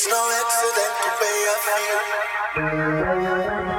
It's 0.00 0.06
no 0.06 0.14
accident 0.14 0.94
the 1.02 1.10
way 1.20 1.38
I 1.50 1.52
feel. 3.66 3.77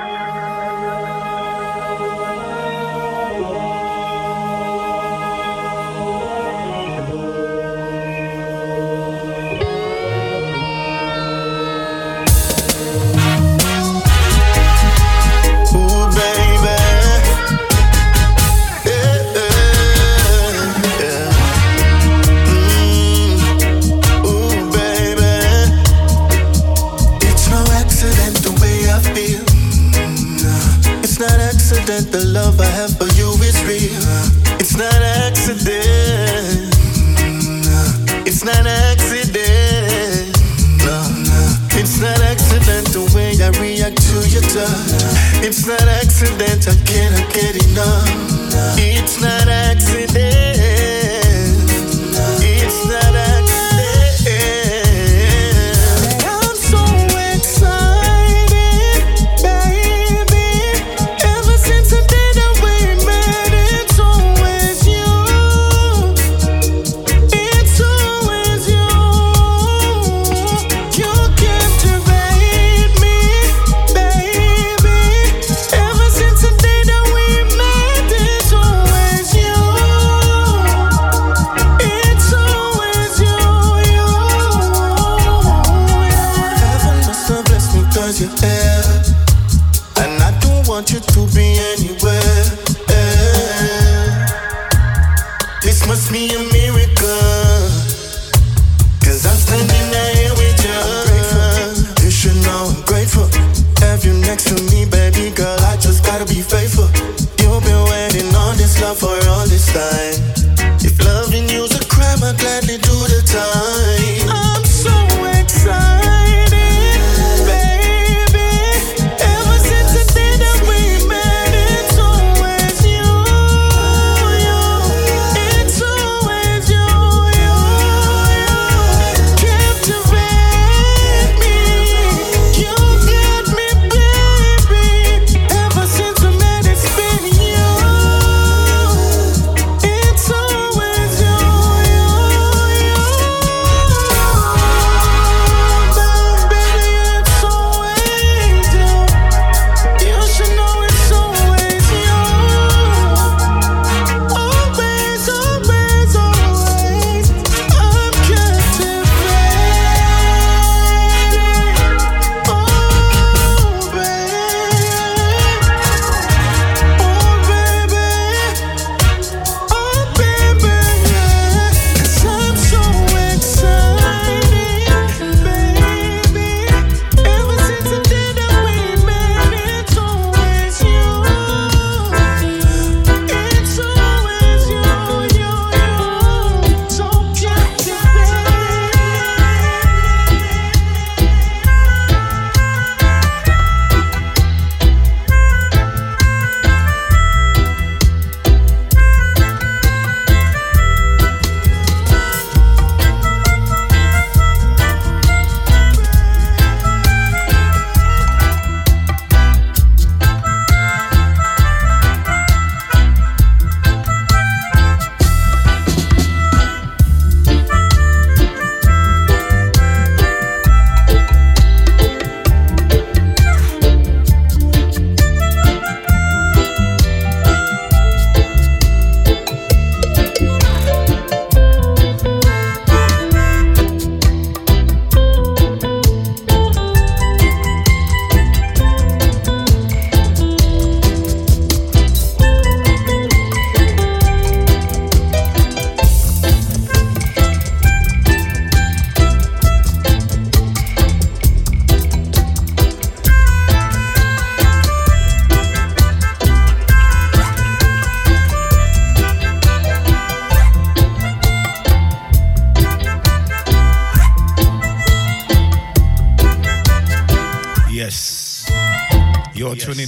your 44.28 44.42
touch. 44.42 45.46
It's 45.46 45.66
not 45.66 45.82
accident, 45.82 46.68
I 46.68 46.76
cannot 46.86 47.34
get 47.34 47.56
enough. 47.56 48.78
It's 48.78 49.22
not 49.22 49.48
accident. 49.48 50.29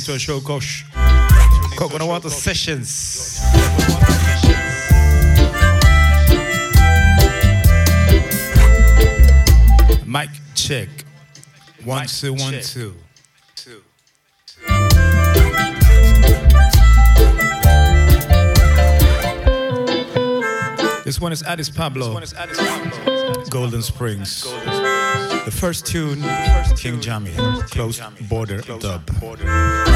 listening 0.07 0.13
to 0.13 0.15
a 0.15 0.19
show, 0.19 0.42
Kosh. 0.42 0.86
Coconut 1.77 2.24
Sessions. 2.31 3.42
Mic 10.06 10.30
check. 10.56 10.89
One, 11.83 12.01
Mic 12.01 12.09
two, 12.09 12.33
one, 12.33 12.53
check. 12.53 12.63
two. 12.63 12.94
This 21.04 21.19
one 21.19 21.33
is 21.33 21.44
Addis 21.44 21.69
Pablo. 21.69 22.18
Is 22.19 22.33
Addis 22.33 22.57
Pablo. 22.57 23.44
Golden 23.50 23.81
Springs. 23.81 24.45
The 25.44 25.51
first 25.51 25.88
tune, 25.88 26.24
King 26.77 27.01
Jammy, 27.01 27.31
Close 27.71 28.00
Border 28.30 28.62
Dub. 28.62 29.19
Border. 29.19 29.91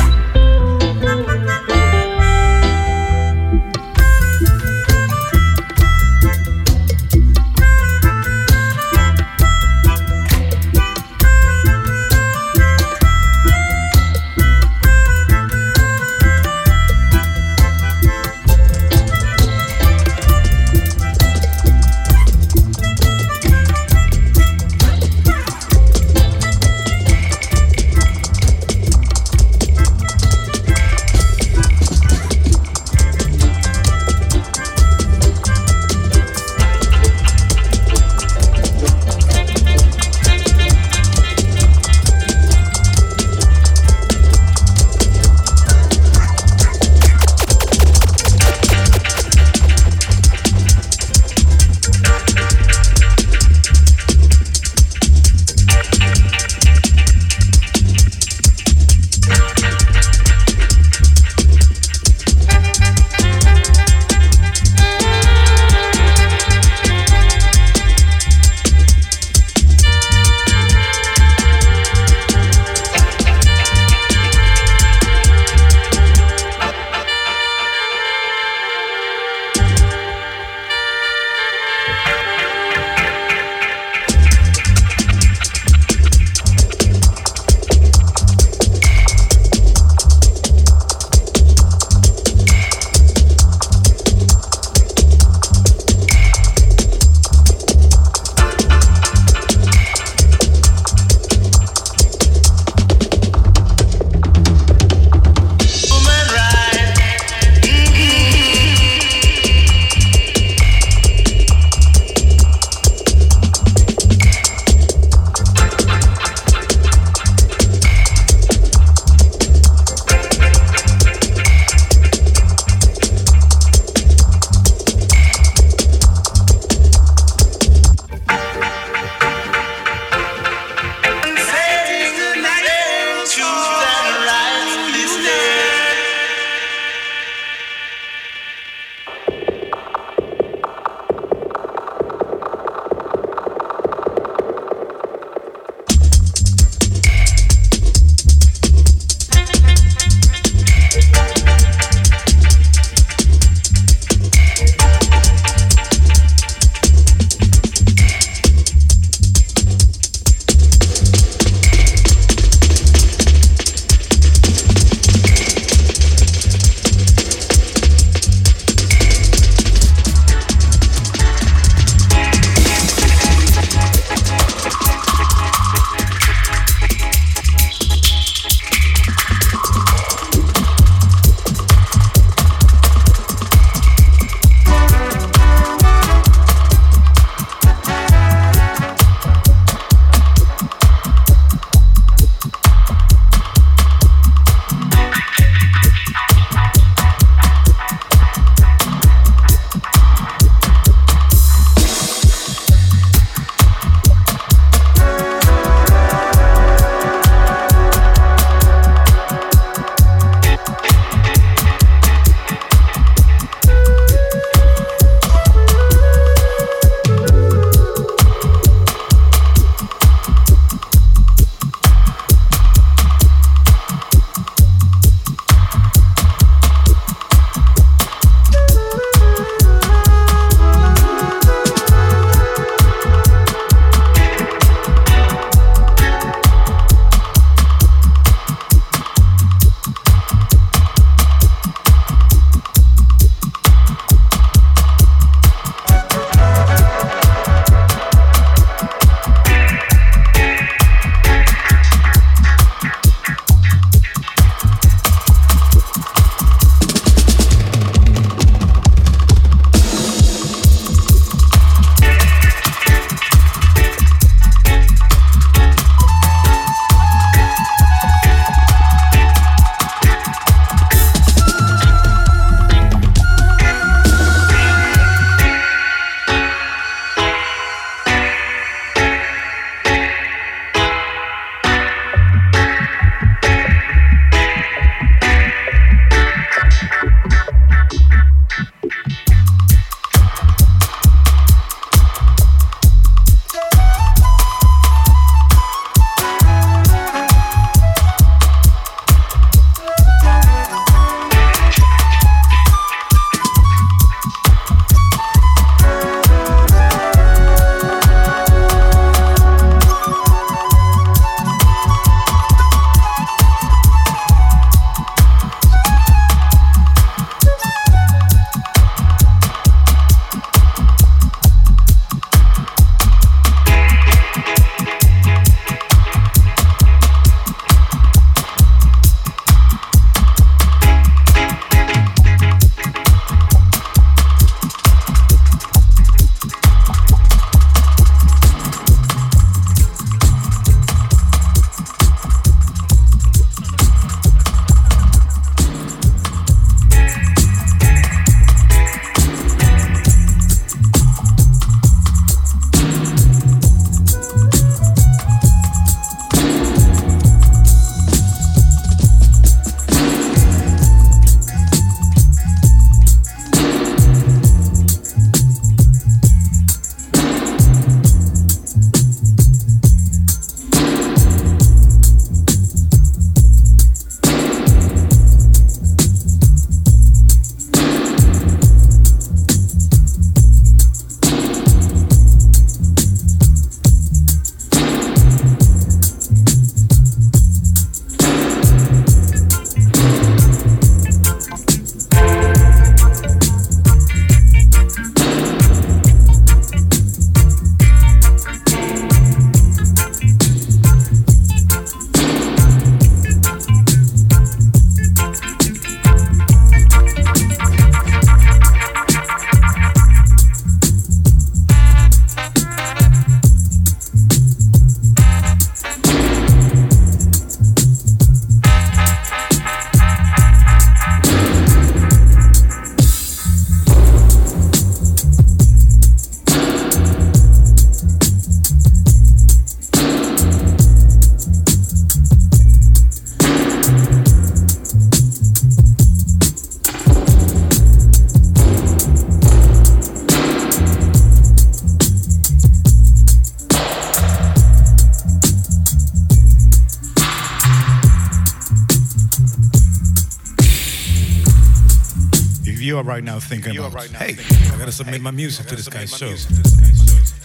Right 453.06 453.24
now 453.24 453.40
thinking 453.40 453.78
about, 453.78 453.94
right 453.94 454.12
now 454.12 454.20
hey, 454.20 454.36
I 454.74 454.78
gotta 454.78 454.92
submit 454.92 455.22
my 455.22 455.32
music 455.32 455.68
to 455.68 455.76
this 455.76 455.88
guy's 455.88 456.16
show. 456.16 456.28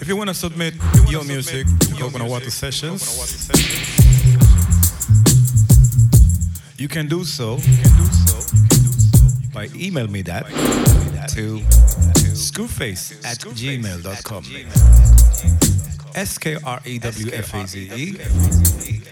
If 0.01 0.09
you 0.09 0.17
wanna 0.17 0.35
submit 0.35 0.75
your 1.09 1.25
music, 1.25 1.67
gonna 1.99 2.27
watch 2.27 2.45
the 2.45 2.51
sessions. 2.51 3.03
You 6.79 6.89
can 6.89 7.09
do 7.09 7.25
so 7.25 7.59
by 9.53 9.69
email 9.75 10.09
me 10.09 10.23
that 10.23 10.47
to 11.35 11.59
screwface 12.33 13.23
at 13.25 13.39
gmail.com. 13.39 14.45
S 16.15 16.39
K 16.39 16.57
R 16.65 16.81
E 16.85 16.99
W 16.99 17.31
F 17.33 17.55
A 17.55 17.67
Z 17.67 17.91
E 17.95 18.17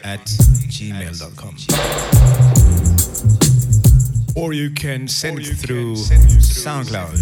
at 0.02 0.25
gmail.com. 0.25 1.38
Or 4.38 4.52
you 4.52 4.71
can 4.71 5.09
send 5.09 5.40
it 5.40 5.57
through 5.57 5.97
SoundCloud. 5.97 7.18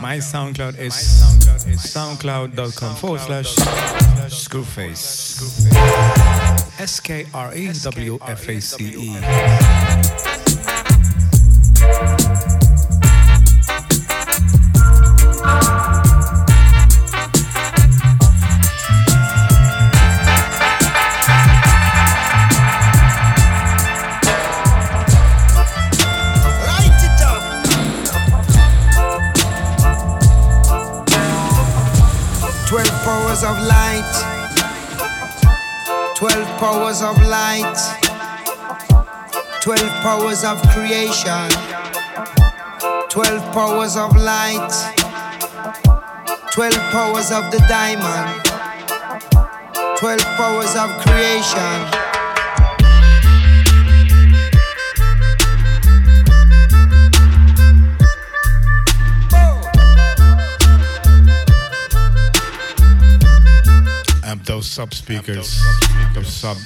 My 0.00 0.18
SoundCloud 0.18 0.78
is 0.78 0.94
soundcloud.com 0.94 2.94
forward 2.94 3.20
slash 3.20 3.56
screwface. 4.30 5.40
S 6.80 7.00
K 7.00 7.26
R 7.34 7.52
E 7.56 7.72
W 7.82 8.18
F 8.22 8.48
A 8.48 8.60
C 8.60 8.84
E. 8.84 9.69
powers 40.40 40.62
of 40.62 40.70
creation. 40.70 41.50
Twelve 43.08 43.52
powers 43.52 43.96
of 43.96 44.16
light. 44.16 44.70
Twelve 46.52 46.74
powers 46.92 47.30
of 47.30 47.50
the 47.50 47.58
diamond. 47.68 48.44
Twelve 49.98 50.24
powers 50.36 50.76
of 50.76 50.90
creation. 51.02 52.09
Those 64.70 64.74
sub 64.74 64.94
speakers. 64.94 65.60
Those 66.14 66.32
sub. 66.32 66.56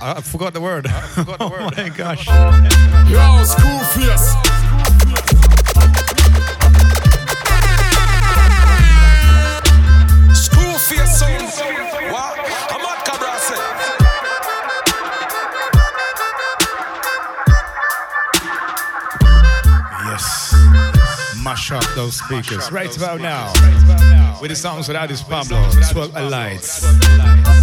I 0.00 0.20
forgot 0.22 0.52
the 0.52 0.60
word. 0.60 0.86
I 0.86 1.00
forgot 1.00 1.38
the 1.38 1.44
oh 1.44 1.50
word. 1.50 1.60
oh 1.60 1.70
my 1.76 1.88
gosh. 1.88 2.28
Yo, 3.10 3.44
school 3.44 3.78
fierce. 3.94 4.47
Speakers 22.10 22.70
right 22.72 22.96
about 22.96 23.20
now 23.20 23.52
with 24.40 24.50
the 24.50 24.56
songs 24.56 24.88
without 24.88 25.10
his 25.10 25.22
Pablo, 25.22 25.70
12 25.92 26.14
Lights. 26.30 27.57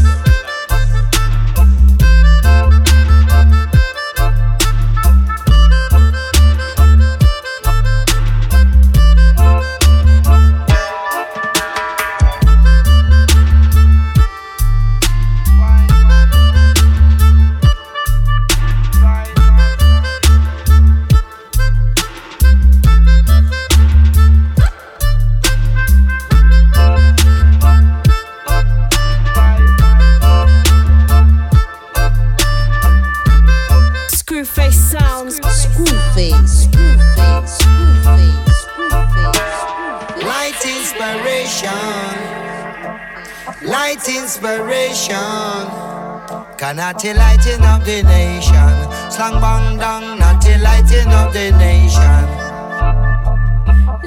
Natty 46.76 47.14
lighting 47.14 47.62
up 47.64 47.84
the 47.84 48.04
nation. 48.04 48.76
Slang 49.12 49.40
bang 49.40 49.78
dang, 49.78 50.20
natty 50.20 50.58
lighting 50.58 51.08
up 51.08 51.32
the 51.32 51.52
nation. 51.52 52.26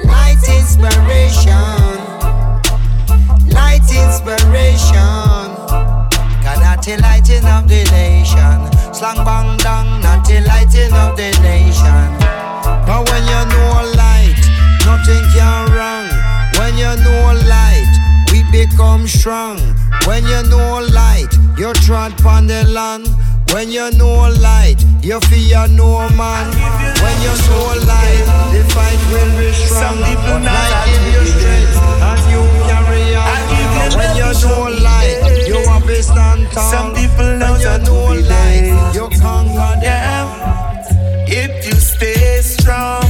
Light 0.05 0.43
inspiration. 0.47 1.97
Light 3.49 3.89
inspiration. 3.89 5.49
Natty 6.43 6.97
lighting 6.97 7.45
up 7.45 7.67
the 7.67 7.83
nation. 7.91 8.93
Slang 8.93 9.23
bang 9.25 9.57
dang, 9.57 10.01
natty 10.01 10.41
lighting 10.41 10.93
up 10.93 11.15
the 11.15 11.31
nation. 11.41 12.09
But 12.85 13.09
when 13.09 13.23
you 13.23 13.41
know 13.49 13.91
light, 13.97 14.39
nothing 14.85 15.25
can 15.33 15.71
wrong. 15.73 16.07
When 16.57 16.77
you 16.77 16.95
know 17.03 17.33
light, 17.47 17.98
we 18.39 18.65
become 18.65 19.07
strong. 19.07 19.57
When 20.05 20.23
you 20.23 20.43
know 20.49 20.79
light, 20.93 21.27
you 21.57 21.73
trod 21.73 22.19
upon 22.19 22.47
the 22.47 22.63
land. 22.67 23.07
When 23.51 23.69
you 23.69 23.89
know 23.91 24.29
light, 24.41 24.77
you 25.01 25.19
fear 25.21 25.67
no 25.67 26.07
man. 26.09 26.47
When 27.01 27.17
you 27.25 27.33
know 27.47 27.73
light, 27.87 28.25
the 28.53 28.61
fight 28.73 29.01
will 29.11 29.31
be 29.37 29.51
strong. 29.53 29.81
Some 29.81 29.97
people 29.97 30.39
light 30.45 30.85
give 30.85 31.05
you 31.13 31.25
strength 31.33 31.77
and 32.09 32.21
you 32.31 32.41
carry 32.69 33.15
on. 33.15 33.97
When 33.97 34.11
you 34.21 34.29
know 34.43 34.63
light, 34.83 35.47
you 35.47 35.57
have 35.67 35.85
to 35.85 36.03
stand 36.03 36.51
tall. 36.51 36.71
Some 36.71 36.93
people 36.93 37.37
know 37.37 37.53
when 37.53 37.61
you 37.61 37.77
know 37.85 38.05
light, 38.29 38.93
you 38.93 39.05
conquer 39.19 39.73
them. 39.81 40.27
If 41.27 41.65
you 41.65 41.73
stay 41.73 42.41
strong, 42.41 43.08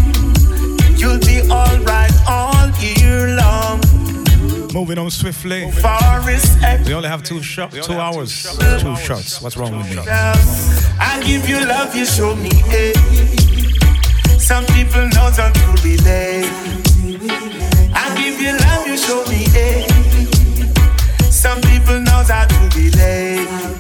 Moving 4.73 4.99
on 4.99 5.09
swiftly. 5.09 5.65
We 5.65 6.93
only 6.93 7.09
have 7.09 7.23
two 7.23 7.41
shots, 7.41 7.85
two 7.85 7.93
hours, 7.93 8.43
two 8.79 8.95
shots. 8.95 9.41
What's 9.41 9.57
wrong 9.57 9.77
with 9.77 9.89
me? 9.89 9.97
I 10.07 11.21
give 11.25 11.49
you 11.49 11.65
love, 11.65 11.95
you 11.95 12.05
show 12.05 12.35
me 12.35 12.53
hate. 12.53 12.95
Some 14.39 14.65
people 14.67 15.07
know 15.07 15.31
how 15.31 15.51
to 15.51 15.65
relate. 15.83 16.49
I 17.93 18.15
give 18.15 18.39
you 18.41 18.53
love, 18.57 18.87
you 18.87 18.97
show 18.97 19.25
me 19.25 19.47
hate. 19.49 19.89
Some 21.31 21.61
people 21.61 21.99
know 22.01 22.23
how 22.27 22.45
to 22.45 22.77
relate. 22.77 23.78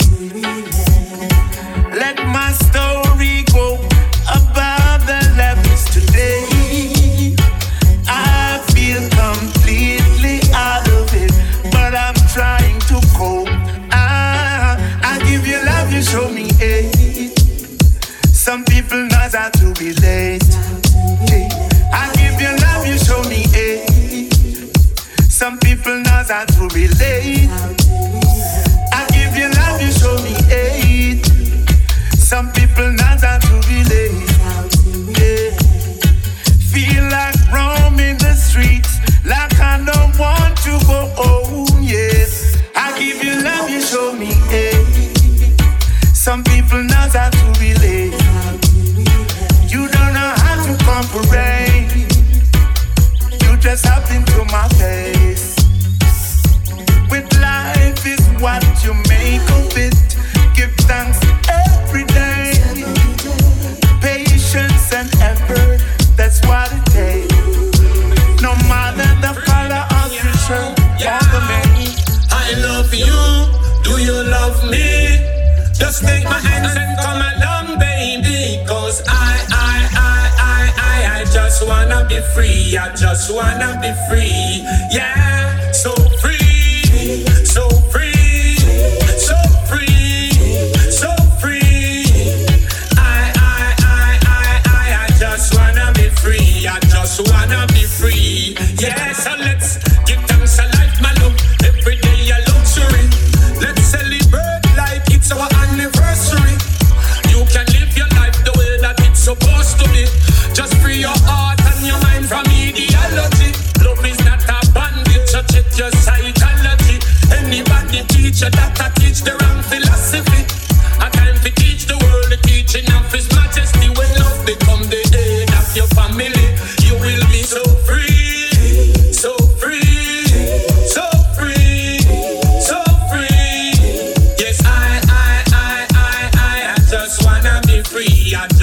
How 19.97 20.28
just 53.69 53.83
something. 53.85 54.28
free. 82.33 82.77
I 82.77 82.95
just 82.95 83.33
wanna 83.33 83.79
be 83.81 83.91
free. 84.07 84.65
Yeah. 84.91 85.38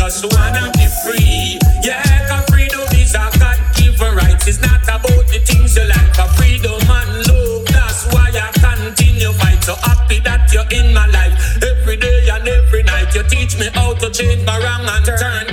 just 0.09 0.33
wanna 0.33 0.71
be 0.75 0.87
free. 1.03 1.59
Yeah, 1.83 2.01
cause 2.29 2.47
freedom 2.47 2.87
is 2.95 3.15
a 3.15 3.27
God 3.41 3.59
given 3.75 4.15
right. 4.15 4.39
It's 4.47 4.61
not 4.61 4.83
about 4.85 5.27
the 5.27 5.43
things 5.45 5.75
you 5.77 5.83
like, 5.89 6.17
but 6.17 6.29
freedom 6.39 6.79
and 6.79 7.27
love. 7.27 7.67
That's 7.67 8.07
why 8.15 8.31
I 8.31 8.53
continue 8.55 9.33
fight. 9.33 9.65
So 9.65 9.75
happy 9.75 10.21
that 10.21 10.53
you're 10.53 10.69
in 10.71 10.95
my 10.95 11.07
life. 11.09 11.35
Every 11.61 11.97
day 11.97 12.29
and 12.31 12.47
every 12.47 12.85
night, 12.85 13.17
you 13.17 13.25
teach 13.25 13.59
me 13.59 13.69
how 13.75 13.95
to 13.95 14.09
change 14.11 14.47
my 14.47 14.59
wrong 14.63 14.87
and 14.87 15.07
turn 15.07 15.46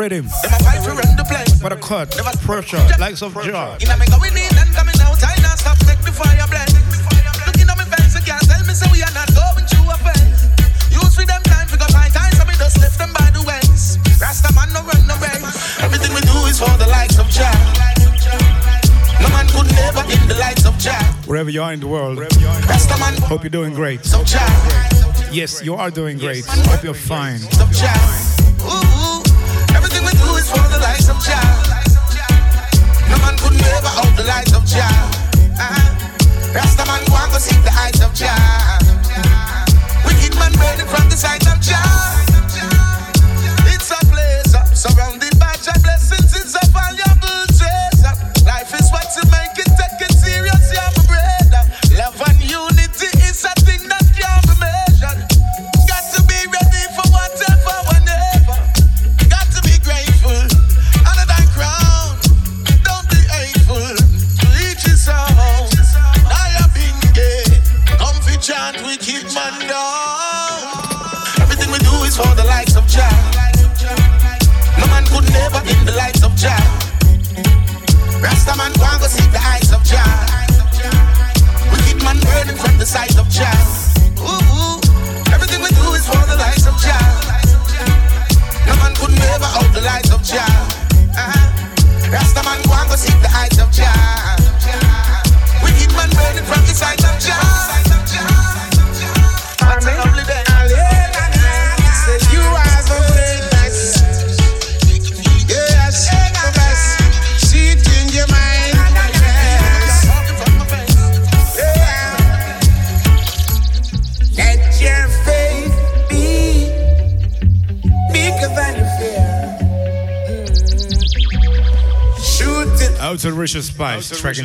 rhythm. 0.00 0.24
Them 0.40 0.56
a 0.56 0.58
fight 0.64 0.80
to 0.88 0.96
run 0.96 1.12
the 1.20 1.26
place. 1.28 1.60
But 1.60 1.76
a 1.76 1.76
cut, 1.76 2.16
Never 2.16 2.32
pressure, 2.40 2.80
likes 2.96 3.20
of 3.20 3.36
Jah. 3.44 3.76
Me 3.76 4.06
going 4.08 4.32
in 4.32 4.48
and 4.56 4.72
coming 4.72 4.96
out, 5.04 5.20
I 5.20 5.36
not 5.44 5.60
stop, 5.60 5.76
make 5.84 6.00
fire 6.16 6.40
blend. 6.48 6.72
Me 6.72 7.64
you 8.16 8.22
can't 8.24 8.40
tell 8.48 8.64
me 8.64 8.72
so 8.72 8.88
we 8.88 9.04
are 9.04 9.12
not 9.12 9.28
going 9.36 9.68
through 9.68 9.92
a. 9.92 10.00
Use 10.88 11.20
them 11.20 11.42
time, 11.44 11.68
my 11.92 12.08
time, 12.16 12.32
so 12.32 12.48
we 12.48 12.56
just 12.56 12.80
them 12.96 13.12
by 13.12 13.28
the 13.36 13.44
ways. 13.44 14.00
Rasta 14.16 14.48
man 14.56 14.72
no 14.72 14.80
run. 14.88 15.04
Everything 15.84 16.12
we 16.16 16.24
do 16.24 16.38
is 16.48 16.56
for 16.56 16.72
the 16.80 16.88
likes 16.88 17.20
of 17.20 17.28
Jah. 17.28 17.52
No 19.20 19.28
man 19.36 19.46
could 19.52 19.68
never 19.76 20.04
in 20.08 20.24
the 20.32 20.36
of 20.64 20.78
Jah. 20.80 20.96
Wherever 21.28 21.50
you 21.50 21.60
are 21.60 21.74
in 21.76 21.80
the 21.80 21.88
world, 21.88 22.18
Rasta 22.18 22.96
man. 22.96 23.20
Hope 23.28 23.44
you're 23.44 23.52
doing 23.52 23.74
great. 23.74 24.04
So 24.04 24.24
jar. 24.24 24.48
Yes, 25.30 25.62
you 25.62 25.74
are 25.76 25.90
doing 25.90 26.16
great. 26.16 26.46
Yes. 26.48 26.66
Hope 26.72 26.82
you're 26.82 26.94
fine. 26.94 27.40
Hope 27.60 27.68
you're 27.76 27.92
fine. 27.92 28.29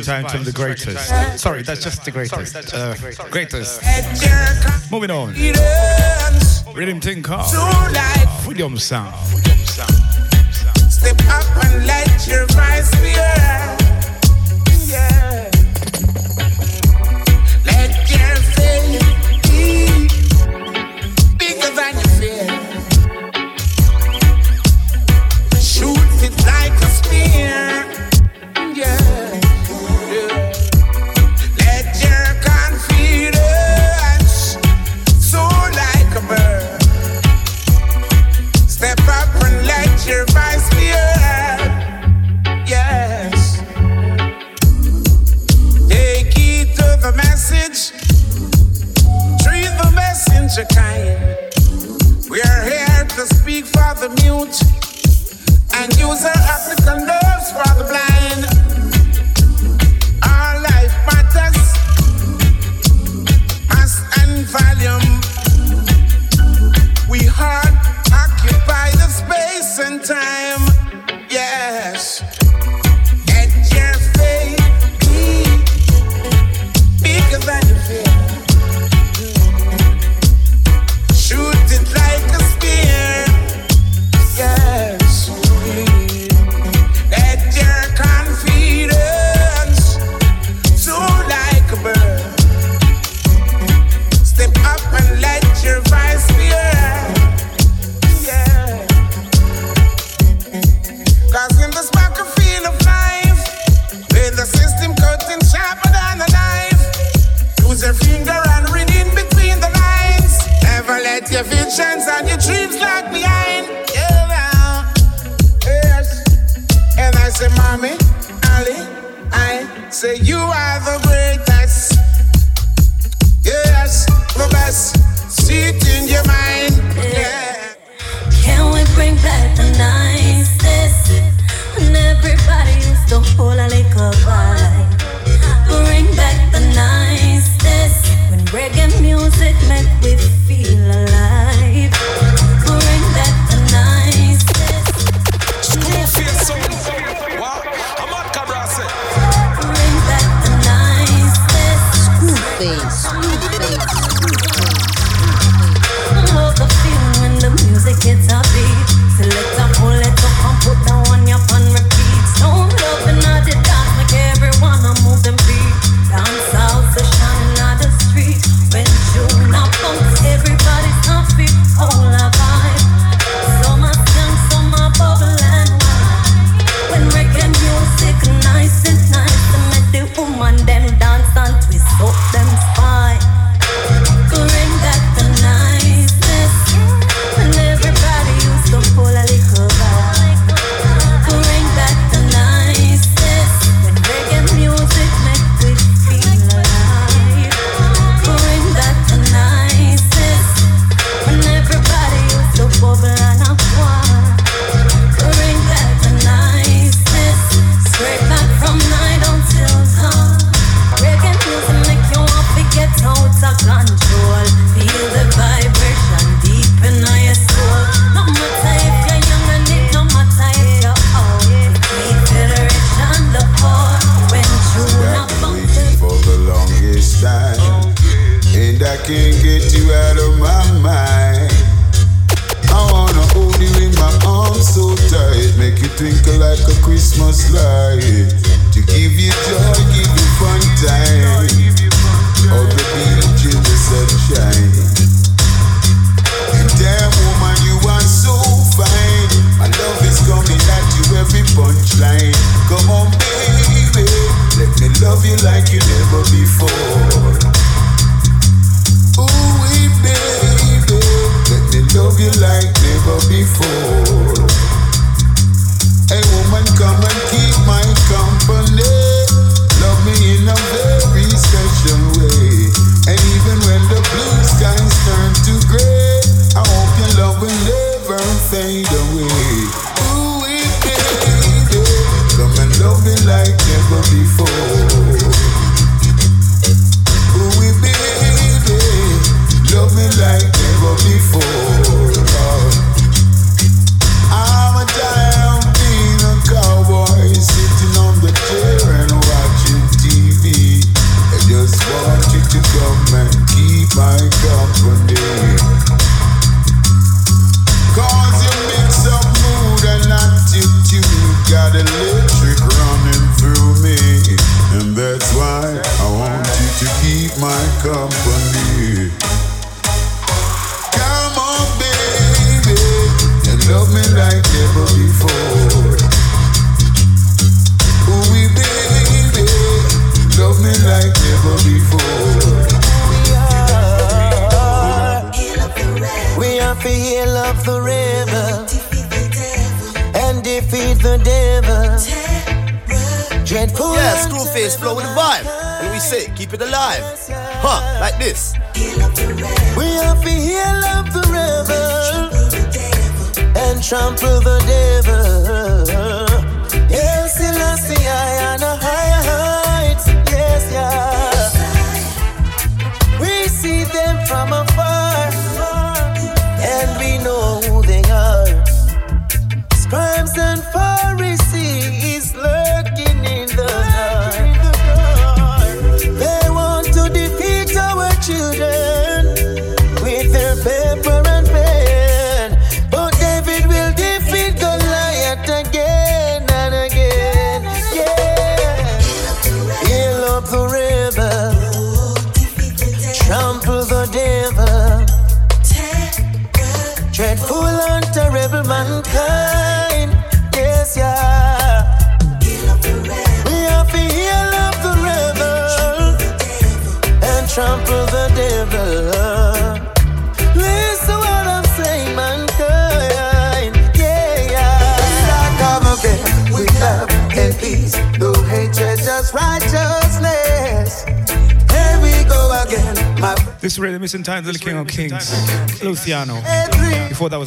times, 0.02 0.32
the 0.44 0.50
uh, 0.50 0.52
greatest. 0.52 1.40
Sorry, 1.40 1.62
that's 1.62 1.82
just 1.82 2.04
the 2.04 2.10
greatest. 2.10 2.74
Uh, 2.74 2.94
greatest. 3.30 3.82
Moving 4.90 5.10
on. 5.10 5.34
Rhythm 6.74 7.00
Ting 7.00 7.22
Car. 7.22 7.44
Sound. 8.78 9.14
Step 10.90 11.16
up 11.28 11.64
and 11.64 11.86
your 12.26 12.46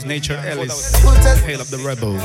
Nature 0.10 0.41
Ellis, 0.43 0.95
Hail 1.43 1.62
Up 1.62 1.67
the 1.67 1.78
Rebel. 1.78 2.17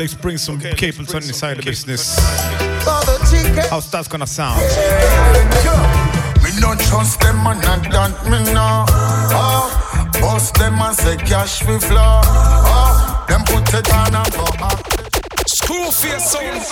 Let's 0.00 0.14
bring 0.14 0.38
some 0.38 0.58
cables 0.58 1.14
on 1.14 1.20
the 1.20 1.32
side 1.34 1.58
of 1.58 1.64
business. 1.66 2.16
for 2.80 3.04
the. 3.04 3.68
How's 3.68 3.90
that 3.90 4.08
gonna 4.08 4.26
sound? 4.26 4.56
Me 6.40 6.50
no 6.56 6.72
trust 6.88 7.20
them 7.20 7.44
and 7.44 7.60
not 7.60 7.84
that 7.92 8.16
me 8.24 8.40
know. 8.48 8.88
Oh, 8.88 9.68
ah. 9.68 10.08
bust 10.16 10.56
them 10.56 10.80
and 10.80 10.96
say 10.96 11.16
cash 11.28 11.60
we 11.68 11.76
flow. 11.84 12.24
Oh, 12.64 13.24
them 13.28 13.44
put 13.44 13.68
it 13.76 13.92
on 13.92 14.16
and 14.16 14.32
go 14.32 14.48
up. 14.64 14.80
Screwface 15.44 16.32
sound. 16.32 16.64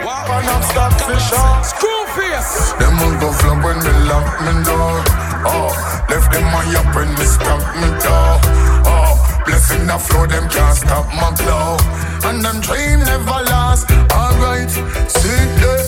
Wow. 0.00 0.40
And 0.40 0.48
I'm 0.48 0.62
stop 0.64 0.96
fish 1.04 1.36
on. 1.36 1.36
Ah. 1.36 1.60
Screwface. 1.60 2.80
Them 2.80 2.96
will 2.96 3.16
go 3.20 3.28
flop 3.36 3.60
when 3.60 3.76
me 3.84 3.92
lock 4.08 4.24
me 4.40 4.56
door. 4.64 5.04
Oh, 5.44 5.68
left 6.08 6.32
them 6.32 6.48
on 6.48 6.64
up 6.80 6.88
when 6.96 7.12
me 7.12 7.26
stop 7.28 7.60
me 7.76 7.88
door. 8.00 8.40
Oh, 8.88 9.12
blessing 9.44 9.84
the 9.84 9.98
flow, 10.00 10.24
them 10.24 10.48
can't 10.48 10.76
stop 10.80 11.04
my 11.12 11.28
flow. 11.36 11.76
And 12.24 12.44
them 12.44 12.60
dream 12.60 13.00
never 13.00 13.40
last. 13.50 13.90
Alright, 14.12 14.70
see 14.70 15.44
that. 15.60 15.82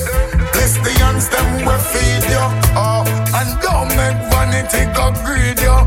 Bless 0.53 0.75
the 0.85 0.93
hands 1.03 1.29
them 1.29 1.65
will 1.67 1.79
feed 1.79 2.25
you. 2.31 2.45
Oh, 2.75 3.05
ah, 3.05 3.39
and 3.39 3.51
don't 3.61 3.89
make 3.97 4.19
vanity 4.31 4.87
go 4.97 5.13
greed 5.25 5.61
you. 5.61 5.79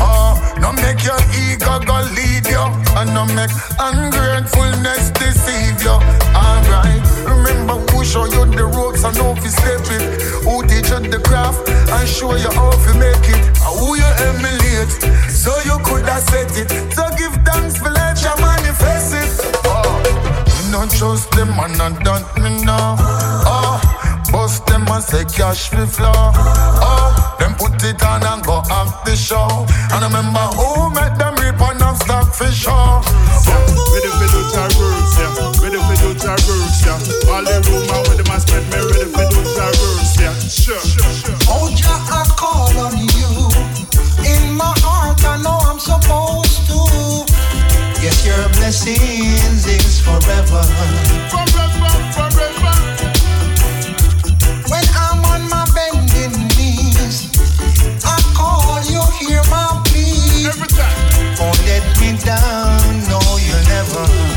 Oh, 0.00 0.02
ah, 0.02 0.32
no 0.60 0.72
make 0.72 1.04
your 1.04 1.20
ego 1.44 1.78
go 1.84 2.00
lead 2.16 2.46
you. 2.46 2.64
And 2.98 3.12
no 3.14 3.26
make 3.36 3.52
ungratefulness 3.78 5.10
deceive 5.10 5.78
you. 5.82 5.96
Alright, 6.34 7.04
remember 7.26 7.76
who 7.92 8.04
show 8.04 8.24
you 8.24 8.44
the 8.46 8.64
ropes 8.64 9.04
and 9.04 9.16
how 9.16 9.34
to 9.34 9.48
step 9.48 9.84
it. 9.94 10.02
Who 10.44 10.62
teach 10.66 10.90
you 10.90 11.00
the 11.10 11.20
craft 11.22 11.68
and 11.68 12.08
show 12.08 12.34
you 12.34 12.50
how 12.50 12.70
to 12.72 12.92
make 12.98 13.26
it. 13.28 13.42
And 13.62 13.74
who 13.78 13.96
you 13.96 14.10
emulate, 14.32 14.90
so 15.30 15.52
you 15.68 15.78
could 15.84 16.06
have 16.08 16.22
set 16.22 16.50
it. 16.56 16.93
Me 21.04 21.10
trust 21.10 21.30
them 21.32 21.48
and 21.60 22.04
don't 22.04 22.26
me 22.42 22.64
know. 22.64 22.96
Oh, 22.96 23.46
ah, 23.46 24.22
bust 24.32 24.66
them 24.66 24.86
and 24.88 25.02
say 25.02 25.24
cash 25.24 25.72
we 25.72 25.86
flow. 25.86 26.12
Oh, 26.14 27.36
them 27.38 27.54
put 27.54 27.82
it 27.84 28.02
on 28.02 28.24
and 28.24 28.44
go 28.44 28.62
off 28.70 29.04
the 29.04 29.16
show. 29.16 29.66
And 29.92 30.04
I 30.04 30.06
remember 30.06 30.40
who 30.56 30.90
make 30.90 31.16
them 31.18 31.34
rip 31.36 31.60
off 31.60 32.00
stock 32.02 32.34
for 32.34 32.50
sure. 32.50 33.13
Blessings 48.64 49.66
is 49.66 50.00
forever. 50.00 50.64
Forever, 51.28 51.92
forever. 52.16 52.74
When 54.72 54.84
I'm 54.96 55.20
on 55.32 55.42
my 55.50 55.68
bending 55.76 56.48
knees, 56.56 57.28
I 58.04 58.16
call 58.32 58.80
you, 58.88 59.02
hear 59.20 59.42
my 59.52 59.68
plea. 59.84 60.48
Every 60.48 60.68
time. 60.68 60.96
Won't 61.38 61.60
let 61.66 61.84
me 62.00 62.16
down, 62.24 63.04
no, 63.10 63.20
you'll. 63.44 63.64
Never, 63.68 64.33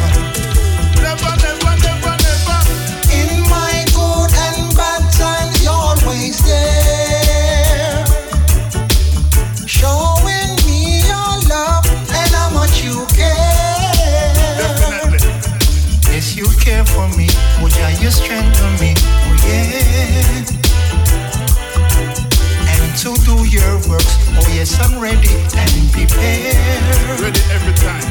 yes, 24.67 24.80
I'm 24.84 24.99
ready 24.99 25.32
and 25.56 25.91
prepared. 25.91 27.19
Ready 27.19 27.41
every 27.56 27.73
time. 27.80 28.03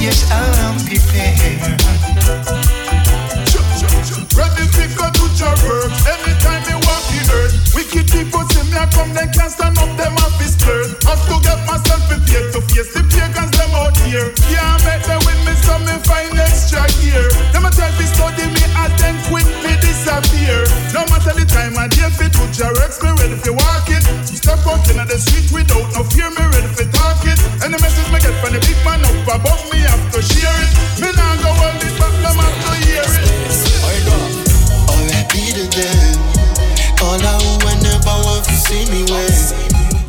Yes, 0.00 0.24
I'm 0.32 0.76
prepared. 0.88 1.80
Ready 4.32 4.64
to 4.72 4.84
go 4.96 5.06
do 5.12 5.26
your 5.36 5.54
work. 5.68 5.92
Anytime 6.08 6.62
you 6.68 6.78
walk 6.88 7.04
the 7.12 7.20
earth. 7.32 7.74
Wicked 7.74 8.08
people 8.10 8.42
see 8.48 8.64
me, 8.70 8.76
I 8.76 8.88
come, 8.92 9.12
they 9.12 9.28
can't 9.28 9.52
stand 9.52 9.76
up, 9.78 9.92
them 9.96 10.16
off 10.24 10.40
his 10.40 10.56
flirt. 10.56 11.02
Have 11.04 11.20
to 11.28 11.36
get 11.44 11.60
myself 11.66 12.00
prepared 12.08 12.52
to 12.52 12.60
face 12.72 12.92
the 12.94 13.04
pagans, 13.12 13.52
them 13.52 13.72
out 13.76 13.96
here. 14.08 14.32
Can't 14.48 14.80
make 14.84 15.04
them 15.04 15.20
with 15.28 15.40
me, 15.44 15.52
so 15.60 15.76
me 15.84 15.92
find 16.08 16.32
extra 16.40 16.88
gear. 17.04 17.28
Them 17.52 17.66
a 17.66 17.70
tell 17.70 17.92
me 18.00 18.06
study 18.08 18.48
me, 18.48 18.64
and 18.64 18.92
then 18.96 19.16
quickly 19.28 19.76
disappear. 20.06 20.62
No 20.94 21.02
matter 21.10 21.34
the 21.34 21.42
time 21.42 21.74
I 21.74 21.90
deal 21.90 22.10
fit, 22.14 22.30
with 22.38 22.54
your 22.54 22.70
works, 22.78 23.02
me 23.02 23.10
ready 23.18 23.34
for 23.34 23.52
walk 23.52 23.90
it. 23.90 24.06
Step 24.22 24.62
out 24.62 24.86
in 24.86 25.02
the 25.02 25.18
street 25.18 25.50
without 25.50 25.86
no 25.94 26.06
fear, 26.06 26.30
me 26.30 26.44
ready 26.46 26.70
for 26.70 26.86
talk 26.94 27.26
it. 27.26 27.38
Any 27.66 27.74
message 27.82 28.06
me 28.14 28.22
get 28.22 28.34
from 28.38 28.54
the 28.54 28.62
big 28.62 28.78
man 28.86 29.02
up 29.02 29.42
above 29.42 29.66
me, 29.74 29.82
have 29.82 30.06
to 30.14 30.22
share 30.22 30.54
it. 30.62 30.70
Me 31.02 31.15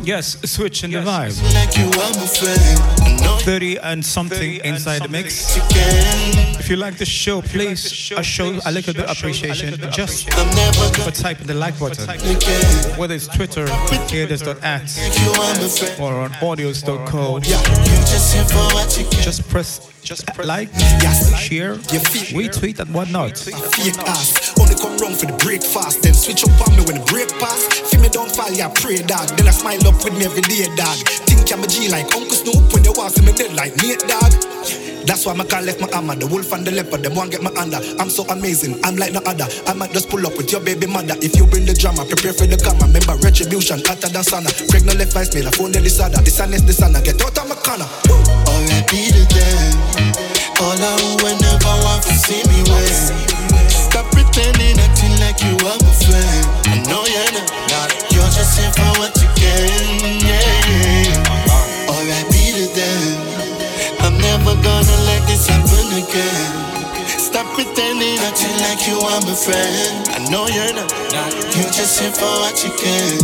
Yes, 0.08 0.38
switching 0.50 0.90
the 0.90 1.00
vibe. 1.00 1.36
Like 1.52 1.76
you 1.76 1.84
are 1.84 2.12
my 2.16 2.26
friend. 2.26 3.42
30 3.42 3.78
and 3.80 4.04
something 4.04 4.54
inside 4.64 5.02
the 5.02 5.08
mix. 5.10 5.54
If 6.58 6.70
you 6.70 6.76
like 6.76 6.96
the 6.96 7.04
show, 7.04 7.42
please 7.42 8.10
a 8.16 8.22
show 8.22 8.58
a 8.64 8.72
little 8.72 8.94
bit 8.94 9.04
appreciation 9.06 9.78
just 9.92 10.32
for 10.32 11.10
typing 11.10 11.46
the 11.46 11.52
like 11.52 11.78
button. 11.78 12.06
Whether 12.98 13.16
it's 13.16 13.26
Twitter, 13.26 13.66
hearthis.at, 13.66 14.64
Like 14.64 15.20
you 15.20 15.30
are 15.42 15.54
my 15.60 15.68
friend. 15.68 16.00
or 16.00 16.12
on 16.22 16.30
audius.co. 16.40 17.40
Yeah, 17.42 17.60
you 17.84 17.96
just 18.08 18.34
here 18.34 18.44
for 18.44 18.74
what 18.74 18.96
you 18.98 19.04
can. 19.10 19.22
Just 19.22 19.46
press 19.50 19.92
just 20.02 20.24
like, 20.42 20.70
share, 21.36 21.74
retweet, 21.74 22.80
and 22.80 22.94
whatnot. 22.94 23.36
For 24.98 25.30
the 25.30 25.38
breakfast. 25.38 26.02
Then 26.02 26.12
switch 26.12 26.42
up 26.42 26.58
on 26.66 26.74
me 26.74 26.82
when 26.82 26.98
the 26.98 27.06
break 27.06 27.30
pass. 27.38 27.70
Feel 27.86 28.02
me 28.02 28.10
don't 28.10 28.30
fall, 28.34 28.50
yeah, 28.50 28.66
pray 28.66 28.98
dog. 28.98 29.30
Then 29.38 29.46
I 29.46 29.54
smile 29.54 29.78
up 29.86 29.94
with 30.02 30.10
me 30.18 30.26
every 30.26 30.42
day, 30.42 30.66
dog. 30.74 30.98
Think 31.22 31.46
I'm 31.54 31.62
a 31.62 31.70
G 31.70 31.86
like 31.86 32.10
Uncle 32.10 32.34
Snoop 32.34 32.66
when 32.74 32.82
they 32.82 32.90
walk 32.90 33.14
in 33.14 33.22
me 33.22 33.30
dead 33.30 33.54
like 33.54 33.78
Nate 33.78 34.02
Dogg. 34.10 34.34
That's 35.06 35.22
why 35.22 35.38
my 35.38 35.46
car 35.46 35.62
left 35.62 35.78
my 35.78 35.86
hammer. 35.94 36.18
The 36.18 36.26
wolf 36.26 36.50
and 36.50 36.66
the 36.66 36.74
leopard, 36.74 37.06
them 37.06 37.14
one 37.14 37.30
get 37.30 37.46
my 37.46 37.54
under. 37.54 37.78
I'm 38.02 38.10
so 38.10 38.26
amazing, 38.26 38.78
I'm 38.82 38.98
like 38.98 39.14
no 39.14 39.22
other. 39.22 39.46
I 39.70 39.72
might 39.72 39.94
just 39.94 40.10
pull 40.10 40.26
up 40.26 40.34
with 40.36 40.50
your 40.50 40.60
baby 40.60 40.90
mother. 40.90 41.14
If 41.22 41.38
you 41.38 41.46
bring 41.46 41.64
the 41.64 41.78
drama, 41.78 42.02
prepare 42.02 42.34
for 42.34 42.50
the 42.50 42.58
karma. 42.58 42.90
Remember 42.90 43.14
retribution, 43.22 43.78
hotter 43.86 44.10
than. 44.10 44.26
Craig 44.66 44.82
no 44.82 44.92
left 44.98 45.14
eyes, 45.14 45.30
made 45.30 45.46
a 45.46 45.52
phone 45.54 45.70
the 45.70 45.88
sada. 45.88 46.18
The 46.20 46.30
sun 46.30 46.52
is 46.52 46.66
the 46.66 46.74
sun, 46.74 46.92
get 47.06 47.22
out 47.22 47.38
of 47.38 47.46
my 47.46 47.54
corner. 47.62 47.86
R.I.P. 47.86 49.14
to 49.14 49.22
them. 49.30 50.38
All 50.58 50.74
I 50.74 50.90
would 51.22 51.38
never 51.38 51.74
want 51.86 52.02
to 52.02 52.14
see 52.18 52.42
me 52.50 52.66
win. 52.66 53.38
Stop 53.70 54.10
pretending, 54.10 54.76
you 55.42 55.54
are 55.66 55.78
my 55.78 55.94
friend. 56.02 56.44
I 56.66 56.82
know 56.88 57.04
you're 57.06 57.32
not. 57.70 57.90
You're 58.10 58.32
just 58.32 58.58
here 58.58 58.72
for 58.72 58.90
what 58.98 59.14
you 59.20 59.28
can. 59.36 60.24
Yeah, 60.24 60.42
yeah. 60.66 61.94
R.I.P. 61.94 62.34
to 62.58 62.66
them. 62.74 63.16
I'm 64.00 64.16
never 64.18 64.54
gonna 64.62 64.98
let 65.06 65.22
this 65.28 65.46
happen 65.46 65.86
again. 66.02 66.68
Stop 67.18 67.46
pretending, 67.54 68.16
like 68.64 68.86
you 68.86 68.98
my 69.26 69.34
friend. 69.34 70.08
I 70.10 70.18
know 70.30 70.48
you're 70.48 70.74
not. 70.74 70.90
You're 71.54 71.70
just 71.70 72.00
here 72.00 72.12
for 72.12 72.32
what 72.42 72.64
you 72.64 72.70
can. 72.76 73.18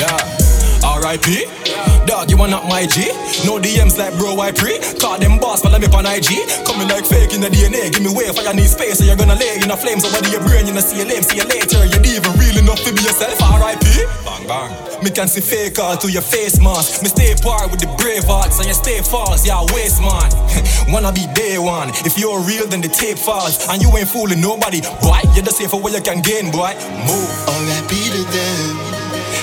Yeah. 0.00 0.86
R.I.P. 0.88 1.59
Dog, 2.06 2.30
you 2.30 2.38
are 2.42 2.48
not 2.48 2.66
my 2.66 2.86
G. 2.86 3.08
No 3.44 3.58
DMs 3.60 3.98
like 3.98 4.14
bro, 4.18 4.38
I 4.40 4.52
pre. 4.52 4.78
Call 4.98 5.18
them 5.18 5.38
boss, 5.38 5.62
follow 5.62 5.78
me 5.78 5.86
on 5.92 6.06
IG. 6.06 6.42
Coming 6.66 6.88
like 6.88 7.06
fake 7.06 7.32
in 7.32 7.40
the 7.40 7.48
DNA. 7.48 7.92
Give 7.92 8.02
me 8.02 8.12
way 8.12 8.28
for 8.32 8.42
you 8.42 8.54
need 8.54 8.68
space, 8.68 8.98
so 8.98 9.04
you're 9.04 9.16
gonna 9.16 9.36
lay 9.36 9.60
in 9.60 9.68
the 9.68 9.76
flames 9.76 10.04
over 10.04 10.18
your 10.28 10.40
brain. 10.42 10.66
You 10.66 10.74
know, 10.74 10.80
see 10.80 10.98
you 10.98 11.06
lame, 11.06 11.22
see 11.22 11.38
you 11.38 11.46
later. 11.46 11.84
You're 11.86 12.04
even 12.06 12.32
real 12.40 12.56
enough 12.58 12.82
to 12.84 12.90
be 12.92 13.02
yourself. 13.02 13.40
R.I.P. 13.40 13.84
Bang 14.24 14.46
bang. 14.46 14.70
Me 15.04 15.10
can 15.10 15.28
see 15.28 15.40
fake 15.40 15.78
all 15.78 15.96
to 15.96 16.10
your 16.10 16.22
face 16.22 16.58
man. 16.58 16.82
Me 17.00 17.08
stay 17.08 17.34
par 17.40 17.68
with 17.68 17.80
the 17.80 17.88
brave 17.96 18.24
hearts 18.24 18.58
and 18.58 18.68
you 18.68 18.74
stay 18.74 19.00
false. 19.00 19.46
Yeah, 19.46 19.64
waste 19.72 20.00
man. 20.00 20.28
Wanna 20.92 21.12
be 21.12 21.26
day 21.32 21.58
one. 21.58 21.90
If 22.04 22.18
you're 22.18 22.40
real, 22.42 22.66
then 22.66 22.80
the 22.80 22.88
tape 22.88 23.18
falls. 23.18 23.68
And 23.68 23.80
you 23.80 23.88
ain't 23.96 24.08
fooling 24.08 24.40
nobody, 24.40 24.80
boy. 25.00 25.20
You're 25.34 25.44
the 25.44 25.52
safer 25.52 25.76
way 25.76 25.92
you 25.92 26.02
can 26.02 26.20
gain, 26.20 26.50
boy. 26.50 26.74
Move. 27.06 27.30
R.I.P. 27.48 27.90
to 27.90 27.98
them. 27.98 27.99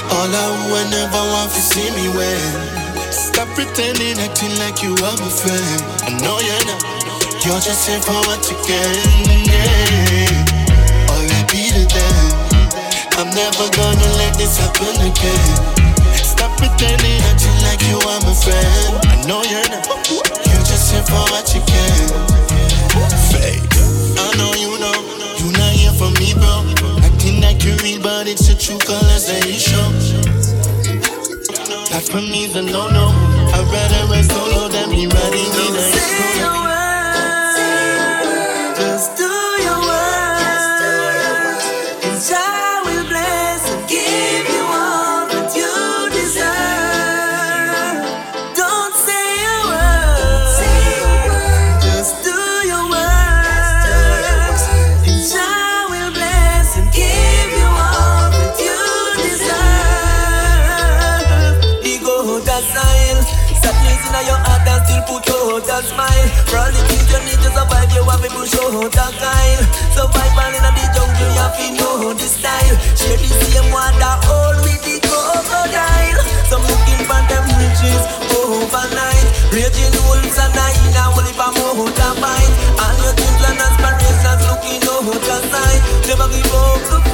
All 0.09 0.31
I 0.31 0.47
would 0.71 0.89
never 0.89 1.23
want 1.33 1.51
to 1.51 1.61
see 1.61 1.91
me 1.91 2.07
win. 2.15 2.51
Stop 3.11 3.47
pretending, 3.55 4.17
acting 4.19 4.55
like 4.59 4.81
you 4.81 4.95
are 4.95 5.17
my 5.19 5.29
friend. 5.29 5.79
I 6.07 6.15
know 6.23 6.39
you're 6.39 6.65
not. 6.65 6.81
You're 7.43 7.59
just 7.59 7.87
here 7.87 7.99
for 7.99 8.15
what 8.27 8.41
you 8.49 8.57
can. 8.63 8.95
Yeah. 9.43 11.11
R.I.P. 11.11 11.51
to 11.75 11.83
them. 11.91 12.47
I'm 13.19 13.29
never 13.35 13.67
gonna 13.75 14.09
let 14.21 14.33
this 14.37 14.57
happen 14.57 14.95
again. 15.03 15.85
Stop 16.15 16.55
pretending, 16.57 17.19
acting 17.27 17.59
like 17.67 17.81
you 17.91 17.99
are 17.99 18.21
my 18.23 18.33
friend. 18.33 18.91
I 19.11 19.15
know 19.27 19.43
you're 19.43 19.67
not. 19.69 19.87
You're 20.07 20.65
just 20.67 20.91
here 20.91 21.03
for 21.03 21.23
what 21.35 21.51
you 21.53 21.61
can. 21.67 22.07
Fake. 23.31 23.63
I 24.15 24.31
know 24.39 24.53
you 24.55 24.79
know. 24.79 24.97
You 25.37 25.51
not 25.51 25.71
here 25.75 25.91
for 25.93 26.11
me, 26.19 26.33
bro. 26.33 26.86
You 27.67 27.75
real, 27.83 28.01
but 28.01 28.27
it's 28.27 28.47
the 28.47 28.55
true 28.55 28.79
colors 28.79 29.27
that 29.27 29.45
for 32.09 32.21
me's 32.21 32.55
a 32.55 32.61
no 32.61 32.89
no. 32.89 33.07
I'd 33.53 33.67
rather 33.71 34.11
rest 34.11 34.31
solo 34.31 34.69
than 34.69 34.89
be 34.89 35.05
riding 35.05 35.51
in 35.67 36.53
a 36.53 36.56
out 68.95 69.11
a 69.11 69.19
kind. 69.19 69.59
Survival 69.91 70.53
in 70.55 70.63
the 70.63 70.85
jungle, 70.95 71.19
you 71.19 71.43
have 71.43 71.55
to 71.59 71.67
know 71.75 72.13
the 72.13 72.23
style. 72.23 72.75
Share 72.95 73.19
the 73.19 73.27
same 73.27 73.71
water, 73.71 74.15
all 74.31 74.55
with 74.63 74.79
the 74.87 74.95
crocodile. 75.03 76.19
Some 76.47 76.63
looking 76.63 77.03
for 77.03 77.19
them 77.27 77.45
riches 77.59 78.03
overnight. 78.31 79.27
Raging 79.51 79.91
wolves 80.07 80.37
and 80.39 80.55
now 80.95 81.11
only 81.11 81.33
for 81.35 81.51
motorbike. 81.51 82.53
All 82.79 82.95
your 83.03 83.13
dreams 83.17 83.43
and 83.43 83.59
aspirations 83.59 84.43
looking 84.47 84.81
out 84.87 85.03
of 85.03 85.41
sight. 85.51 85.81
Never 86.07 86.27
give 86.31 86.53
up 86.53 87.06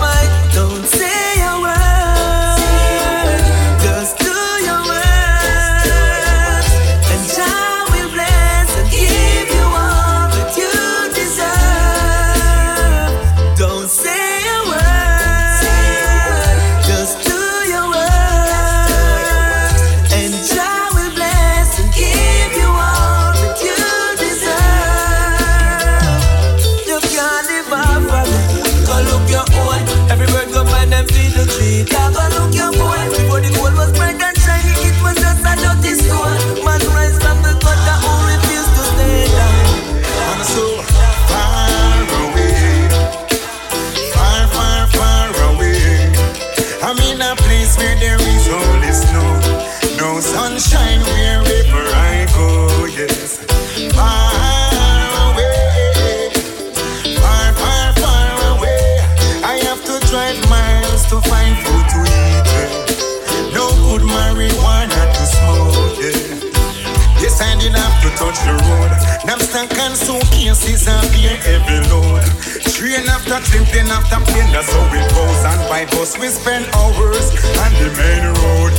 suitcases 70.64 70.88
are 70.88 71.04
bear 71.12 71.36
heavy 71.44 71.80
load. 71.92 72.24
Train 72.72 73.08
after 73.08 73.40
train, 73.44 73.66
plane 73.68 73.92
after 73.92 74.20
plane, 74.32 74.52
that's 74.52 74.72
how 74.72 74.96
it 74.96 75.08
goes. 75.12 75.44
And 75.44 75.62
by 75.70 75.86
bus 75.92 76.18
we 76.18 76.28
spend 76.28 76.66
hours 76.76 77.28
on 77.60 77.72
the 77.80 77.90
main 78.00 78.26
road. 78.40 78.76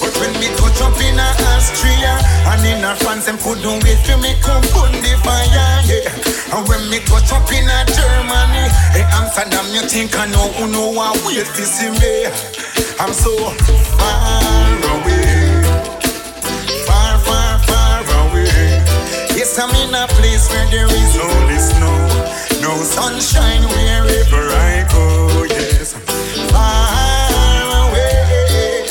But 0.00 0.12
when 0.20 0.32
we 0.40 0.48
touch 0.56 0.80
up 0.80 0.96
in 1.00 1.18
a 1.20 1.28
Austria 1.52 2.16
and 2.48 2.64
in 2.64 2.84
a 2.84 2.96
France, 2.96 3.26
them 3.26 3.38
couldn't 3.38 3.84
wait 3.84 4.00
for 4.04 4.16
me 4.18 4.34
come 4.40 4.62
put 4.72 4.92
the 5.04 5.12
fire. 5.20 5.84
Yeah. 5.84 6.56
And 6.56 6.66
when 6.68 6.88
me 6.90 7.00
touch 7.04 7.32
up 7.32 7.48
in 7.52 7.68
a 7.68 7.78
Germany, 7.84 8.64
hey 8.96 9.04
Amsterdam, 9.12 9.66
you 9.72 9.82
think 9.88 10.16
I 10.16 10.26
know 10.26 10.48
who 10.56 10.68
know 10.68 10.98
I 10.98 11.12
wait 11.26 11.46
to 11.46 11.64
see 11.64 11.90
me. 12.00 12.26
I'm 12.98 13.12
so 13.12 13.32
far 13.96 15.00
away 15.00 15.49
I'm 19.60 19.68
in 19.76 19.94
a 19.94 20.06
place 20.16 20.48
where 20.48 20.64
there 20.70 20.86
is 20.86 21.16
only 21.20 21.58
snow, 21.58 21.92
no 22.62 22.80
sunshine 22.80 23.60
wherever 23.68 24.40
I 24.56 24.88
go. 24.88 25.44
Yes, 25.52 25.92
far 26.48 27.68
away, 27.84 28.88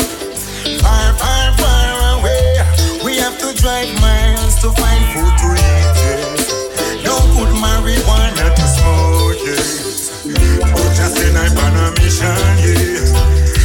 far, 0.78 1.10
far, 1.18 1.58
far 1.58 2.20
away. 2.20 2.62
We 3.04 3.18
have 3.18 3.40
to 3.40 3.50
drive 3.60 3.90
miles 4.00 4.62
to 4.62 4.70
find 4.78 5.04
food 5.10 5.34
to 5.42 5.48
eat. 5.58 5.98
Yes. 6.06 6.54
Don't 7.02 7.26
put 7.34 7.50
marijuana 7.58 8.54
to 8.54 8.66
smoke. 8.70 9.42
Yes, 9.42 10.22
but 10.62 10.90
just 10.94 11.16
then 11.18 11.34
I'm 11.34 11.58
on 11.66 11.74
a 11.82 11.92
mission. 11.98 12.30
Yes, 12.62 13.10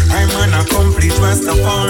I'm 0.08 0.30
on 0.40 0.54
an 0.54 0.64
accomplished 0.64 1.20
master 1.20 1.52
for 1.52 1.84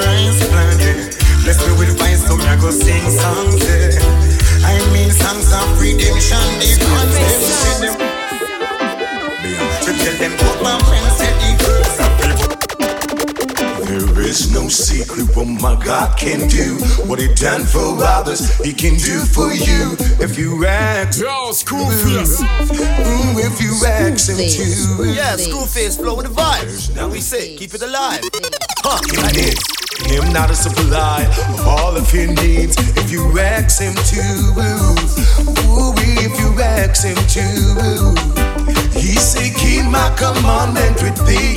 can 16.25 16.49
do. 16.49 16.81
What 17.07 17.20
he 17.20 17.29
done 17.35 17.64
for 17.64 18.01
others, 18.03 18.57
he 18.64 18.72
can 18.72 18.97
do 18.97 19.20
for 19.37 19.53
you. 19.53 19.97
If 20.25 20.39
you 20.39 20.64
ask, 20.64 21.20
yo, 21.20 21.53
school 21.53 21.85
mm. 21.85 22.03
face. 22.05 22.41
Ooh, 22.41 22.45
mm, 22.45 23.45
if 23.45 23.61
you 23.61 23.72
ask 23.87 24.31
him 24.31 24.41
to. 24.41 25.05
Yeah, 25.05 25.37
Screwface, 25.37 26.01
flow 26.01 26.16
with 26.16 26.27
the 26.29 26.35
vibes. 26.35 26.95
Now 26.97 27.09
we 27.09 27.20
say, 27.20 27.57
keep 27.57 27.75
it 27.75 27.83
alive. 27.83 28.22
Huh, 28.83 29.01
like 29.22 29.35
this. 29.35 29.59
Him 30.09 30.33
not 30.33 30.51
a 30.51 30.55
supply 30.55 31.25
of 31.51 31.66
all 31.68 31.97
of 31.97 32.12
your 32.12 32.27
needs. 32.27 32.77
If 32.97 33.11
you 33.12 33.39
ask 33.39 33.81
him 33.81 33.95
to, 33.95 34.22
ooh, 35.70 35.95
if 36.25 36.41
you 36.41 36.51
ask 36.61 37.05
him 37.05 37.16
to, 37.37 38.64
he 38.97 39.16
say, 39.16 39.51
keep 39.51 39.84
my 39.84 40.09
commandment 40.16 41.03
with 41.03 41.18
thee, 41.26 41.57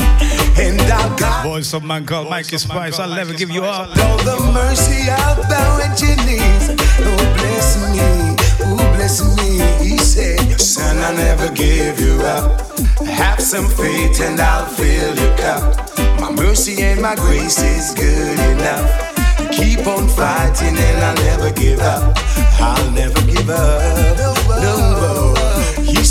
and 0.61 0.81
I'll 0.81 1.15
guide. 1.17 1.43
Voice 1.43 1.73
of 1.73 1.83
man 1.83 2.05
called 2.05 2.29
Mikey 2.29 2.57
Spice. 2.57 2.99
I'll 2.99 3.09
never 3.15 3.33
give 3.33 3.49
you 3.49 3.63
up. 3.63 3.89
All 3.97 4.17
the 4.17 4.38
mercy 4.53 5.09
I'll 5.09 5.35
bow 5.49 5.79
at 5.83 6.01
your 6.01 6.15
knees. 6.25 6.75
Oh, 6.99 7.33
bless 7.38 7.77
me, 7.93 8.65
oh, 8.65 8.77
bless 8.95 9.21
me. 9.38 9.59
He 9.85 9.97
said, 9.97 10.59
Son, 10.59 10.97
I 10.97 11.15
never 11.15 11.53
give 11.53 11.99
you 11.99 12.19
up. 12.21 12.61
Have 13.05 13.39
some 13.41 13.67
faith 13.69 14.19
and 14.21 14.39
I'll 14.39 14.65
fill 14.65 15.15
your 15.15 15.38
cup. 15.38 15.89
My 16.19 16.31
mercy 16.31 16.81
and 16.81 17.01
my 17.01 17.15
grace 17.15 17.61
is 17.61 17.93
good 17.93 18.39
enough. 18.57 19.15
Keep 19.51 19.88
on 19.88 20.07
fighting 20.09 20.75
and 20.75 21.03
I'll 21.03 21.15
never 21.25 21.51
give 21.51 21.79
up. 21.79 22.17
I'll 22.59 22.91
never 22.91 23.21
give 23.25 23.49
up. 23.49 24.17
No, 24.61 24.75
he 25.23 25.26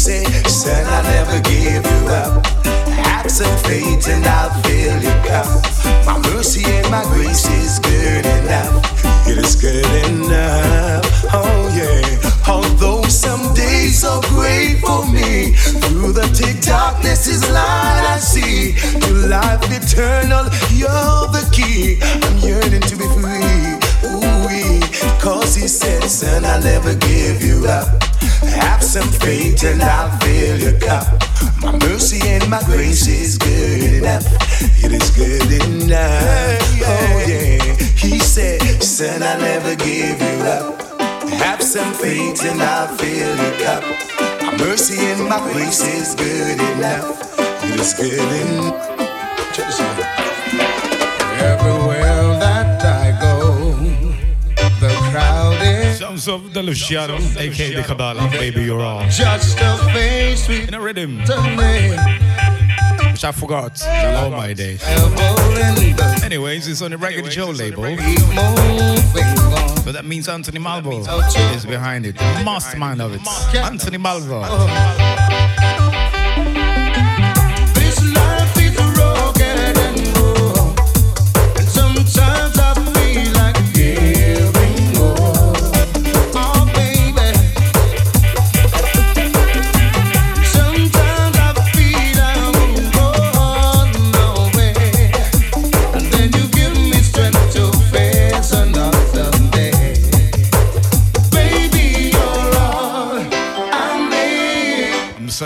said, 0.07 0.47
Son, 0.47 0.87
I'll 0.87 1.03
never 1.03 1.41
give 1.41 1.83
you 1.85 2.09
up. 2.15 2.47
Have 2.95 3.29
some 3.29 3.59
faith 3.67 4.07
and 4.09 4.25
I'll 4.25 4.55
fill 4.63 5.03
your 5.03 5.19
cup. 5.27 5.51
My 6.07 6.17
mercy 6.31 6.63
and 6.65 6.89
my 6.93 7.03
grace 7.11 7.45
is 7.51 7.81
good 7.81 8.25
enough. 8.25 8.87
It 9.27 9.37
is 9.37 9.57
good 9.57 9.91
enough. 10.07 11.03
Oh 11.35 11.59
yeah. 11.75 12.07
Although 12.47 13.03
some 13.09 13.53
days 13.53 14.05
are 14.05 14.23
great 14.31 14.79
for 14.79 15.03
me, 15.11 15.57
through 15.83 16.13
the 16.13 16.29
thick 16.39 16.63
darkness 16.63 17.27
is 17.27 17.43
light 17.51 18.05
I 18.15 18.19
see. 18.19 18.75
To 19.01 19.13
life 19.27 19.67
eternal, 19.75 20.47
you're 20.71 21.27
the 21.35 21.43
key. 21.51 21.99
I'm 22.23 22.39
yearning 22.47 22.83
to 22.83 22.95
be 22.95 23.09
free. 23.19 24.07
Ooh, 24.07 24.47
cause 25.27 25.57
he 25.57 25.67
said, 25.67 26.05
son, 26.05 26.45
I'll 26.45 26.63
never 26.63 26.95
give 26.95 27.43
you 27.43 27.67
up. 27.67 28.01
Have 28.63 28.81
some 28.81 29.09
faith 29.09 29.65
and 29.65 29.83
I'll 29.83 30.17
fill 30.21 30.57
your 30.57 30.79
cup. 30.79 31.05
My 31.61 31.73
mercy 31.79 32.21
and 32.29 32.49
my 32.49 32.63
grace 32.63 33.09
is 33.09 33.37
good 33.37 33.83
enough. 33.99 34.25
It 34.85 34.93
is 34.93 35.11
good 35.11 35.51
enough. 35.67 36.63
Oh 36.87 37.25
yeah. 37.27 37.59
He 37.99 38.21
said, 38.21 38.63
son, 38.81 39.21
I'll 39.21 39.41
never 39.41 39.75
give 39.75 40.23
you 40.23 40.39
up. 40.47 40.81
Have 41.43 41.61
some 41.61 41.93
faith 41.95 42.45
and 42.45 42.63
I'll 42.63 42.97
fill 42.97 43.37
your 43.37 43.57
cup. 43.67 43.83
My 44.43 44.57
mercy 44.59 44.95
and 45.11 45.29
my 45.29 45.41
grace 45.51 45.83
is 45.83 46.15
good 46.15 46.61
enough. 46.71 47.35
It 47.65 47.81
is 47.81 47.95
good 47.95 48.31
enough. 48.43 48.95
Everywhere 51.43 51.96
Sounds 56.27 56.45
of 56.45 56.55
the 56.55 56.63
Luciano, 56.63 57.19
aka 57.39 57.75
the 57.75 57.83
Kabbalah. 57.83 58.29
Baby, 58.31 58.65
you're 58.65 58.81
all. 58.81 59.09
just 59.09 59.59
a 59.61 59.77
face 59.93 60.49
with 60.49 60.67
In 60.67 60.75
a 60.75 60.81
rhythm, 60.81 61.19
which 61.19 61.31
I 63.23 63.33
forgot 63.33 63.81
all 63.87 64.31
my 64.31 64.53
days. 64.53 64.83
Anyways, 66.25 66.67
it's 66.67 66.83
on 66.83 66.91
the 66.91 66.99
Ragged 66.99 67.31
Joe 67.31 67.51
label. 67.51 67.85
So 69.85 69.93
that 69.93 70.05
means 70.05 70.29
Anthony 70.29 70.59
Malvo 70.59 71.07
is 71.55 71.65
behind 71.65 72.07
it. 72.07 72.17
Mastermind 72.45 73.01
of 73.01 73.15
it. 73.15 73.21
Anthony 73.55 73.99
Malvo. 73.99 75.76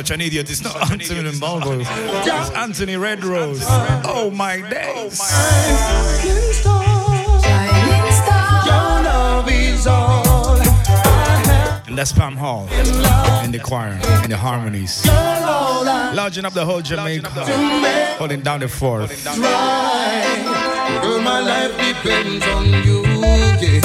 Such 0.01 0.13
an 0.13 0.21
idiot. 0.23 0.49
It's 0.49 0.63
not 0.63 0.91
Anthony 0.91 1.31
Malvo. 1.33 1.81
It's 1.81 2.51
Anthony 2.57 2.97
Red 2.97 3.23
Rose. 3.23 3.63
Oh 3.63 4.31
my 4.35 4.63
oh, 4.65 4.71
days. 4.71 5.21
Is 9.53 9.87
all 9.87 10.57
I 10.57 11.43
have. 11.47 11.89
And 11.89 11.99
that's 11.99 12.13
Pam 12.13 12.37
Hall 12.37 12.67
in 13.45 13.53
the 13.53 13.59
choir, 13.63 13.93
in 14.25 14.31
the 14.31 14.37
harmonies. 14.39 15.05
You're 15.05 15.15
all 15.15 15.87
I 15.87 16.13
Lodging 16.15 16.47
up 16.47 16.55
the 16.55 16.65
whole 16.65 16.81
Jamaica, 16.81 17.29
holding 18.17 18.41
down 18.41 18.61
the 18.61 18.69
fourth. 18.69 19.25
Girl, 19.25 19.37
my 21.21 21.41
life 21.41 21.73
depends 21.79 22.47
on 22.47 22.67
you, 22.85 23.03
yeah. 23.61 23.80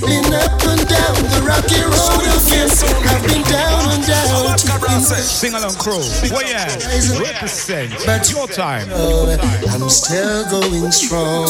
Been 0.00 0.32
up 0.34 0.62
and 0.64 0.82
down 0.88 1.16
the 1.32 1.42
rocky 1.44 1.80
road 1.84 2.24
again. 2.24 2.68
I've 3.06 3.22
been 3.26 3.42
down 3.44 3.92
and 3.92 4.04
out. 4.10 4.60
Sing 5.06 5.54
along, 5.54 5.74
Crow. 5.74 6.00
Where 6.32 6.46
you 6.46 6.54
at? 6.54 6.82
Represent. 7.20 7.92
But 8.06 8.30
Your 8.30 8.46
time. 8.48 8.88
Uh, 8.90 9.36
I'm 9.70 9.88
still 9.88 10.48
going 10.50 10.90
strong. 10.92 11.48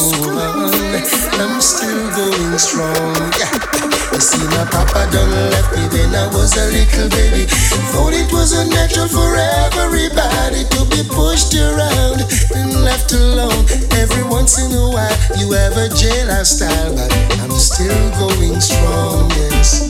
I'm 1.39 1.61
still 1.61 2.09
going 2.15 2.57
strong. 2.57 3.15
Yeah. 3.39 3.86
You 4.17 4.23
see, 4.23 4.47
my 4.49 4.65
papa 4.65 5.05
done 5.13 5.29
left 5.29 5.77
me 5.77 5.85
when 5.93 6.15
I 6.15 6.25
was 6.33 6.57
a 6.57 6.65
little 6.73 7.07
baby. 7.13 7.45
Thought 7.93 8.17
it 8.17 8.33
was 8.33 8.49
a 8.57 8.65
natural 8.65 9.05
for 9.05 9.37
everybody 9.77 10.65
to 10.73 10.89
be 10.89 11.05
pushed 11.05 11.53
around 11.53 12.25
and 12.57 12.81
left 12.81 13.13
alone. 13.13 13.61
Every 13.93 14.25
once 14.25 14.57
in 14.57 14.73
a 14.73 14.89
while, 14.89 15.13
you 15.37 15.51
have 15.53 15.77
a 15.77 15.93
jailer 15.93 16.43
style, 16.45 16.97
but 16.97 17.13
I'm 17.45 17.51
still 17.61 17.93
going 18.17 18.59
strong. 18.59 19.29
Yes, 19.53 19.85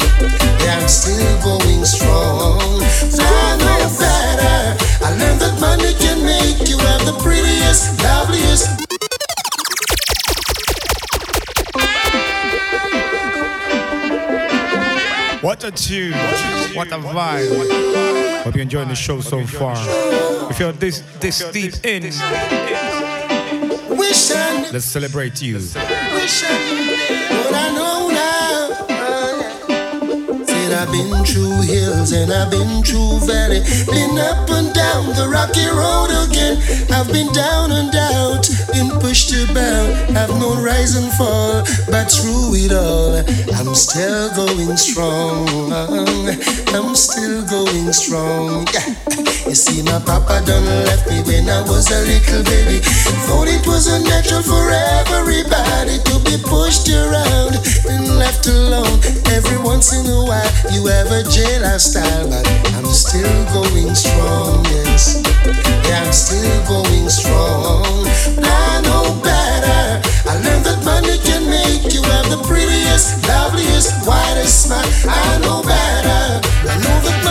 yeah, 0.59 0.75
I'm 0.75 0.89
still 0.91 1.39
going 1.39 1.86
strong. 1.86 2.84
I 2.84 3.55
know 3.63 3.88
better. 3.95 4.75
I 5.07 5.15
learned 5.15 5.39
that 5.39 5.55
money 5.61 5.95
can 6.03 6.19
make 6.19 6.67
you 6.67 6.75
have 6.80 7.05
the 7.07 7.15
prettiest, 7.23 8.03
loveliest. 8.03 8.86
What 15.48 15.64
a 15.64 15.72
tune. 15.72 16.12
What 16.76 16.91
a 16.91 16.98
vibe. 16.98 18.43
Hope 18.43 18.54
you're 18.56 18.64
enjoying 18.64 18.89
the 18.89 18.95
show 18.95 19.22
so 19.22 19.45
far. 19.48 19.78
If 20.52 20.60
you're 20.60 20.74
this 20.74 21.00
this 21.22 21.39
deep 21.52 21.86
in, 21.86 22.04
let's 24.74 24.84
celebrate 24.84 25.41
you. 25.41 25.60
I've 30.78 30.91
been 30.91 31.25
through 31.25 31.61
hills 31.65 32.11
and 32.11 32.32
I've 32.32 32.51
been 32.51 32.84
through 32.84 33.25
valley. 33.25 33.65
Been 33.89 34.13
up 34.19 34.47
and 34.53 34.69
down 34.75 35.09
the 35.17 35.25
rocky 35.25 35.65
road 35.73 36.13
again. 36.30 36.61
I've 36.93 37.11
been 37.11 37.34
down 37.34 37.71
and 37.71 37.89
out, 37.95 38.45
been 38.69 38.93
pushed 39.01 39.34
about. 39.49 39.89
I've 40.13 40.30
known 40.38 40.61
rise 40.63 40.93
and 40.93 41.11
fall, 41.17 41.65
but 41.89 42.13
through 42.13 42.61
it 42.61 42.71
all, 42.71 43.17
I'm 43.57 43.73
still 43.73 44.30
going 44.38 44.78
strong. 44.78 45.49
I'm 46.78 46.93
still 46.93 47.41
going 47.49 47.91
strong. 47.91 48.67
You 49.49 49.55
see, 49.55 49.82
my 49.82 49.97
papa 50.05 50.45
done 50.45 50.65
left 50.86 51.09
me 51.09 51.25
when 51.25 51.49
I 51.49 51.61
was 51.65 51.89
a 51.89 52.05
little 52.05 52.43
baby. 52.45 52.86
Thought 53.25 53.49
it 53.49 53.65
was 53.65 53.89
unnatural 53.89 54.43
for 54.43 54.69
everybody 54.69 55.97
to 56.05 56.21
be 56.21 56.38
pushed 56.45 56.86
around 56.93 57.57
and 57.89 58.13
left 58.21 58.45
alone. 58.45 59.01
Every 59.34 59.57
once 59.63 59.93
in 59.93 60.05
a 60.05 60.21
while, 60.25 60.51
you 60.72 60.86
have 60.88 61.11
a 61.11 61.24
jailer 61.24 61.80
style, 61.80 62.30
but 62.30 62.45
I'm 62.76 62.86
still 62.86 63.38
going 63.53 63.93
strong. 63.95 64.63
Yes, 64.65 65.24
yeah, 65.88 66.03
I'm 66.03 66.13
still 66.13 66.59
going 66.68 67.09
strong. 67.09 67.84
I 68.43 68.82
know 68.84 69.15
better. 69.24 70.01
I 70.30 70.34
learned 70.43 70.65
that 70.65 70.82
money 70.84 71.18
can 71.24 71.49
make 71.49 71.93
you 71.93 72.01
have 72.03 72.30
the 72.30 72.41
prettiest, 72.47 73.28
loveliest, 73.28 74.07
whitest 74.07 74.68
smile. 74.68 74.88
I 75.07 75.39
know 75.39 75.61
better. 75.63 76.41
I 76.68 76.76
know 76.84 76.97
that 77.05 77.26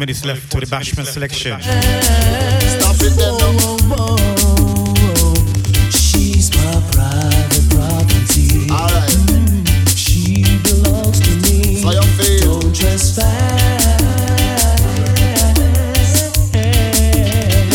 minutes 0.00 0.24
left 0.24 0.50
to 0.50 0.58
the 0.58 0.66
Bashman 0.66 1.04
selection. 1.04 1.60
Stop 1.60 2.96
it 3.04 3.12
then 3.20 3.36
now. 3.36 3.52
She's 5.92 6.48
my 6.56 6.80
private 6.90 7.68
property. 7.68 8.64
Alright. 8.72 9.12
She 9.94 10.42
belongs 10.64 11.20
to 11.20 11.32
me. 11.44 11.82
So 11.82 11.90
you 11.92 12.02
feel? 12.16 12.60
Don't 12.60 12.74
trespass. 12.74 13.28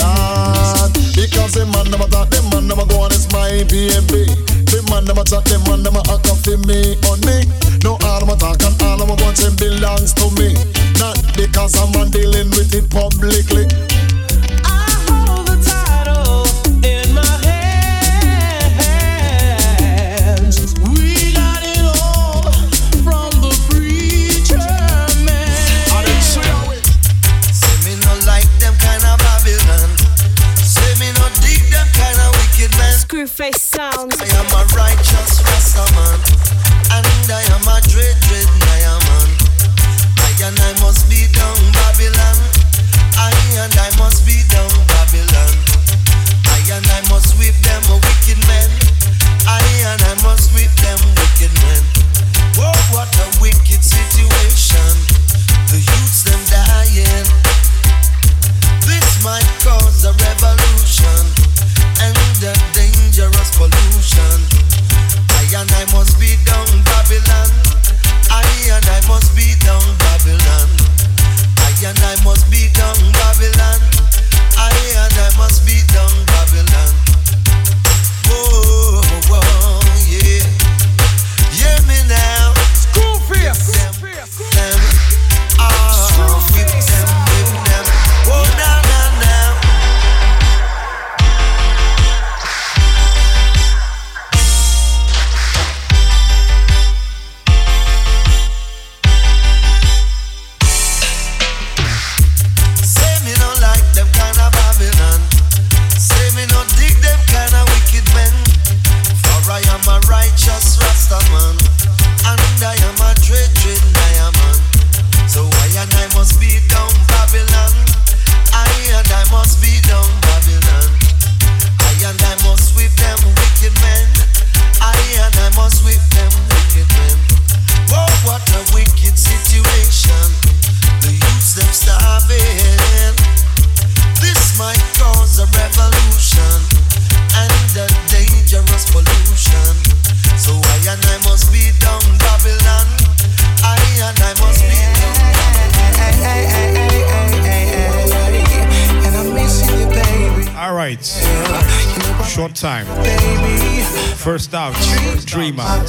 Lord, 0.02 0.94
because 1.14 1.54
the 1.54 1.70
man 1.72 1.92
them 1.92 2.02
a 2.02 2.08
talk, 2.10 2.34
man 2.52 2.68
them 2.68 2.80
a 2.80 2.86
go 2.88 3.02
on 3.06 3.12
it's 3.12 3.32
my 3.32 3.64
baby. 3.70 4.26
The 4.74 4.82
man 4.90 5.06
them 5.06 5.20
a 5.20 5.24
talk, 5.24 5.46
them 5.46 5.62
man 5.70 5.84
them 5.84 5.96
a 5.96 6.00
act 6.10 6.26
up 6.26 6.38
for 6.42 6.58
me 6.66 6.98
on 7.06 7.22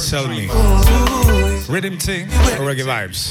tell 0.09 0.27
me. 0.27 0.47
Rhythm 1.67 1.97
thing 1.97 2.27
or 2.27 2.63
reggae 2.63 2.85
vibes? 2.85 3.26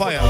Fire, 0.00 0.29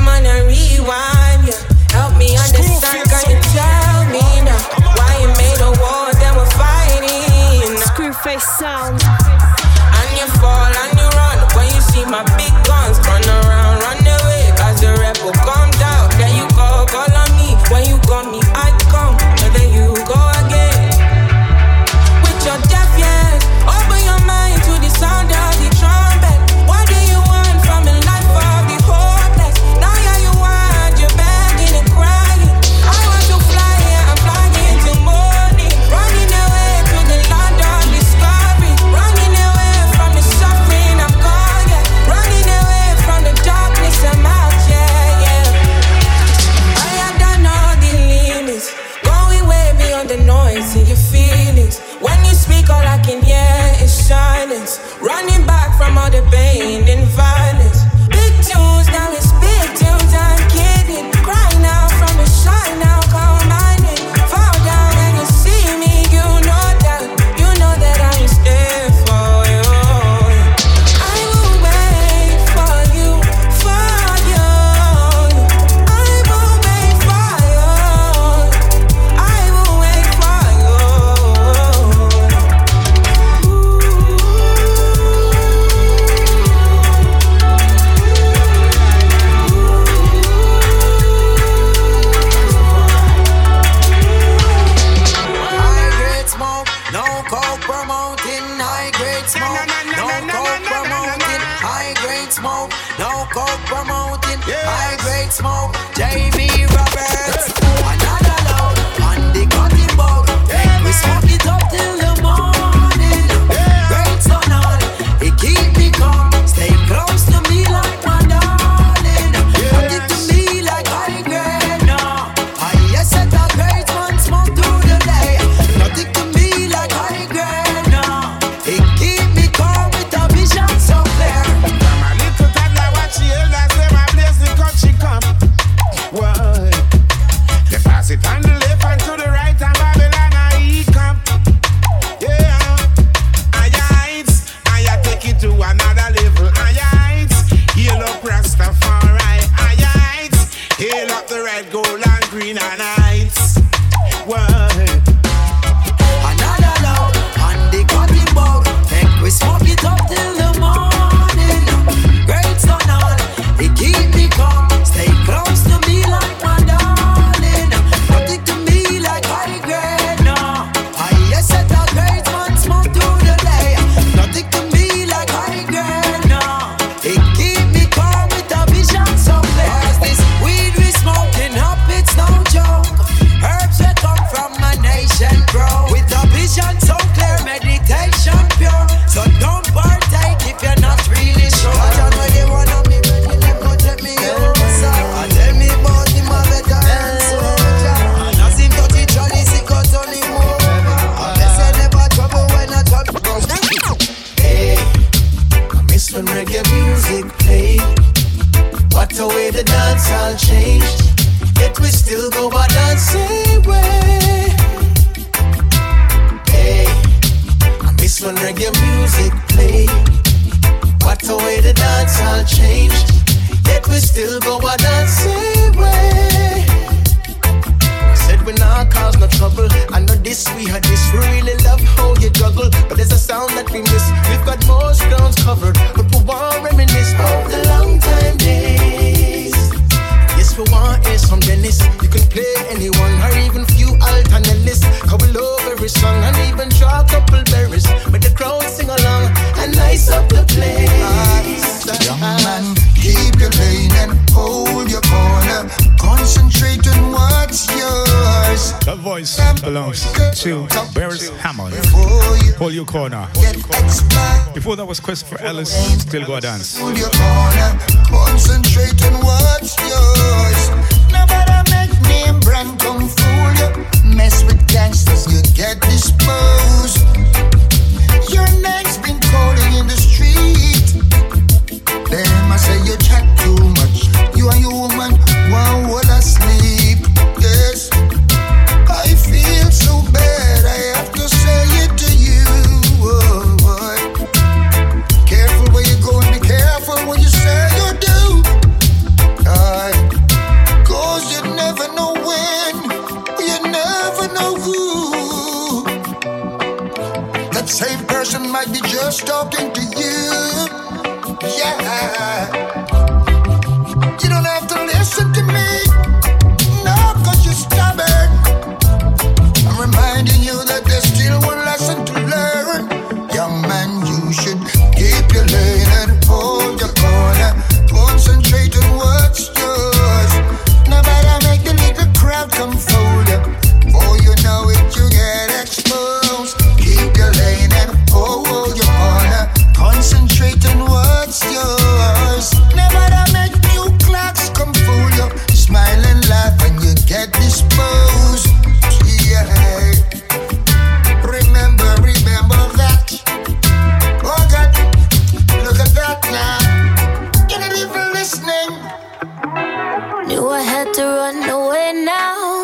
Still 265.51 266.25
go 266.25 266.39
dance. 266.39 266.80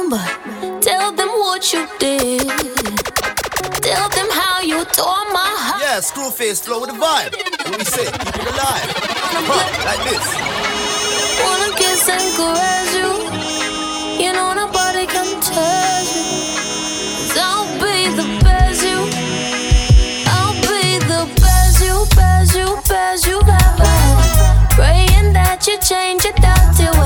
number. 0.10 0.80
Tell 0.82 1.12
them 1.12 1.30
what 1.30 1.74
you 1.74 1.88
did. 2.00 2.48
Tell 3.82 4.10
them 4.10 4.28
how 4.32 4.62
you 4.62 4.86
tore 4.86 5.26
my 5.34 5.52
heart. 5.64 5.82
Yeah, 5.82 6.00
Screwface 6.00 6.64
flow 6.64 6.82
with 6.82 6.92
the 6.92 6.96
vibe. 6.96 7.36
What 7.66 7.78
we 7.78 7.86
say, 7.86 8.06
keep 8.06 8.36
it 8.36 8.48
alive. 8.54 8.90
Huh, 9.50 9.68
like 9.88 10.04
this. 10.10 10.28
Wanna 11.44 11.72
kiss 11.78 12.10
and 12.10 12.28
caress 12.38 12.90
you. 13.00 13.12
You 14.24 14.34
know 14.34 14.54
nobody 14.54 15.06
can 15.06 15.30
touch 15.42 16.10
you. 16.16 16.26
i 17.36 17.44
I'll 17.44 17.68
be 17.80 17.98
the 18.16 18.28
best 18.44 18.84
you. 18.84 19.00
I'll 20.36 20.56
be 20.68 21.00
the 21.12 21.24
best 21.42 21.84
you, 21.84 21.96
best 22.16 22.56
you, 22.56 22.68
best 22.88 23.28
you 23.28 23.40
ever. 23.40 23.96
Praying 24.76 25.34
that 25.34 25.66
you 25.68 25.78
change 25.80 26.24
your 26.24 26.34
thought 26.34 26.97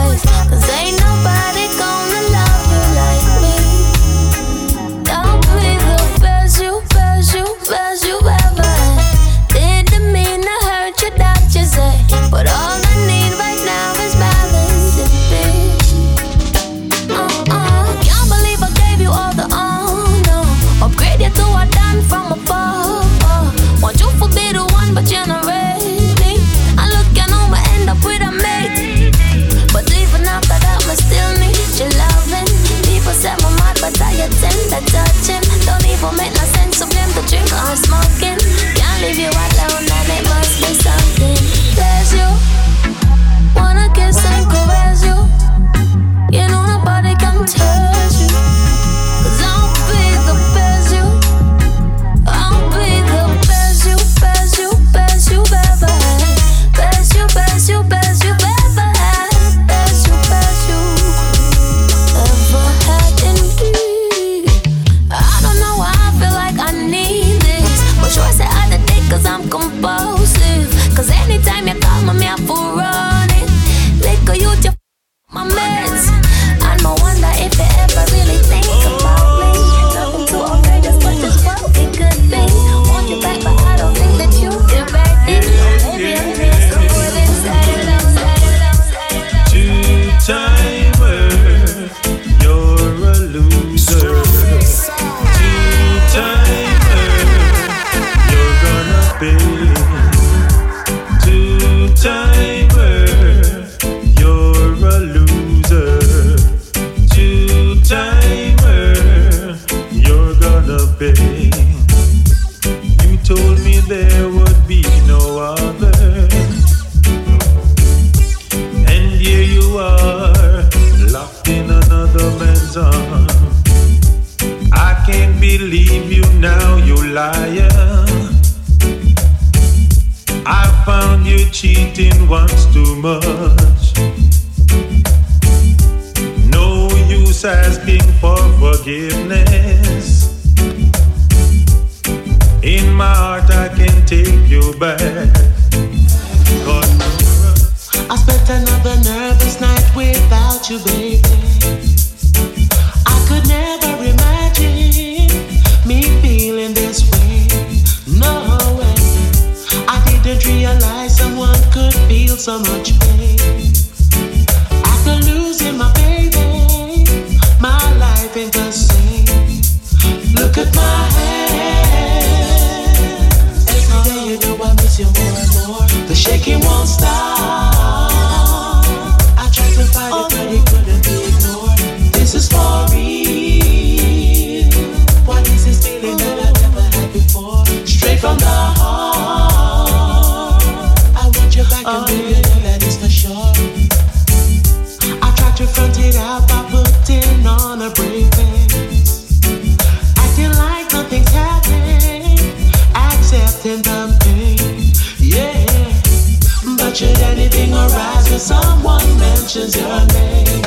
memorize 207.81 208.29
when 208.29 208.39
someone 208.39 209.07
mentions 209.17 209.75
your 209.75 209.99
name. 210.17 210.65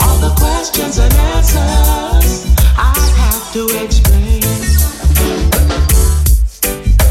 All 0.00 0.18
the 0.18 0.32
questions 0.36 0.98
and 0.98 1.12
answers 1.34 2.46
I 2.76 2.94
have 3.22 3.44
to 3.54 3.62
explain. 3.82 4.42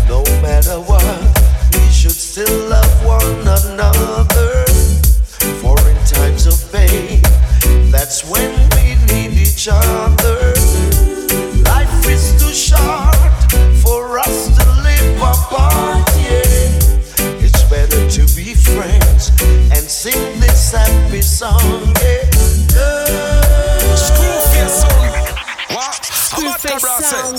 No 0.08 0.22
matter 0.42 0.78
what, 0.90 1.18
we 1.74 1.86
should 1.90 2.20
still 2.30 2.70
love 2.70 2.94
one 3.06 3.48
another. 3.60 4.66
For 5.62 5.78
in 5.90 5.98
times 6.06 6.46
of 6.46 6.58
pain, 6.72 7.22
that's 7.92 8.30
when 8.30 8.52
we 8.76 8.86
need 9.12 9.34
each 9.46 9.68
other. 9.72 10.38
Life 11.64 12.08
is 12.08 12.26
too 12.40 12.54
short. 12.54 12.97
Fake 26.68 27.00
down. 27.00 27.38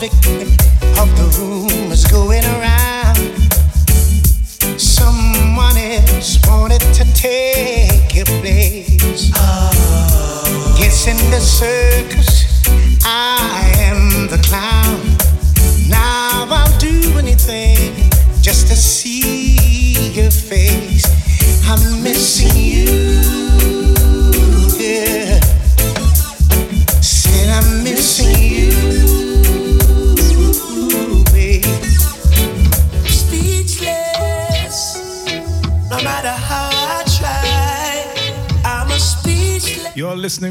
perfect. 0.00 0.49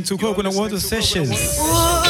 To 0.10 0.18
Coconut 0.18 0.56
Water 0.56 0.80
Sessions. 0.80 1.30
Listen. 1.30 2.09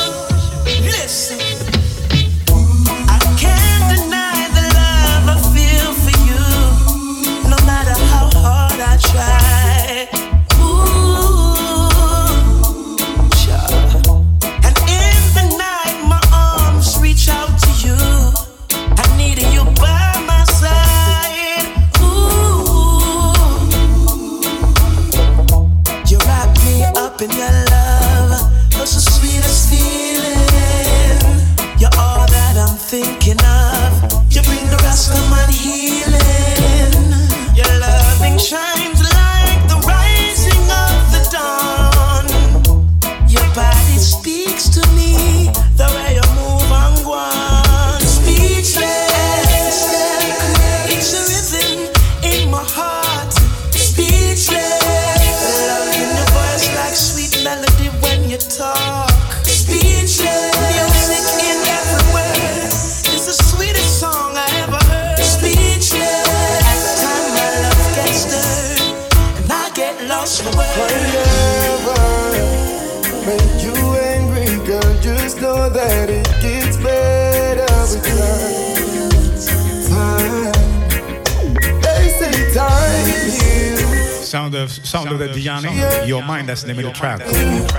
That's 86.49 86.63
the 86.63 86.67
name 86.67 86.79
of 86.79 86.85
the 86.85 86.91
track. 86.91 87.19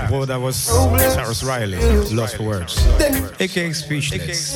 Well, 0.09 0.25
that 0.25 0.39
was 0.39 0.55
Cyrus 0.55 1.43
Riley, 1.43 1.77
Lost 2.13 2.37
for 2.37 2.43
Words, 2.43 2.87
aka 3.39 3.73
Speechless. 3.73 4.55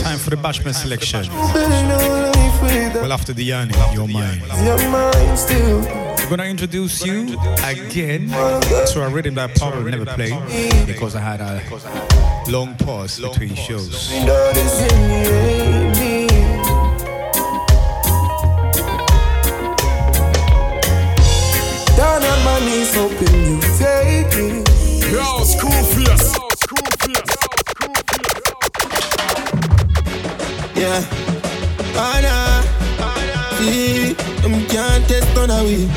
Time 0.00 0.18
for 0.18 0.30
the 0.30 0.36
Bashman 0.36 0.74
selection. 0.74 1.22
Building 1.52 1.90
a 1.90 2.30
life 2.32 2.62
with 2.62 2.94
Well, 3.02 3.12
after 3.12 3.32
the 3.32 3.44
Yanni, 3.44 3.74
Your 3.92 4.08
Mind. 4.08 4.42
your 4.64 4.78
mind 4.90 5.38
still. 5.38 5.80
We're 5.80 6.30
gonna 6.36 6.44
introduce 6.44 7.04
you 7.04 7.38
again 7.64 8.28
to 8.30 9.02
a 9.04 9.08
rhythm 9.10 9.34
that 9.34 9.50
I 9.50 9.52
probably 9.58 9.90
never 9.90 10.06
played 10.06 10.86
because 10.86 11.14
I 11.14 11.20
had 11.20 11.40
a 11.40 11.60
long 12.50 12.74
pause 12.76 13.20
between 13.20 13.54
shows. 13.54 14.10
Noticing 14.24 14.98
me, 15.08 15.26
ain't 15.26 16.00
me. 16.00 16.26
Down 21.96 22.22
on 22.22 22.44
my 22.44 22.58
knees, 22.66 22.94
hoping 22.94 23.34
you 23.48 23.60
take 23.78 24.34
me. 24.36 24.64
Yo, 25.12 25.44
school 25.44 25.82
face. 25.94 26.53
Yeah. 30.84 31.00
Anna. 31.96 32.60
See, 33.56 34.12
them 34.44 34.66
can't 34.68 35.00
test 35.08 35.32
on 35.38 35.48
a 35.48 35.64
we. 35.64 35.88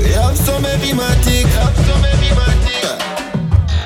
We 0.00 0.08
have 0.16 0.38
some 0.38 0.64
heavy 0.64 0.92
matic. 0.96 1.44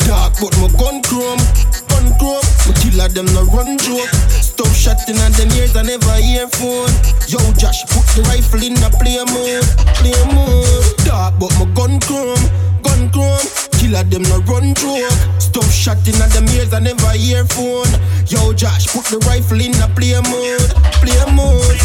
Dark, 0.07 0.35
but 0.39 0.55
my 0.63 0.71
gun 0.79 1.03
chrome. 1.03 1.43
Gun 1.91 2.07
chrome. 2.23 2.47
My 2.67 2.73
killer 2.79 3.09
them 3.09 3.27
no 3.35 3.43
run 3.51 3.77
joke. 3.79 4.15
Stop 4.31 4.71
shotting 4.71 5.19
at 5.19 5.33
them 5.33 5.51
ears, 5.59 5.75
I 5.75 5.83
never 5.83 6.15
hear 6.23 6.47
phone. 6.47 6.95
Yo, 7.27 7.43
Josh, 7.59 7.83
put 7.91 8.07
the 8.15 8.23
rifle 8.31 8.63
in 8.63 8.75
the 8.75 8.91
play 9.03 9.19
mode. 9.27 9.67
Play 9.99 10.15
mode. 10.31 11.05
Dark, 11.05 11.35
but 11.41 11.51
my 11.59 11.67
gun 11.75 11.99
chrome. 11.99 12.39
Gun 12.85 13.11
chrome. 13.11 13.74
Killer 13.85 14.03
them 14.05 14.23
no 14.23 14.41
run 14.49 14.73
joke. 14.73 15.13
Stop 15.39 15.69
shotting 15.69 16.17
at 16.17 16.31
them 16.31 16.49
ears, 16.57 16.73
I 16.73 16.81
never 16.81 17.11
hear 17.11 17.45
phone. 17.45 17.85
Yo, 18.33 18.55
Josh, 18.55 18.87
put 18.89 19.05
the 19.13 19.19
rifle 19.29 19.61
in 19.61 19.73
the 19.73 19.85
play 19.93 20.17
mode. 20.25 20.73
Play 21.05 21.21
mode. 21.37 21.77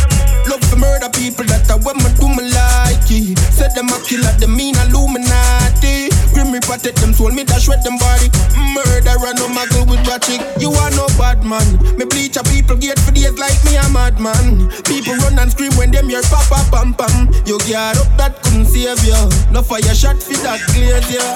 Love 0.48 0.64
for 0.72 0.78
murder 0.78 1.10
people 1.12 1.44
that 1.52 1.70
I 1.70 1.76
want 1.76 2.00
me 2.00 2.08
do 2.16 2.32
me 2.32 2.48
like 2.56 3.04
it. 3.12 3.38
Said 3.52 3.76
them 3.76 3.90
a 3.90 4.00
killer, 4.08 4.32
them 4.40 4.56
mean 4.56 4.78
Illuminati. 4.88 6.09
Grim 6.40 6.54
Reaper 6.54 6.80
take 6.80 6.96
them 6.96 7.12
soul, 7.12 7.32
me 7.36 7.44
dash 7.44 7.68
with 7.68 7.84
them 7.84 7.98
body. 8.00 8.32
Mm, 8.56 8.72
Murderer 8.72 9.36
no 9.36 9.52
muggle 9.52 9.84
with 9.92 10.08
ratchet. 10.08 10.40
You 10.56 10.72
are 10.72 10.92
no 10.96 11.04
bad 11.20 11.44
man. 11.44 11.68
Me 12.00 12.06
bleach 12.06 12.38
a 12.38 12.44
people 12.48 12.78
get 12.78 12.98
for 12.98 13.12
days 13.12 13.36
like 13.36 13.60
me 13.68 13.76
a 13.76 13.84
madman. 13.92 14.72
People 14.88 15.20
run 15.20 15.38
and 15.38 15.52
scream 15.52 15.76
when 15.76 15.92
them 15.92 16.08
hear 16.08 16.22
papa 16.32 16.64
pam 16.72 16.96
pam. 16.96 17.28
You 17.44 17.60
get 17.68 18.00
up 18.00 18.08
that 18.16 18.40
couldn't 18.40 18.72
save 18.72 19.04
you. 19.04 19.20
No 19.52 19.60
fire 19.60 19.84
shot 19.92 20.16
for 20.24 20.40
that 20.48 20.64
glaze 20.72 21.12
yeah. 21.12 21.36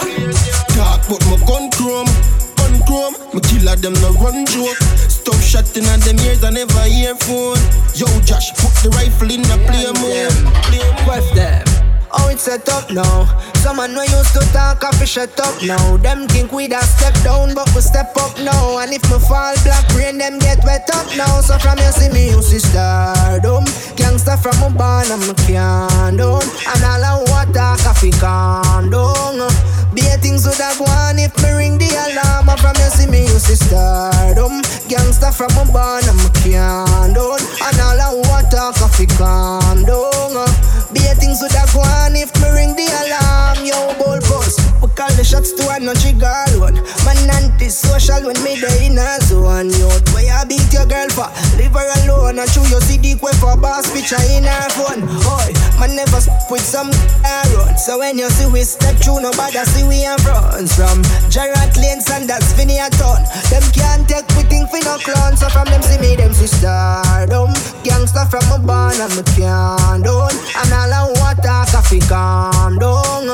Talk 0.71 1.03
but 1.11 1.19
my 1.27 1.35
gun 1.43 1.67
chrome. 1.75 2.07
Gun 2.55 2.79
chrome. 2.87 3.19
Me 3.35 3.43
killer 3.43 3.75
them 3.75 3.99
no 3.99 4.15
run 4.23 4.47
joke. 4.47 4.79
Stop 5.11 5.35
shot 5.43 5.67
in 5.75 5.83
them 5.83 6.15
ears, 6.23 6.47
I 6.47 6.51
never 6.55 6.87
hear 6.87 7.11
phone. 7.27 7.59
Yo, 7.91 8.07
Josh, 8.23 8.55
put 8.55 8.71
the 8.79 8.89
rifle 8.95 9.27
in 9.27 9.43
the 9.43 9.59
play 9.67 9.83
mode. 9.99 10.31
Quest 11.03 11.35
them. 11.35 11.72
Oh, 12.15 12.29
it's 12.29 12.43
set 12.43 12.69
up 12.69 12.91
now. 12.91 13.25
Someone 13.55 13.93
no 13.93 14.03
used 14.03 14.33
to 14.33 14.41
talk, 14.53 14.83
I 14.83 15.05
shut 15.05 15.39
up 15.39 15.61
now. 15.63 15.97
Them 15.97 16.27
think 16.27 16.51
we 16.51 16.67
da 16.67 16.79
step 16.81 17.13
down, 17.23 17.55
but 17.55 17.67
we 17.73 17.81
step 17.81 18.15
up 18.17 18.37
now. 18.39 18.77
And 18.77 18.93
if 18.93 19.01
me 19.09 19.17
fall 19.19 19.55
black 19.63 19.87
rain, 19.95 20.17
them 20.17 20.37
get 20.37 20.63
wet 20.63 20.87
up 20.93 21.07
now. 21.17 21.41
So 21.41 21.57
from 21.57 21.79
you 21.79 21.91
see 21.91 22.09
me, 22.09 22.29
you 22.29 22.41
see 22.41 22.59
stardom. 22.59 23.65
Gangster 23.95 24.37
from 24.37 24.59
my 24.59 24.69
barn, 24.69 25.07
I'm 25.09 25.29
a 25.29 25.33
can 25.47 26.17
down. 26.17 26.43
And 26.69 26.83
all 26.85 27.03
I 27.03 27.23
want 27.29 27.57
I 27.57 27.93
calm 28.19 28.89
down. 28.91 29.49
Be 29.93 30.01
a 30.01 30.17
things 30.17 30.45
would 30.45 30.57
have 30.57 30.77
gone 30.77 31.17
if 31.17 31.33
me 31.41 31.49
ring 31.53 31.77
the 31.77 31.89
alarm. 31.89 32.49
And 32.49 32.59
from 32.59 32.75
you 32.77 32.89
see 32.93 33.09
me, 33.09 33.21
you 33.21 33.39
see 33.39 33.55
stardom. 33.55 34.61
Gangster 34.87 35.31
from 35.31 35.53
my 35.55 35.65
barn, 35.71 36.03
I'm 36.05 36.19
a 36.19 36.29
can 36.45 37.13
down. 37.13 37.39
And 37.41 37.79
all 37.81 38.01
I 38.01 38.13
want 38.29 38.53
I. 38.53 38.73
Be 38.73 39.09
a 39.09 40.52
things 41.33 41.53
have 41.53 41.73
gone 41.73 42.15
if 42.15 42.33
me 42.41 42.49
ring 42.49 42.75
the 42.75 42.87
alarm. 43.05 43.65
Yo, 43.65 43.93
ball 43.97 44.22
call 44.95 45.09
the 45.17 45.23
shots 45.23 45.53
to 45.53 45.63
a 45.69 45.79
no 45.79 45.93
trigger 45.93 46.31
one. 46.61 46.77
Man 47.05 47.19
anti-social 47.29 48.25
when 48.25 48.37
me 48.45 48.57
day 48.61 48.87
in 48.87 48.97
a 48.97 49.19
zone. 49.25 49.69
Yo, 49.73 49.89
where 50.13 50.25
you 50.25 50.41
beat 50.47 50.69
your 50.73 50.85
girl 50.85 51.09
for? 51.09 51.29
Leave 51.57 51.73
her 51.73 51.89
alone 52.05 52.39
and 52.39 52.49
show 52.49 52.63
you 52.69 52.79
see 52.81 52.97
the 52.97 53.17
quay 53.17 53.33
for 53.41 53.57
boss 53.57 53.89
picture 53.91 54.21
in 54.33 54.45
her 54.45 54.69
phone. 54.77 55.03
Oi, 55.05 55.49
man 55.81 55.97
never 55.97 56.21
sp- 56.21 56.49
with 56.49 56.63
some 56.63 56.89
run. 57.57 57.77
So 57.77 57.99
when 57.99 58.17
you 58.17 58.29
see 58.29 58.47
we 58.49 58.63
step 58.63 58.95
through, 59.01 59.21
nobody 59.21 59.61
see 59.73 59.85
we 59.85 60.05
in 60.05 60.17
front. 60.21 60.69
From 60.69 61.01
Gerard 61.29 61.75
Lane, 61.77 62.01
Sanders, 62.01 62.53
Vinny 62.53 62.77
a 62.77 62.89
ton. 62.93 63.21
Them 63.49 63.65
can't 63.73 64.05
take 64.07 64.27
we 64.37 64.43
think 64.45 64.69
for 64.69 64.81
no 64.85 64.97
clown. 65.01 65.35
So 65.37 65.49
from 65.49 65.65
them 65.69 65.81
see 65.81 65.99
me, 65.99 66.15
them 66.15 66.33
see 66.33 66.47
stardom. 66.47 67.51
Gangsta 67.83 68.29
from 68.29 68.45
a 68.53 68.57
barn 68.61 68.97
and 69.01 69.13
me 69.17 69.23
can't. 69.35 70.05
And 70.05 70.71
all 70.71 70.93
I 70.93 71.11
want 71.17 71.41
talk, 71.43 71.73
I 71.73 71.81
fi 71.81 71.99
calm 72.05 72.77
down. 72.77 73.27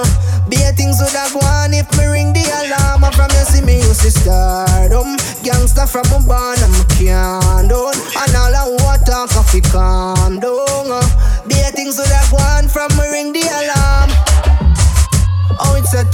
Be 0.49 0.57
a 0.65 0.72
things 0.73 0.98
would 0.99 1.14
have 1.14 1.36
gone 1.50 1.74
if 1.74 1.90
me 1.98 2.06
ring 2.06 2.30
the 2.34 2.46
alarm. 2.62 3.04
And 3.04 3.16
from 3.18 3.30
you 3.34 3.46
see 3.52 3.64
me, 3.66 3.76
you 3.82 3.94
see 3.94 4.14
stardom. 4.14 5.18
Gangster 5.44 5.88
from 5.88 6.06
a 6.14 6.20
and 6.64 6.74
me 6.78 6.84
can't 6.94 7.70
down. 7.70 7.94
And 8.22 8.34
all 8.42 8.54
I 8.62 8.66
want 8.82 9.06
talk, 9.06 9.34
I 9.34 9.44
fi 9.50 9.62
calm 9.62 10.40
down. 10.40 10.86
Uh, 10.92 11.02
Be 11.48 11.56
a 11.68 11.72
things 11.72 11.98
would 11.98 12.14
have 12.18 12.28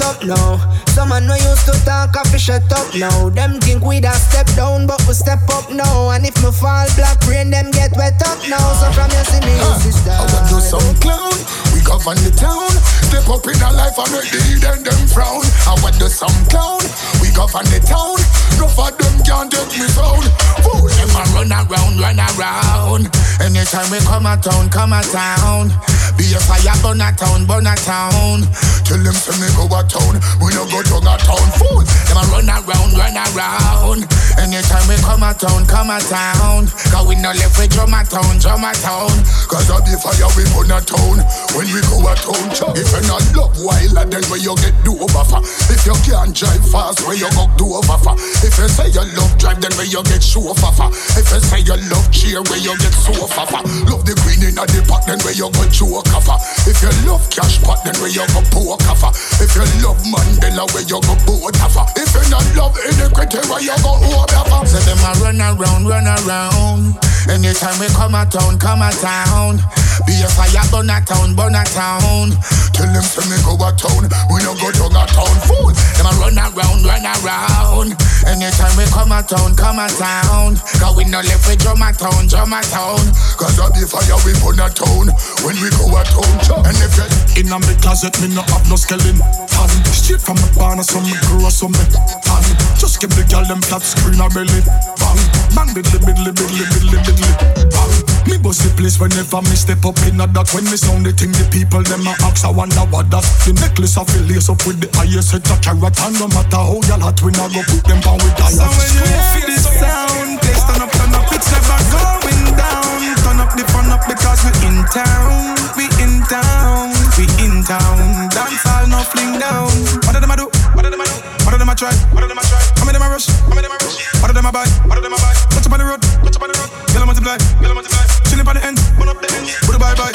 up 0.05 0.21
now. 0.23 0.61
Someone 0.93 1.25
no 1.25 1.33
used 1.33 1.65
to 1.65 1.73
talk, 1.83 2.15
I 2.15 2.23
fi 2.29 2.37
shut 2.37 2.71
up 2.71 2.93
now. 2.93 3.29
Them 3.29 3.59
think 3.59 3.83
we 3.83 3.99
da 3.99 4.13
step 4.13 4.45
down, 4.55 4.85
but 4.85 5.01
we 5.07 5.13
step 5.13 5.41
up 5.49 5.71
now. 5.73 6.13
And 6.13 6.25
if 6.25 6.37
me 6.43 6.51
fall 6.53 6.85
black 6.95 7.19
rain, 7.25 7.49
them 7.49 7.71
get 7.71 7.91
wet 7.97 8.21
up 8.21 8.37
now. 8.47 8.61
So 8.79 8.87
from 8.93 9.09
you 9.09 9.23
see 9.25 9.41
me, 9.41 9.53
you 9.57 9.91
see 9.91 10.09
I 10.09 10.21
want 10.21 10.45
do 10.49 10.59
some 10.61 10.93
clown, 11.01 11.35
we 11.73 11.81
govern 11.81 12.21
the 12.21 12.31
town. 12.31 12.69
Step 13.09 13.27
up 13.27 13.45
in 13.49 13.57
our 13.65 13.73
life 13.73 13.97
and 13.97 14.11
make 14.13 14.29
the 14.29 14.39
hidden 14.45 14.85
them 14.85 15.01
frown. 15.09 15.41
I 15.65 15.73
want 15.81 15.97
do 15.97 16.07
some 16.07 16.37
clown, 16.53 16.85
we 17.19 17.33
govern 17.33 17.65
the 17.73 17.81
town. 17.81 18.21
No 18.61 18.69
for 18.69 18.93
them 18.93 19.15
can't 19.25 19.49
take 19.49 19.73
me 19.73 19.89
sound. 19.89 20.29
Fool 20.61 20.85
them 20.85 21.11
a 21.17 21.23
run 21.33 21.51
around, 21.51 21.97
run 21.97 22.21
around. 22.21 23.09
Anytime 23.41 23.89
we 23.89 23.99
come 24.05 24.29
a 24.29 24.37
town, 24.37 24.69
come 24.69 24.93
a 24.93 25.01
town. 25.01 25.73
Be 26.15 26.31
a 26.31 26.39
fire, 26.39 26.77
burn 26.79 27.01
a 27.01 27.11
town, 27.11 27.45
burn 27.45 27.67
a 27.67 27.75
town. 27.75 28.47
Tell 28.87 29.01
them 29.01 29.11
to 29.13 29.31
me 29.41 29.47
go 29.57 29.67
a 29.75 29.83
town, 29.95 30.19
we 30.43 30.51
no 30.51 30.67
go 30.67 30.83
to 30.83 30.97
a 30.99 31.15
town. 31.15 31.47
Fool 31.55 31.81
them 31.81 32.19
a 32.19 32.23
run 32.27 32.49
around, 32.51 32.91
run 32.99 33.15
around. 33.15 34.03
Anytime 34.35 34.85
we 34.91 34.99
come 34.99 35.23
a 35.23 35.31
town, 35.31 35.63
come 35.65 35.89
a 35.89 35.99
town. 36.03 36.67
Cause 36.91 37.05
we 37.07 37.15
no 37.15 37.31
left 37.31 37.55
with 37.55 37.71
drum 37.71 37.95
a 37.95 38.03
town, 38.03 38.35
drum 38.43 38.67
a 38.67 38.71
town. 38.75 39.15
Cause 39.47 39.71
I 39.71 39.79
be 39.87 39.95
fire, 39.95 40.27
we 40.35 40.43
burn 40.51 40.71
a 40.75 40.79
town. 40.83 41.23
When 41.55 41.67
we 41.71 41.79
go 41.87 42.03
a 42.03 42.13
town, 42.19 42.75
if 42.75 42.91
you 42.91 43.03
not 43.07 43.23
love 43.31 43.55
wild, 43.63 44.11
then 44.11 44.23
where 44.27 44.41
you 44.41 44.55
get 44.59 44.75
do 44.83 44.99
over 44.99 45.23
for. 45.23 45.39
If 45.71 45.87
you 45.87 45.95
can't 46.03 46.35
drive 46.35 46.63
fast, 46.67 47.05
where 47.07 47.15
you 47.15 47.31
go 47.31 47.47
do 47.55 47.79
over 47.79 47.97
for. 48.03 48.15
If 48.43 48.59
you 48.59 48.67
say 48.67 48.91
you 48.91 49.05
love 49.15 49.33
drive, 49.39 49.61
then 49.63 49.71
where 49.79 49.87
you 49.87 50.03
get 50.03 50.21
show 50.21 50.43
off 50.51 50.59
for. 50.59 50.89
If 51.15 51.31
you 51.31 51.39
say 51.39 51.61
you 51.63 51.77
love 51.87 52.07
cheer, 52.11 52.41
where 52.43 52.59
you 52.59 52.75
get 52.77 52.93
so 52.93 53.13
off 53.23 53.33
for. 53.33 53.61
Love 53.87 54.03
the 54.03 54.13
green 54.25 54.43
in 54.43 54.55
the 54.55 54.81
pot, 54.83 55.07
then 55.07 55.19
where 55.23 55.35
you 55.35 55.47
go 55.53 55.63
joke 55.71 56.09
for. 56.09 56.37
If 56.67 56.81
you 56.83 56.91
love 57.07 57.23
cash 57.29 57.61
pot, 57.61 57.85
then 57.85 57.95
where 58.01 58.11
you 58.11 58.25
go 58.33 58.41
poke 58.51 58.83
for. 58.97 59.11
If 59.39 59.55
you 59.55 59.65
love 59.85 60.01
Mandela, 60.09 60.65
where 60.73 60.81
you 60.83 60.99
go 61.05 61.13
boat 61.29 61.61
off. 61.61 61.93
If 61.93 62.09
you 62.17 62.25
not 62.33 62.45
love 62.57 62.77
iniquity, 62.81 63.37
where 63.45 63.61
you 63.61 63.77
go 63.85 63.93
hold 64.01 64.33
off 64.33 64.49
for. 64.49 64.65
Say 64.65 64.81
them 64.89 64.97
a 65.05 65.13
run 65.21 65.37
around, 65.37 65.85
run 65.85 66.09
around. 66.09 66.97
Anytime 67.29 67.77
we 67.79 67.87
come 67.93 68.17
a 68.17 68.25
town, 68.25 68.57
come 68.57 68.81
a 68.81 68.89
town. 68.91 69.61
Be 70.05 70.13
a 70.21 70.27
fire, 70.27 70.65
burn 70.73 70.89
a 70.89 70.97
town, 71.05 71.35
burn 71.37 71.55
a 71.55 71.63
town. 71.73 72.33
Tell 72.73 72.89
them 72.91 73.05
to 73.05 73.21
me 73.29 73.37
go 73.45 73.55
a 73.55 73.71
town, 73.71 74.09
we 74.27 74.43
no 74.43 74.53
go 74.57 74.67
to 74.73 74.85
a 74.89 75.03
town. 75.07 75.35
Fool, 75.47 75.71
them 75.95 76.09
a 76.09 76.11
run 76.19 76.37
around, 76.37 76.83
run 76.83 77.05
around. 77.05 77.95
Anytime 78.25 78.73
we 78.75 78.85
come 78.91 79.13
a 79.13 79.21
town, 79.23 79.55
come 79.55 79.79
a 79.79 79.87
town. 79.87 80.57
Cause 80.81 80.93
we 80.97 81.05
no 81.05 81.21
left 81.21 81.47
with 81.47 81.61
drum 81.61 81.81
a 81.81 81.93
town, 81.93 82.27
drum 82.27 82.53
a 82.53 82.61
town. 82.61 83.01
Cause 83.37 83.57
I 83.57 83.69
be 83.73 83.85
fire, 83.87 84.17
we 84.25 84.33
burn 84.41 84.59
a 84.59 84.67
town. 84.69 85.09
When 85.45 85.55
we 85.61 85.69
go 85.73 85.87
a 85.93 86.03
town, 86.03 86.61
and 86.67 86.77
if 86.77 86.93
you 86.97 87.45
In 87.45 87.51
a 87.51 87.57
me 87.59 87.73
closet, 87.81 88.13
me 88.21 88.27
no 88.35 88.43
have 88.51 88.67
no 88.69 88.75
skeleton. 88.75 89.19
Pan 89.49 89.71
straight 89.91 90.21
from 90.21 90.37
the 90.37 90.49
barn, 90.55 90.83
so 90.83 91.01
me 91.01 91.13
grow 91.27 91.49
so 91.49 91.67
me 91.67 91.81
pan. 92.23 92.43
Just 92.77 93.01
give 93.01 93.09
the 93.17 93.25
girl 93.27 93.43
them 93.45 93.61
flat 93.61 93.81
screen 93.81 94.21
a 94.21 94.29
belly. 94.29 94.61
Bang, 95.01 95.19
bang, 95.57 95.69
diddly, 95.73 95.99
diddly, 95.99 96.31
diddly, 96.31 96.65
diddly, 96.69 96.99
diddly. 97.01 97.31
Bang. 97.73 97.93
Me 98.25 98.37
bust 98.37 98.61
the 98.65 98.69
place 98.73 98.97
whenever 98.99 99.41
me 99.45 99.55
step 99.57 99.85
up 99.85 99.97
in 100.05 100.21
a 100.21 100.25
that. 100.25 100.49
When 100.53 100.65
me 100.65 100.77
sound 100.77 101.05
the 101.05 101.11
thing, 101.13 101.33
the 101.33 101.45
people 101.49 101.81
them 101.85 102.05
a 102.05 102.13
ask, 102.25 102.45
I 102.45 102.51
wonder 102.51 102.85
what 102.89 103.09
that. 103.09 103.25
The 103.45 103.53
necklace 103.57 103.97
of 103.97 104.09
lace 104.29 104.49
up 104.49 104.61
with 104.65 104.81
the 104.81 104.89
highest 104.97 105.33
set 105.33 105.45
of 105.49 105.61
carrot, 105.61 105.97
and 106.01 106.15
no 106.17 106.27
matter 106.29 106.61
how 106.61 106.81
y'all 106.89 107.01
hot, 107.01 107.21
we 107.21 107.31
not 107.33 107.53
go 107.53 107.61
put 107.65 107.85
them 107.85 108.01
down 108.01 108.17
with 108.21 108.35
diet. 108.37 108.57
So 108.57 108.65
when 108.65 108.89
you 108.97 109.05
feel 109.33 109.45
this 109.49 109.65
sound, 109.77 110.41
they 110.41 110.57
turn 110.69 110.81
up, 110.81 110.91
turn 110.93 111.13
up, 111.13 111.29
it's 111.33 111.49
never 111.53 111.79
going 111.93 112.45
down. 112.57 112.97
Turn 113.21 113.39
up 113.41 113.51
the 113.53 113.65
fun 113.73 113.89
up 113.93 114.01
because 114.09 114.41
we 114.45 114.53
in 114.65 114.77
town, 114.89 115.53
we 115.77 115.85
in 116.01 116.21
town, 116.25 116.93
we 117.17 117.25
in 117.41 117.61
town. 117.65 118.24
Dance 118.35 118.67
all 118.67 118.83
no 118.91 118.99
fling 119.07 119.39
down. 119.39 119.71
What 120.03 120.11
do 120.11 120.19
a 120.19 120.35
do? 120.35 120.51
What 120.75 120.83
do 120.83 120.91
a 120.91 120.99
do? 120.99 121.15
What 121.47 121.55
do 121.55 121.63
a 121.63 121.75
try? 121.75 121.95
What 122.11 122.19
do 122.19 122.27
a 122.27 122.35
try? 122.35 122.59
How 122.75 122.83
many 122.83 122.99
them 122.99 123.07
a 123.07 123.09
rush? 123.09 123.31
How 123.31 123.55
many 123.55 123.63
them 123.63 123.71
a 123.71 123.79
rush? 123.79 123.95
What 124.19 124.27
do 124.27 124.35
a 124.35 124.51
buy? 124.51 124.67
What 124.83 124.99
do 124.99 125.07
a 125.07 125.09
buy? 125.09 125.33
Touch 125.55 125.65
up 125.65 125.71
on 125.71 125.79
the 125.79 125.85
road, 125.87 126.01
touch 126.03 126.35
up 126.35 126.43
on 126.43 126.51
the 126.51 126.57
road. 126.59 126.69
A 126.95 127.05
multiply, 127.05 127.37
a 127.39 127.73
multiply. 127.73 128.03
Chilling 128.27 128.47
on 128.47 128.55
the 128.55 128.63
end, 128.65 128.77
burn 128.99 129.07
up 129.07 129.21
the 129.23 129.31
end. 129.39 129.47
Put 129.63 129.75
a 129.75 129.79
bye 129.79 129.95
bye. 129.95 130.11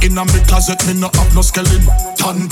In 0.00 0.16
a 0.16 0.24
me 0.24 0.40
closet, 0.48 0.80
me 0.86 0.94
no 0.94 1.10
have 1.14 1.34
no 1.34 1.42
skeleton. 1.42 1.84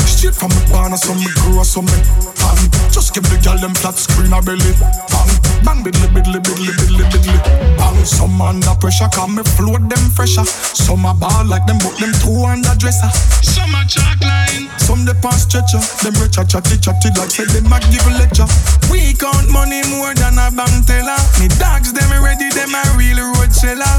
Straight 0.04 0.34
from 0.34 0.50
the 0.50 0.60
barn, 0.68 0.96
so 0.96 1.14
me 1.14 1.24
grow 1.40 1.62
so 1.62 1.80
me 1.80 1.96
pan. 2.36 2.58
Just 2.90 3.14
give 3.14 3.24
the 3.30 3.38
girl 3.40 3.56
them 3.56 3.74
flat 3.74 3.94
screen 3.94 4.32
a 4.34 4.42
belly. 4.42 4.74
Bang, 5.14 5.30
bang, 5.62 5.80
biddly, 5.84 6.08
biddly, 6.10 6.42
biddly, 6.42 6.72
biddly, 6.74 7.04
biddly. 7.08 7.38
Bang, 7.78 8.04
some 8.04 8.40
under 8.42 8.74
pressure, 8.82 9.08
come 9.14 9.36
me 9.36 9.42
float 9.54 9.86
them 9.86 10.04
fresher. 10.10 10.44
Some 10.44 11.06
a 11.06 11.14
ball 11.14 11.46
like 11.46 11.66
them, 11.66 11.78
but 11.78 11.94
them 12.02 12.10
two 12.18 12.34
under 12.50 12.74
dresser. 12.74 13.10
Some 13.46 13.74
a 13.78 13.86
chalk 13.86 14.18
line, 14.26 14.49
some 14.90 15.06
the 15.06 15.14
past 15.22 15.46
stretcher. 15.46 15.78
Them 16.02 16.18
rich 16.18 16.34
a 16.34 16.42
chatty 16.42 16.74
chatty 16.82 17.14
like 17.14 17.30
say 17.30 17.46
them 17.46 17.70
a 17.70 17.78
give 17.94 18.02
a 18.10 18.12
lecture. 18.18 18.48
We 18.90 19.14
count 19.14 19.46
money 19.46 19.86
more 19.86 20.10
than 20.18 20.34
a 20.34 20.50
bank 20.50 20.82
teller. 20.82 21.20
Me 21.38 21.46
dogs 21.62 21.94
them 21.94 22.10
ready, 22.18 22.50
them 22.50 22.74
a 22.74 22.82
real 22.98 23.22
road 23.38 23.54
seller. 23.54 23.94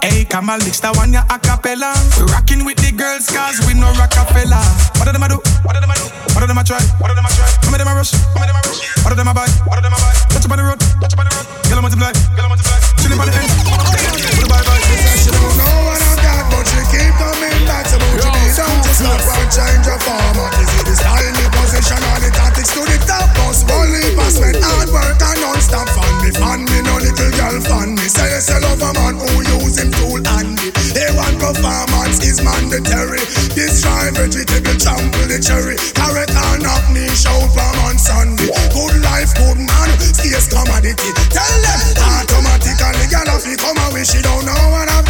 Hey, 0.00 0.24
come 0.24 0.48
on, 0.48 0.58
mix 0.64 0.80
that 0.80 0.96
one 0.96 1.12
ya 1.12 1.22
a 1.28 1.36
cappella. 1.36 1.92
We 2.16 2.24
rocking 2.32 2.64
with 2.64 2.80
the 2.80 2.90
girls 2.96 3.28
cause 3.28 3.60
we 3.68 3.76
no 3.76 3.92
Rockefeller. 4.00 4.64
What 4.96 5.06
do 5.06 5.12
them 5.12 5.22
a 5.22 5.28
do? 5.28 5.38
What 5.62 5.76
do 5.76 5.80
them 5.84 5.92
a 5.92 5.96
do? 6.00 6.06
What 6.32 6.40
do 6.40 6.46
them 6.48 6.58
a 6.58 6.64
try? 6.64 6.80
What 6.98 7.12
do 7.12 7.14
them 7.14 7.28
a 7.28 7.30
try? 7.30 7.46
How 7.62 7.70
many 7.70 7.84
them 7.84 7.92
a 7.92 7.94
rush? 7.94 8.12
How 8.16 8.40
many 8.40 8.48
them 8.50 8.58
a 8.58 8.62
rush? 8.64 8.80
What 9.04 9.10
do 9.12 9.16
them 9.20 9.28
a 9.28 9.34
buy? 9.36 9.46
What 9.68 9.76
do 9.76 9.82
them 9.84 9.94
a 9.94 9.98
buy? 10.00 10.12
Touch 10.32 10.44
up 10.48 10.52
on 10.52 10.58
the 10.58 10.64
road, 10.64 10.80
touch 10.80 11.12
up 11.12 11.20
on 11.20 11.26
the 11.28 11.32
road. 11.36 11.46
Girl 11.68 11.78
a 11.78 11.82
multiply, 11.84 12.10
girl 12.34 12.46
a 12.46 12.48
multiply. 12.48 12.78
Chilling 12.98 13.20
by 13.20 13.26
the 13.28 13.34
end. 13.36 13.50
Put 13.62 14.42
a 14.42 14.48
bye 14.48 14.64
bye. 14.64 14.80
She 15.20 15.30
don't 15.30 15.54
know 15.60 15.76
what 15.86 16.00
I've 16.02 16.18
got, 16.24 16.42
but 16.50 16.64
she 16.66 16.80
keep 16.90 17.12
coming 17.20 17.62
back. 17.68 17.84
So 17.86 18.00
won't 18.00 18.16
you 18.16 18.30
be 18.32 18.42
down 18.58 18.74
to 18.82 18.90
stop 18.96 19.22
and 19.22 19.50
change 19.52 19.81
your 20.02 20.18
format? 20.18 20.54
Is 20.58 20.70
it 20.80 20.86
the 20.86 20.94
style, 20.96 21.32
the 21.32 21.46
position, 21.54 22.02
or 22.02 22.18
the 22.18 22.30
tactics 22.34 22.70
to 22.74 22.82
the 22.82 22.98
top? 23.06 23.30
One 23.68 23.92
leap 23.92 24.18
I 24.18 24.28
sweat, 24.32 24.56
hard 24.58 24.88
work 24.90 25.20
and 25.20 25.38
non-stop 25.40 25.88
fan 25.92 26.14
me. 26.24 26.30
Fan 26.32 26.60
me, 26.64 26.78
no 26.82 26.96
little 26.98 27.30
girl 27.36 27.56
fan 27.60 27.94
me. 27.94 28.06
Say 28.08 28.32
you 28.32 28.58
love 28.64 28.80
a 28.80 28.90
man 28.96 29.20
who 29.20 29.44
use 29.44 29.78
him 29.78 29.92
tool 29.92 30.18
handy. 30.24 30.72
A1 30.96 31.36
performance 31.38 32.18
is 32.24 32.40
mandatory. 32.42 33.22
Destroy 33.52 34.08
vegetable, 34.16 34.76
trample 34.80 35.26
the 35.28 35.38
cherry. 35.38 35.76
Carrot 35.94 36.32
and 36.32 36.62
knock 36.64 36.84
me, 36.90 37.04
shout 37.12 37.44
from 37.52 37.76
on 37.86 37.96
Sunday. 38.00 38.50
Good 38.72 39.04
life, 39.04 39.32
good 39.36 39.60
man, 39.60 39.88
stays 40.00 40.48
commodity. 40.48 41.10
Tell 41.28 41.54
them, 41.62 41.80
automatically, 42.00 43.06
girl, 43.12 43.28
if 43.36 43.44
you 43.46 43.56
come 43.60 43.78
away, 43.90 44.04
she 44.04 44.20
don't 44.24 44.44
know 44.48 44.62
what 44.72 44.82
but 44.88 45.01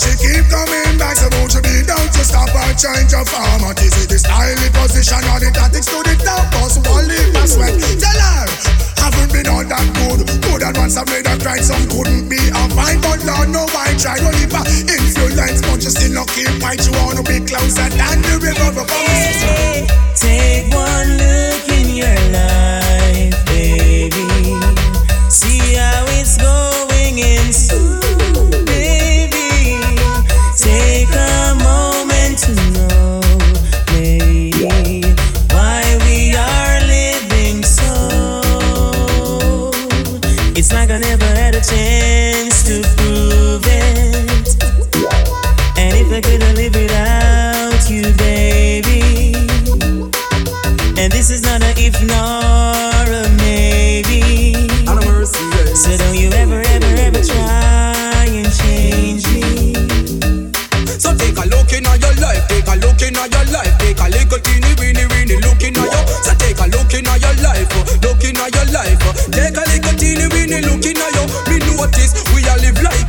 she 0.00 0.16
keep 0.16 0.48
coming 0.48 0.96
back, 0.96 1.20
so 1.20 1.28
won't 1.36 1.52
you 1.52 1.60
be 1.60 1.84
down 1.84 2.00
to 2.00 2.22
stop 2.24 2.48
her 2.48 2.72
change 2.72 3.12
of 3.12 3.28
format? 3.28 3.76
Is 3.84 3.92
it 4.00 4.08
the 4.08 4.16
style, 4.16 4.56
the 4.56 4.68
position, 4.72 5.20
or 5.28 5.36
the 5.36 5.52
tactics 5.52 5.92
to 5.92 6.00
the 6.00 6.16
top? 6.24 6.48
Boss, 6.56 6.80
Us 6.80 6.88
wallet, 6.88 7.36
I 7.36 7.44
sweat. 7.44 7.76
Tell 8.00 8.16
her, 8.16 8.48
haven't 8.96 9.28
been 9.28 9.48
all 9.52 9.60
that 9.60 9.86
good. 10.00 10.24
Good 10.40 10.62
and 10.64 10.76
once 10.80 10.96
I 10.96 11.04
made 11.12 11.28
her 11.28 11.36
cry, 11.36 11.60
some 11.60 11.84
couldn't 11.92 12.32
be 12.32 12.40
a 12.40 12.62
fine, 12.72 13.00
but 13.04 13.20
Lord, 13.28 13.52
no, 13.52 13.68
I 13.76 13.92
tried 14.00 14.24
to 14.24 14.32
leave 14.40 14.52
her 14.56 14.64
influence, 14.88 15.60
but 15.60 15.84
you 15.84 15.92
still 15.92 16.12
not 16.16 16.32
keep 16.32 16.48
right. 16.64 16.80
You 16.80 16.96
wanna 16.96 17.20
be 17.20 17.44
closer 17.44 17.84
than 17.92 18.24
the 18.24 18.40
river, 18.40 18.72
but 18.72 18.88
promise. 18.88 19.36
Hey, 19.44 19.84
take 20.16 20.72
one 20.72 21.20
look 21.20 21.68
in 21.68 22.00
your 22.00 22.16
love. 22.32 22.59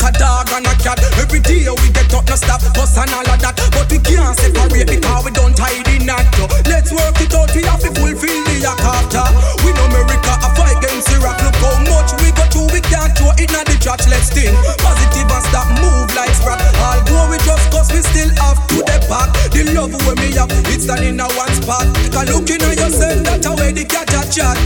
like 0.01 0.15
a 0.15 0.17
dog 0.17 0.49
and 0.53 0.65
a 0.65 0.73
cat. 0.81 0.99
Every 1.21 1.39
day 1.39 1.69
we 1.69 1.87
get 1.93 2.13
up, 2.13 2.25
no 2.25 2.35
stop, 2.35 2.61
bus 2.73 2.97
and 2.97 3.11
all 3.13 3.27
of 3.29 3.39
that. 3.41 3.55
But 3.71 3.89
we 3.89 3.99
can't 4.01 4.33
separate 4.37 4.89
because 4.89 5.25
we 5.25 5.31
don't 5.31 5.57
hide 5.57 5.87
in 5.93 6.09
that. 6.09 6.25
Let's 6.65 6.91
work 6.91 7.17
it 7.21 7.33
out, 7.33 7.53
we 7.53 7.61
have 7.69 7.81
to 7.85 7.91
fulfill 7.93 8.41
the 8.49 8.55
act 8.65 8.81
after. 8.81 9.25
We 9.61 9.73
know 9.77 9.85
America, 9.85 10.33
a 10.41 10.49
fight 10.57 10.77
against 10.81 11.13
Iraq. 11.13 11.37
Look 11.45 11.57
how 11.61 11.77
much 11.85 12.17
we 12.21 12.33
go 12.33 12.45
through, 12.49 12.69
we 12.73 12.81
can't 12.81 13.13
throw 13.13 13.33
it 13.37 13.51
in 13.51 13.65
the 13.65 13.77
church. 13.77 14.09
Let's 14.09 14.33
think 14.33 14.53
positive 14.81 15.29
and 15.29 15.43
stop, 15.45 15.67
move 15.77 16.09
like 16.17 16.33
sprat. 16.33 16.59
Although 16.81 17.29
we 17.29 17.37
just 17.45 17.69
cause 17.69 17.89
we 17.93 18.01
still 18.01 18.31
have 18.41 18.59
to 18.73 18.81
depart. 18.81 19.29
The 19.53 19.69
love 19.75 19.93
we 19.93 20.13
me 20.17 20.33
have, 20.37 20.51
it's 20.73 20.89
done 20.89 21.05
in 21.05 21.21
a 21.21 21.27
one 21.37 21.53
spot. 21.53 21.85
Cause 22.09 22.27
looking 22.31 22.61
at 22.65 22.77
yourself, 22.77 23.21
that's 23.21 23.47
where 23.47 23.71
the 23.71 23.85
cat 23.85 24.09
chat. 24.33 24.57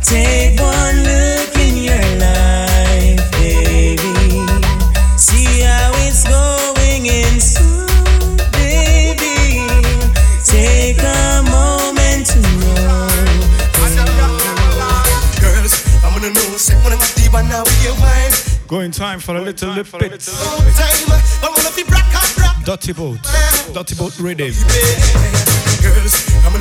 Take 0.00 0.56
one 0.60 1.04
look. 1.04 1.47
time 18.98 19.20
for 19.20 19.36
a 19.36 19.40
little 19.40 19.70
lip 19.70 19.86
bit. 20.00 20.10
Dirty 22.66 22.92
boat, 22.92 23.22
dirty 23.72 23.94
boat 23.94 24.18
rhythm. 24.18 24.50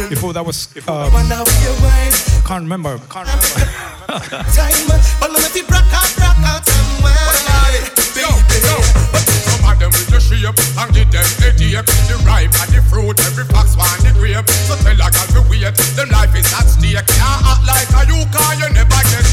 Before 0.08 0.34
that 0.34 0.46
was, 0.46 0.70
um, 0.88 1.10
can't 2.46 2.62
remember. 2.62 3.00
Can't 3.10 3.26
remember. 3.26 3.42
the 10.38 10.54
And 10.78 10.94
them 10.94 11.10
a 11.74 11.82
The 12.06 12.22
ripe 12.24 12.54
and 12.54 12.70
the 12.70 12.82
fruit 12.86 13.20
Every 13.26 13.46
the 14.06 14.14
grape. 14.14 14.48
So 14.70 14.76
tell 14.78 14.94
a 14.94 15.10
girl 15.10 15.28
to 15.34 15.42
wait. 15.50 15.74
Them 15.98 16.10
life 16.10 16.36
is 16.38 16.54
at 16.54 16.70
stake. 16.70 17.02
Act 17.02 17.66
like 17.66 17.90
a 17.98 18.06
you 18.06 18.22
you 18.62 18.70
never 18.78 19.02
get 19.10 19.26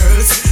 Girls 0.00 0.51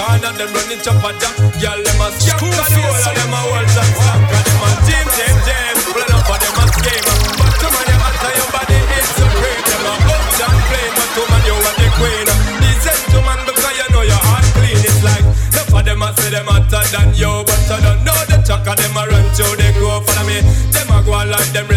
Corner, 0.00 0.32
them 0.32 0.50
running 0.56 0.80
chop 0.80 1.04
a 1.04 1.10
jam. 1.20 1.34
Girl, 1.60 1.80
them 1.84 2.00
a 2.00 2.08
scam, 2.16 2.40
cause 2.40 2.72
the 2.72 2.80
whole 2.80 3.04
of 3.04 3.14
them 3.16 3.34
a 3.36 3.40
hold 3.44 3.68
and 3.68 3.92
slam. 4.00 4.20
Cause 4.32 4.44
them 4.48 4.64
a 4.64 4.68
jam, 4.88 5.06
jam, 5.16 5.36
jam. 5.44 5.74
Well, 5.92 6.04
enough 6.08 6.30
of 6.32 6.38
them 6.40 6.60
a 6.60 6.64
scheme. 6.72 7.04
But 7.36 7.52
to 7.60 7.66
man, 7.68 7.86
you 7.90 7.98
matter 8.00 8.32
your 8.40 8.48
body 8.54 8.80
is 8.96 9.08
supreme. 9.12 9.64
Them 9.68 9.84
a 9.84 9.94
up 10.00 10.24
champagne, 10.36 10.92
but 10.96 11.10
to 11.14 11.22
man, 11.28 11.42
you 11.44 11.56
are 11.68 11.76
the 11.76 11.88
queen. 12.00 12.26
Decent 12.64 13.02
to 13.12 13.18
man, 13.26 13.40
because 13.44 13.76
you 13.76 13.88
know 13.92 14.04
your 14.08 14.22
heart 14.24 14.46
clean. 14.56 14.80
It's 14.80 15.00
like, 15.04 15.24
enough 15.24 15.74
of 15.76 15.82
them 15.84 16.02
a 16.02 16.08
say 16.16 16.30
them 16.32 16.48
hotter 16.48 16.84
than 16.94 17.08
you. 17.12 17.32
But 17.44 17.60
I 17.68 17.76
don't 17.84 18.00
know 18.06 18.18
the 18.30 18.38
chaka, 18.40 18.72
them 18.80 18.96
a 18.96 19.02
run 19.04 19.26
through, 19.36 19.56
they 19.60 19.72
go 19.76 20.00
follow 20.00 20.24
me. 20.24 20.40
Them 20.72 20.88
a 20.96 20.98
go 21.04 21.12
like 21.28 21.50
them 21.52 21.68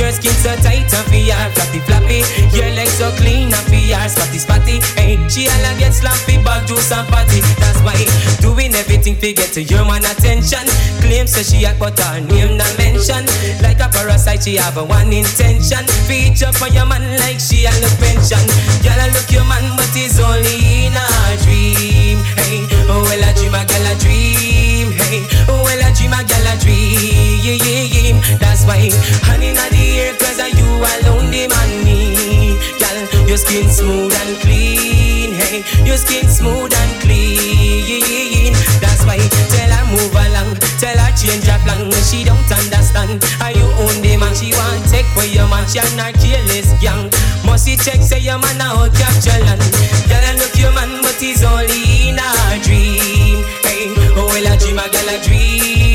Your 0.00 0.08
skin 0.16 0.32
so 0.40 0.56
tight 0.64 0.88
and 0.88 1.12
your 1.12 1.36
flappy 1.52 1.80
flappy. 1.84 2.24
Your 2.56 2.72
legs 2.72 2.96
so 2.96 3.12
clean 3.20 3.52
and 3.52 3.68
your 3.84 4.00
spotty 4.08 4.40
spotty. 4.40 4.80
Hey, 4.96 5.20
she 5.28 5.44
all 5.44 5.76
get 5.76 5.92
slappy 5.92 6.40
back 6.42 6.64
juice 6.66 6.90
and 6.90 7.06
patty 7.12 7.44
That's 7.60 7.84
why 7.84 8.00
doing 8.40 8.72
everything 8.72 9.20
to 9.20 9.32
get 9.36 9.52
to 9.52 9.62
your 9.62 9.84
man 9.84 10.00
attention. 10.08 10.64
Claim 11.04 11.26
say 11.28 11.44
she 11.44 11.68
a 11.68 11.76
but 11.76 12.00
her 12.00 12.16
name 12.18 12.56
not 12.56 12.72
mention 12.80 13.28
Like 13.60 13.84
a 13.84 13.92
parasite 13.92 14.42
she 14.42 14.56
have 14.56 14.78
a 14.78 14.84
one 14.84 15.12
intention. 15.12 15.84
Feature 16.08 16.56
for 16.56 16.72
your 16.72 16.86
man 16.88 17.04
like 17.20 17.36
she 17.36 17.68
a 17.68 17.72
look 17.84 17.92
pension. 18.00 18.40
Girl 18.80 18.96
a 18.96 19.06
look 19.12 19.28
your 19.28 19.44
man 19.44 19.68
but 19.76 19.92
it's 19.92 20.16
only 20.16 20.88
in 20.88 20.96
a 20.96 21.04
dream. 21.44 22.24
Hey, 22.40 22.64
oh 22.88 23.04
well 23.04 23.20
a 23.20 23.30
dream 23.36 23.52
a 23.52 23.68
girl 23.68 23.84
a 23.84 23.94
dream. 24.00 24.96
Hey, 24.96 25.28
oh 25.52 25.60
well 25.60 25.79
dream 26.00 26.16
a 26.16 26.24
girl 26.24 26.48
a 26.48 26.56
dream. 26.56 28.16
That's 28.40 28.64
why 28.64 28.88
honey 29.28 29.52
inna 29.52 29.68
the 29.68 29.84
air 30.00 30.16
cause 30.16 30.40
you 30.56 30.64
alone 30.64 31.28
the 31.28 31.44
man 31.52 31.70
need. 31.84 32.56
Girl, 32.80 33.28
your 33.28 33.36
skin 33.36 33.68
smooth 33.68 34.08
and 34.08 34.32
clean. 34.40 35.36
Hey, 35.36 35.60
your 35.84 36.00
skin 36.00 36.24
smooth 36.24 36.72
and 36.72 36.92
clean. 37.04 38.56
That's 38.80 39.04
why 39.04 39.20
tell 39.52 39.72
her 39.76 39.84
move 39.92 40.16
along. 40.16 40.56
Tell 40.80 40.96
her 40.96 41.12
change 41.12 41.44
her 41.44 41.60
plan 41.68 41.92
she 42.08 42.24
don't 42.24 42.48
understand. 42.48 43.20
Are 43.44 43.52
you 43.52 43.68
own 43.84 44.00
the 44.00 44.16
man? 44.16 44.32
She 44.32 44.56
want 44.56 44.88
take 44.88 45.06
for 45.12 45.28
your 45.28 45.48
man. 45.52 45.68
She 45.68 45.84
not 46.00 46.16
careless 46.16 46.72
young 46.82 47.12
Must 47.44 47.68
he 47.68 47.76
check 47.76 48.00
say 48.00 48.20
your 48.20 48.38
man 48.38 48.60
a 48.60 48.72
hold 48.72 48.94
capture 48.96 49.36
land. 49.44 49.60
Girl, 50.08 50.24
I 50.24 50.32
look 50.40 50.56
your 50.56 50.72
man 50.72 51.02
but 51.02 51.20
he's 51.20 51.44
only 51.44 52.08
in 52.08 52.16
a 52.16 52.56
dream. 52.64 53.44
Hey, 53.68 53.92
oh 54.16 54.32
well 54.32 54.48
a 54.48 54.56
dream 54.56 54.80
a 54.80 54.88
girl 54.88 55.12
a 55.12 55.16
dream 55.22 55.89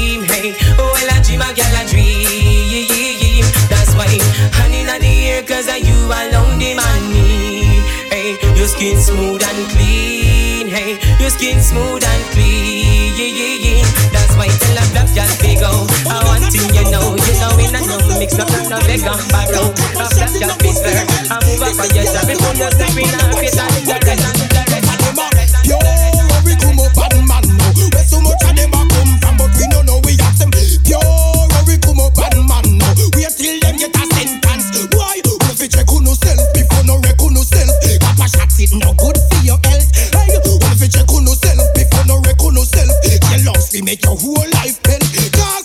oh 0.77 0.93
a 0.99 1.17
dream 1.23 1.41
a 1.41 1.49
girl 1.55 1.75
a 1.79 1.83
dream. 1.87 3.45
That's 3.71 3.95
why 3.95 4.11
honey 4.53 4.81
inna 4.81 4.99
the 4.99 5.07
air 5.07 5.41
you 5.79 5.97
alone 6.05 6.59
the 6.59 6.75
man 6.75 7.01
need 7.09 7.81
Hey, 8.11 8.37
your 8.57 8.67
skin 8.67 8.97
smooth 8.99 9.41
and 9.41 9.69
clean. 9.71 10.67
Hey, 10.67 10.99
your 11.19 11.29
skin 11.29 11.61
smooth 11.61 12.03
and 12.03 12.23
clean. 12.31 13.85
That's 14.11 14.35
why 14.35 14.47
tell 14.47 14.77
a 14.77 14.83
black 14.91 15.09
girl 15.15 15.31
big 15.41 15.63
I 15.63 16.19
want 16.27 16.53
you 16.53 16.83
know, 16.91 17.15
you 17.15 17.33
know 17.39 17.57
in 17.57 17.75
a 17.75 17.81
no 17.87 17.97
mix 18.19 18.37
up 18.37 18.49
no 18.69 18.77
beg 18.83 19.01
and 19.01 19.23
back 19.31 19.49
out 19.55 19.71
A 19.95 20.05
black 20.13 20.33
girl 20.35 20.51
I 21.31 21.39
move 21.47 21.63
up 21.63 21.79
on 21.79 21.89
your 21.95 22.05
job 22.05 22.27
Before 22.27 22.55
you 22.55 22.69
step 22.71 22.95
in 22.95 23.09
and 23.09 23.33
fit 23.39 23.57
and 23.57 23.87
direct 23.87 24.21
and 24.21 24.39
direct 24.51 24.75
Yo, 25.65 26.04
it 38.65 38.73
no 38.73 38.93
good 38.93 39.17
for 39.29 39.41
your 39.45 39.59
health. 39.63 39.89
Hey, 40.13 40.37
we 40.41 40.69
fi 40.79 40.87
check 40.87 41.09
on 41.11 41.27
self 41.27 41.73
before 41.73 42.05
no 42.07 42.17
wreck 42.25 42.41
on 42.41 42.57
self. 42.65 42.93
Your 43.05 43.45
lungs 43.45 43.69
fi 43.69 43.81
make 43.81 44.03
your 44.03 44.17
whole 44.17 44.49
life 44.57 44.81
pen. 44.83 44.99
Cause 45.33 45.64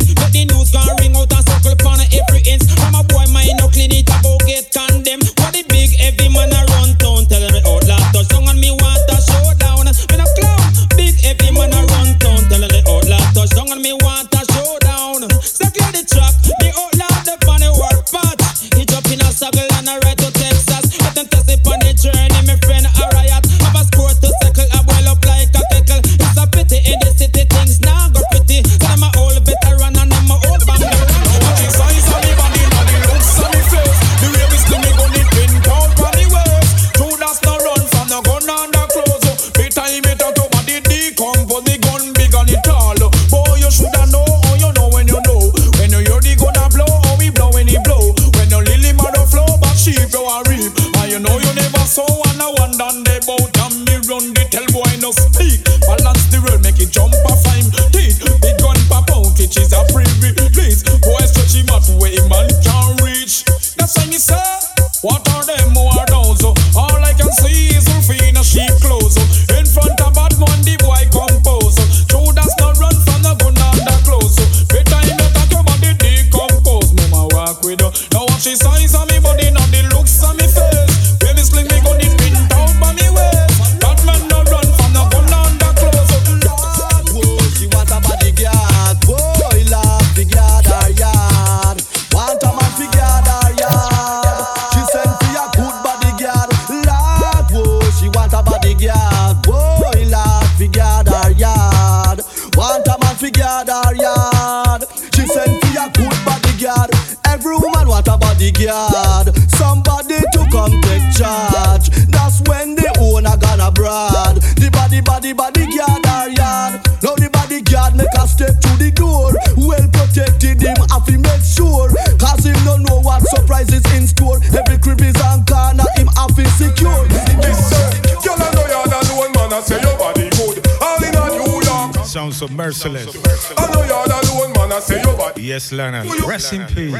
Rest 136.27 136.53
in 136.53 136.65
peace. 136.75 136.91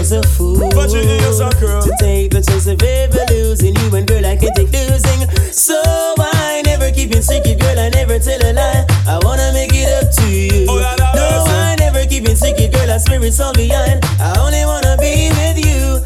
was 0.00 0.12
a 0.12 0.22
fool. 0.22 0.58
But 0.58 0.90
you 0.92 1.00
is 1.00 1.40
a 1.40 1.50
girl. 1.60 1.82
To 1.82 1.92
take 2.00 2.30
the 2.32 2.40
chance 2.40 2.66
of 2.66 2.82
ever 2.82 3.24
losing 3.28 3.76
you 3.76 3.94
and 3.94 4.06
girl, 4.08 4.24
I 4.24 4.36
can 4.36 4.52
take 4.54 4.72
losing. 4.72 5.28
So 5.52 5.76
I 6.18 6.62
never 6.64 6.90
keep 6.90 7.14
you 7.14 7.20
secret, 7.20 7.60
girl, 7.60 7.78
I 7.78 7.90
never 7.90 8.18
tell 8.18 8.40
a 8.40 8.52
lie. 8.52 8.86
I 9.06 9.20
wanna 9.22 9.52
make 9.52 9.72
it 9.74 9.92
up 10.00 10.08
to 10.16 10.24
you. 10.26 10.66
Oh, 10.68 10.80
la, 10.80 10.96
no, 10.96 11.44
I 11.52 11.76
never 11.78 12.06
keep 12.06 12.26
you 12.26 12.34
secret, 12.34 12.72
girl, 12.72 12.90
I 12.90 12.96
swear 12.96 13.22
it's 13.22 13.40
all 13.40 13.52
behind. 13.52 14.00
I 14.18 14.40
only 14.40 14.64
wanna 14.64 14.96
be 14.96 15.28
with 15.36 15.58
you. 15.60 16.00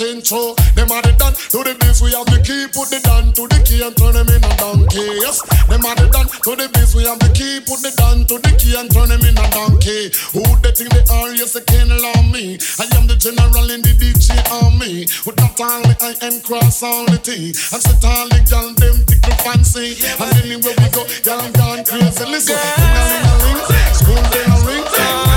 sing 0.00 0.24
through. 0.24 0.56
Them 0.72 0.88
are 0.96 1.04
the 1.04 1.12
done 1.20 1.36
to 1.52 1.58
the 1.60 1.76
biz, 1.76 2.00
we 2.00 2.16
have 2.16 2.24
the 2.32 2.40
key, 2.40 2.64
put 2.72 2.88
the 2.88 3.04
down 3.04 3.36
to 3.36 3.44
the 3.44 3.60
key 3.68 3.84
and 3.84 3.92
turn 3.92 4.16
them 4.16 4.28
in 4.32 4.40
a 4.40 4.52
donkey. 4.56 5.04
Yes, 5.20 5.44
them 5.68 5.84
are 5.84 5.92
the 6.00 6.08
done 6.08 6.24
to 6.24 6.52
the 6.56 6.72
biz, 6.72 6.96
we 6.96 7.04
have 7.04 7.20
the 7.20 7.28
key, 7.36 7.60
put 7.60 7.84
the 7.84 7.92
down 8.00 8.24
to 8.24 8.40
the 8.40 8.52
key 8.56 8.72
and 8.80 8.88
turn 8.88 9.12
them 9.12 9.20
in 9.20 9.36
a 9.36 9.46
donkey. 9.52 10.08
Who 10.32 10.40
they 10.64 10.72
think 10.72 10.96
they 10.96 11.04
are, 11.12 11.36
yes, 11.36 11.52
they 11.52 11.64
can 11.68 11.92
allow 11.92 12.16
me. 12.32 12.56
I 12.80 12.88
am 12.96 13.04
the 13.04 13.16
general 13.20 13.68
in 13.68 13.84
the 13.84 13.92
DJ 13.92 14.40
army. 14.48 15.04
With 15.28 15.36
that 15.36 15.60
only 15.60 15.92
I 16.00 16.16
am 16.24 16.40
cross 16.40 16.80
all 16.80 17.04
the 17.04 17.20
tea. 17.20 17.52
And 17.52 17.80
sit 17.84 18.00
all 18.00 18.24
the 18.32 18.40
gal, 18.48 18.72
them 18.80 19.04
tickle 19.04 19.36
fancy. 19.44 20.00
And 20.16 20.32
anywhere 20.40 20.76
we 20.80 20.88
go, 20.96 21.04
gal, 21.20 21.44
gone 21.52 21.84
crazy. 21.84 22.24
Listen, 22.24 22.56
yeah. 22.56 23.92
school 23.92 24.24
bell. 24.32 25.29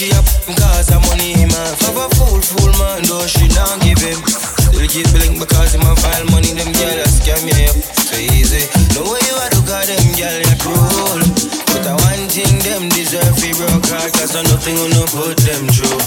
she 0.00 0.08
up 0.16 0.24
cause 0.56 0.88
her 0.88 1.00
money 1.12 1.44
man, 1.44 1.52
a 1.52 1.84
Have 1.84 2.00
a 2.00 2.08
fool, 2.16 2.40
fool 2.40 2.72
man, 2.80 3.04
though 3.04 3.26
she 3.28 3.44
don't 3.52 3.76
give 3.84 4.00
him. 4.00 4.16
Still 4.72 4.88
keep 4.88 5.04
blink 5.12 5.36
because 5.36 5.76
him 5.76 5.84
a 5.84 5.92
file 5.92 6.24
money 6.32 6.56
Them 6.56 6.72
girl 6.72 7.04
a 7.04 7.06
scam 7.12 7.44
me 7.44 7.52
yeah, 7.52 7.76
so 8.08 8.16
easy. 8.16 8.64
No 8.96 9.04
way 9.04 9.20
you 9.20 9.36
a 9.36 9.46
do 9.52 9.60
cause 9.68 9.92
them 9.92 10.06
girl 10.16 10.40
a 10.40 10.54
cruel. 10.56 11.20
But 11.68 11.84
I 11.84 11.92
one 12.08 12.24
thing 12.32 12.56
them 12.64 12.88
deserve 12.88 13.36
fi 13.36 13.52
broke 13.52 13.92
heart 13.92 14.12
Cause 14.16 14.36
I 14.36 14.42
nothing 14.48 14.80
gonna 14.80 15.04
put 15.12 15.36
them 15.36 15.68
through. 15.68 15.99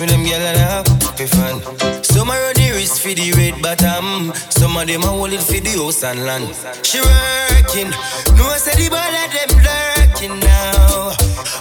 Me, 0.00 0.06
them 0.06 0.24
gyal 0.24 0.40
and 0.40 0.56
a 0.56 0.64
happy 0.64 1.26
fan. 1.26 1.60
Some 2.02 2.30
are 2.30 2.54
the 2.54 2.72
wrist 2.72 3.02
for 3.02 3.12
the 3.12 3.32
red 3.36 3.60
bottom. 3.60 4.32
Some 4.48 4.76
of 4.76 4.86
them 4.86 5.02
a 5.02 5.06
hold 5.06 5.32
it 5.32 5.40
for 5.40 5.60
the 5.60 5.70
house 5.76 6.02
and 6.04 6.24
land. 6.24 6.48
She 6.82 7.00
working, 7.00 7.90
no 8.36 8.44
I 8.48 8.56
say 8.56 8.76
the 8.80 8.88
ball 8.88 9.00
of 9.00 9.28
them 9.32 9.52
lurking 9.60 10.40
now. 10.40 11.12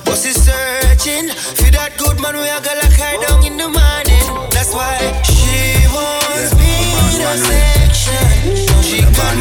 But 0.06 0.18
she 0.18 0.32
searching 0.32 1.30
for 1.60 1.70
that 1.76 1.98
good 1.98 2.20
man 2.22 2.36
we 2.36 2.48
a 2.48 2.60
gonna 2.64 2.88
cry 2.96 3.20
down 3.28 3.44
in 3.44 3.58
the 3.58 3.68
morning. 3.68 4.28
That's 4.52 4.74
why 4.74 4.96
she 5.28 5.84
wants 5.92 6.56
me 6.56 6.96
in 7.12 7.22
a 7.24 7.36
section. 7.36 8.56
She 8.84 9.02
got 9.04 9.36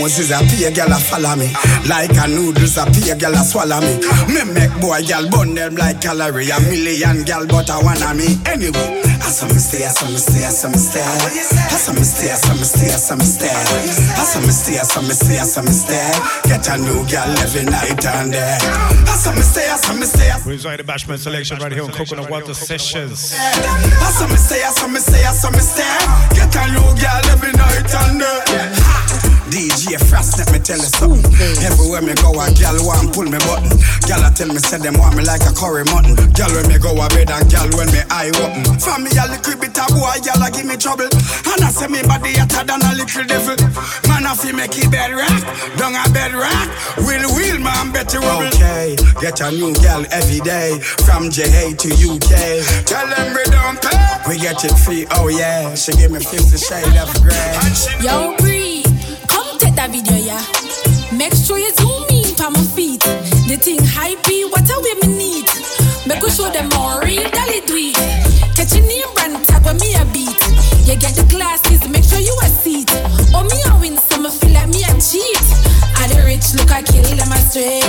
Moses, 0.00 0.32
a 0.32 0.40
pay 0.48 0.72
girl 0.72 0.92
a 0.92 0.96
follow 0.96 1.36
me. 1.36 1.52
Like 1.84 2.16
a 2.16 2.24
noodles, 2.24 2.80
a 2.80 2.88
pay 2.88 3.12
girl 3.20 3.36
a 3.36 3.44
swallow 3.44 3.84
me. 3.84 4.00
Me 4.32 4.40
make 4.48 4.72
boy 4.80 5.04
girl 5.04 5.28
burn 5.28 5.54
them 5.54 5.76
like 5.76 6.00
calorie. 6.00 6.48
A 6.48 6.56
million 6.72 7.20
girl, 7.28 7.44
but 7.44 7.68
I 7.68 7.76
wanna 7.84 8.16
me 8.16 8.40
anyway. 8.48 9.04
I 9.20 9.28
saw 9.28 9.46
me 9.46 9.60
stay, 9.60 9.84
I 9.84 9.92
saw 9.92 10.08
me 10.08 10.16
stay, 10.16 10.40
I 10.40 10.48
saw 10.48 10.68
me 10.72 10.80
stay. 10.80 11.04
I 11.04 11.76
saw 11.76 11.92
me 11.92 12.00
stay, 12.00 12.32
I 12.32 12.36
saw 12.40 12.56
me 12.56 12.64
stay, 12.64 12.88
I 12.88 12.96
saw 12.96 13.16
me 13.16 13.24
stay. 13.28 13.52
I 13.52 14.24
saw 14.24 14.40
me 14.40 14.48
stay, 14.48 14.78
I 14.80 14.82
saw 14.88 15.02
me 15.02 15.12
stay, 15.12 15.38
I 15.38 15.44
saw 15.44 15.62
me 15.62 15.72
stay. 15.76 16.12
Get 16.48 16.64
a 16.64 16.76
new 16.80 17.04
girl 17.04 17.30
every 17.44 17.64
night 17.68 18.00
and 18.00 18.32
day. 18.32 18.56
I 19.04 19.16
saw 19.20 19.36
me 19.36 19.44
stay, 19.44 19.68
I 19.68 19.76
saw 19.76 19.92
me 19.92 20.06
stay. 20.08 20.32
We 20.46 20.54
enjoy 20.54 20.78
the 20.78 20.84
Bashman 20.84 21.18
selection 21.18 21.58
right 21.60 21.72
here 21.72 21.84
on 21.84 21.92
Coconut 21.92 22.30
Water 22.30 22.54
Sessions. 22.54 23.36
I 23.36 24.10
saw 24.16 24.26
me 24.26 24.36
stay, 24.40 24.64
I 24.64 24.72
saw 24.72 24.88
me 24.88 24.98
stay, 24.98 25.24
I 25.28 25.32
saw 25.36 25.50
me 25.52 25.60
stay. 25.60 25.92
Get 26.32 26.56
a 26.56 26.72
new 26.72 26.88
girl 26.96 27.22
every 27.36 27.52
night 27.52 27.92
and 27.92 28.18
day. 28.18 29.09
DJ 29.50 29.98
Frost, 29.98 30.38
let 30.38 30.48
me 30.54 30.58
tell 30.62 30.78
you 30.78 30.86
something. 30.86 31.26
Everywhere 31.66 32.02
me 32.02 32.14
go, 32.22 32.30
a 32.38 32.46
gal 32.54 32.78
want 32.86 33.10
pull 33.12 33.26
me 33.26 33.38
button. 33.44 33.74
Gal 34.06 34.22
a 34.22 34.30
tell 34.30 34.48
me 34.48 34.62
say 34.62 34.78
them 34.78 34.94
want 34.98 35.16
me 35.18 35.24
like 35.26 35.42
a 35.42 35.52
curry 35.52 35.84
mutton. 35.90 36.14
Gal 36.38 36.50
when 36.54 36.70
me 36.70 36.78
go 36.78 36.94
a 36.94 37.06
bed 37.10 37.30
and 37.30 37.46
gal 37.50 37.66
when 37.74 37.90
me 37.90 38.00
eye 38.10 38.30
open. 38.42 38.62
For 38.78 38.98
me 39.02 39.10
a 39.18 39.26
little 39.26 39.58
bit 39.58 39.74
of 39.74 39.90
boy, 39.90 40.16
gal 40.22 40.38
a 40.38 40.48
give 40.54 40.66
me 40.66 40.78
trouble. 40.78 41.10
And 41.10 41.62
I 41.66 41.70
say 41.74 41.90
me 41.90 42.02
body 42.06 42.38
hotter 42.38 42.62
than 42.62 42.78
a 42.78 42.90
little 42.94 43.26
devil. 43.26 43.58
Man 44.06 44.26
a 44.26 44.32
fi 44.38 44.54
make 44.54 44.78
it 44.78 44.90
bed 44.90 45.10
rock, 45.18 45.42
down 45.74 45.98
a 45.98 46.06
bed 46.14 46.30
rock. 46.30 46.68
Will 47.02 47.26
will 47.34 47.58
man 47.58 47.90
better 47.90 48.22
rubble. 48.22 48.46
Okay, 48.54 48.94
get 49.20 49.40
a 49.42 49.50
new 49.50 49.74
gal 49.82 50.06
every 50.14 50.38
day 50.46 50.78
from 51.02 51.26
JA 51.30 51.74
to 51.74 51.88
UK. 51.90 52.62
Tell 52.86 53.06
them 53.10 53.34
we 53.34 53.44
don't 53.50 53.82
pay. 53.82 53.98
We 54.28 54.38
get 54.38 54.62
it 54.62 54.78
free, 54.78 55.06
oh 55.18 55.26
yeah. 55.26 55.74
She 55.74 55.90
give 55.98 56.12
me 56.12 56.20
50 56.22 56.54
shade 56.56 56.94
of 56.94 57.10
grey. 57.18 57.58
Yo, 58.00 58.36
Bree, 58.38 58.59
come 58.59 58.59
take 59.60 59.76
that 59.76 59.92
video, 59.92 60.16
yeah. 60.16 60.40
Make 61.12 61.36
sure 61.36 61.60
you 61.60 61.68
zoom 61.76 62.08
in 62.08 62.32
for 62.32 62.48
my 62.48 62.64
feet. 62.72 63.04
The 63.44 63.60
thing 63.60 63.84
hypey, 63.84 64.48
what 64.48 64.64
a 64.64 64.76
way 64.80 64.96
me 65.04 65.08
need. 65.20 65.46
Make 66.08 66.24
we 66.24 66.30
show 66.32 66.48
them 66.48 66.72
more 66.72 67.04
real 67.04 67.28
dolly 67.28 67.60
do 67.68 67.76
it. 67.76 68.00
Catch 68.56 68.72
your 68.72 68.88
name 68.88 69.12
brand 69.12 69.36
tag 69.44 69.60
when 69.68 69.76
me 69.76 69.92
a 70.00 70.04
beat. 70.16 70.40
You 70.88 70.96
get 70.96 71.12
the 71.12 71.28
glasses, 71.28 71.84
make 71.92 72.08
sure 72.08 72.24
you 72.24 72.32
a 72.40 72.48
seat. 72.48 72.88
Oh, 73.36 73.44
me 73.44 73.60
a 73.68 73.76
win, 73.76 74.00
some 74.00 74.24
feel 74.32 74.56
like 74.56 74.72
me 74.72 74.80
a 74.80 74.96
cheat. 74.96 75.44
I 76.00 76.08
the 76.08 76.24
rich 76.24 76.56
look, 76.56 76.72
I 76.72 76.80
kill 76.80 77.04
them 77.04 77.28
a 77.28 77.38
straight. 77.44 77.84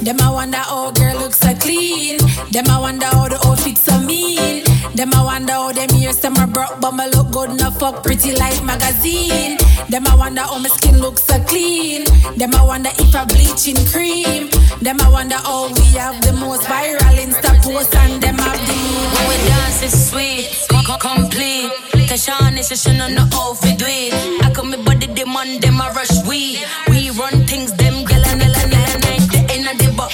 Them 0.00 0.16
I 0.24 0.30
wonder 0.32 0.64
how 0.64 0.90
girl 0.92 1.20
looks 1.20 1.38
so 1.38 1.52
clean. 1.60 2.16
Them 2.48 2.64
I 2.72 2.80
wonder 2.80 3.06
how 3.12 3.28
the 3.28 3.36
outfits 3.44 3.84
so 3.84 4.00
mean. 4.00 4.64
Them 4.94 5.14
I 5.14 5.22
wonder 5.24 5.52
how 5.52 5.72
them 5.72 5.90
ears 5.96 6.18
them 6.20 6.36
are 6.36 6.46
broke, 6.46 6.80
but 6.80 6.92
my 6.92 7.06
look 7.06 7.30
good 7.30 7.50
enough 7.50 7.78
fuck 7.78 8.02
pretty 8.02 8.34
like 8.36 8.62
magazine. 8.64 9.56
Them 9.88 10.06
I 10.06 10.14
wonder 10.14 10.42
how 10.42 10.58
my 10.58 10.68
skin 10.68 11.00
looks 11.00 11.22
so 11.24 11.38
clean. 11.44 12.04
Them 12.36 12.54
I 12.54 12.64
wonder 12.64 12.90
if 12.98 13.14
I 13.14 13.24
bleaching 13.24 13.76
cream. 13.86 14.50
Them 14.80 15.00
I 15.00 15.08
wonder 15.08 15.36
how 15.36 15.68
we 15.68 15.84
have 15.98 16.20
the 16.22 16.32
most 16.32 16.62
viral 16.62 17.16
Insta 17.16 17.62
post 17.62 17.94
and 17.94 18.22
them 18.22 18.36
have 18.38 18.60
the 18.66 18.78
When 19.14 19.28
we 19.28 19.36
dance 19.48 19.82
it's 19.82 20.10
sweet, 20.10 20.48
com- 20.70 20.84
com- 20.84 21.00
complete. 21.00 21.70
Tashawn 22.08 22.58
is 22.58 22.68
just 22.68 22.88
on 22.88 22.98
the 22.98 23.24
outfit 23.34 23.80
it. 23.82 24.44
I 24.44 24.50
come 24.52 24.70
me 24.70 24.82
body 24.82 25.06
them 25.06 25.36
on 25.36 25.60
them 25.60 25.80
I 25.80 25.90
rush 25.92 26.26
we. 26.26 26.58
We 26.88 27.10
run 27.10 27.46
things 27.46 27.72
them 27.76 28.04
gyal 28.04 28.26
and 28.26 28.40
nella 28.40 28.66
nella 28.66 28.98
night 29.04 29.30
the 29.30 29.40
end 29.54 29.68
of 29.70 29.78
the 29.78 29.92
back 29.96 30.10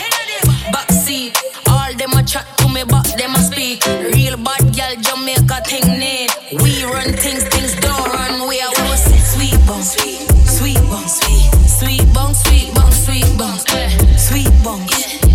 backseat. 0.75 1.37
All 1.69 1.93
them 1.95 2.13
a 2.13 2.23
chat 2.23 2.47
to 2.59 2.69
me 2.69 2.85
but 2.85 3.07
them 3.17 3.35
a 3.35 3.39
speak. 3.39 4.16
Gyal 4.87 5.03
Jamaica 5.03 5.63
thing 5.67 5.99
need. 5.99 6.31
We 6.63 6.85
run 6.85 7.13
things 7.15 7.43
things 7.49 7.75
don't 7.81 8.07
run. 8.07 8.49
We 8.49 8.61
are 8.61 8.71
we 8.71 8.97
say 8.97 9.19
sweet 9.19 9.59
bong, 9.67 9.83
sweet 9.83 10.23
sweet 10.47 10.79
bong, 10.87 11.09
sweet 11.09 11.51
sweet 11.67 12.07
bong, 12.15 12.33
sweet 12.35 12.71
bong, 12.73 12.93
sweet 12.93 13.27
bong, 13.37 13.59
eh. 13.75 14.17
sweet 14.17 14.53
bong, 14.63 14.87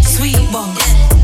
sweet 0.08 0.40
bong, 0.54 0.72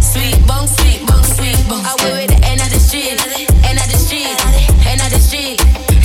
sweet 0.01 0.35
bong, 0.45 0.67
sweet 0.67 1.07
bong, 1.07 1.23
sweet 1.23 1.61
bong. 1.69 1.79
I 1.87 1.95
went 2.03 2.13
with 2.19 2.35
the 2.35 2.39
end 2.43 2.59
of 2.59 2.67
the 2.67 2.79
street, 2.79 3.15
end 3.63 3.79
of 3.79 3.87
the 3.87 3.95
street, 3.97 4.35
end 4.83 4.99
of 4.99 5.09
the 5.09 5.19
street, 5.23 5.61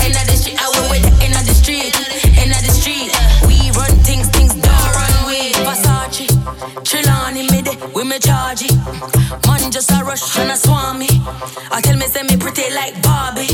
end 0.07 0.15
of 0.15 0.27
the 0.31 0.37
street. 0.39 0.59
I 0.63 0.71
went 0.79 0.91
with 0.95 1.03
the 1.03 1.25
end 1.27 1.35
of 1.35 1.43
the 1.43 1.55
street, 1.55 1.91
end 2.39 2.55
of 2.55 2.63
the 2.63 2.71
street. 2.71 3.11
We 3.51 3.75
run 3.75 3.91
things, 4.07 4.29
things 4.31 4.55
don't 4.55 4.91
run 4.95 5.27
with 5.27 5.59
Versace, 5.67 6.31
Trelawney 6.87 7.51
me 7.51 7.63
de, 7.63 7.75
we 7.97 8.05
me 8.05 8.19
charge 8.21 8.63
it. 8.63 9.42
Man 10.13 10.19
just 10.19 10.37
a 10.37 10.41
rush 10.41 10.45
and 10.45 10.53
a 10.53 10.57
swarm 10.57 10.99
me. 10.99 11.09
I 11.73 11.81
tell 11.81 11.97
me 11.97 12.05
say 12.05 12.23
me 12.23 12.37
pretty 12.37 12.69
like 12.75 13.01
Barbie. 13.01 13.49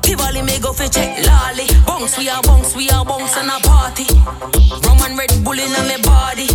Tivoli 0.00 0.40
me 0.40 0.58
go 0.58 0.72
fi 0.72 0.88
check 0.88 1.20
lolly. 1.20 1.68
Bounce 1.84 2.16
we 2.16 2.30
are 2.30 2.40
bounce, 2.42 2.74
we 2.74 2.88
are 2.88 3.04
bounce 3.04 3.36
and 3.36 3.50
a 3.52 3.60
party. 3.60 4.08
Rum 4.88 5.04
and 5.04 5.18
Red 5.18 5.44
Bull 5.44 5.58
in 5.58 5.68
me 5.68 6.00
body. 6.00 6.48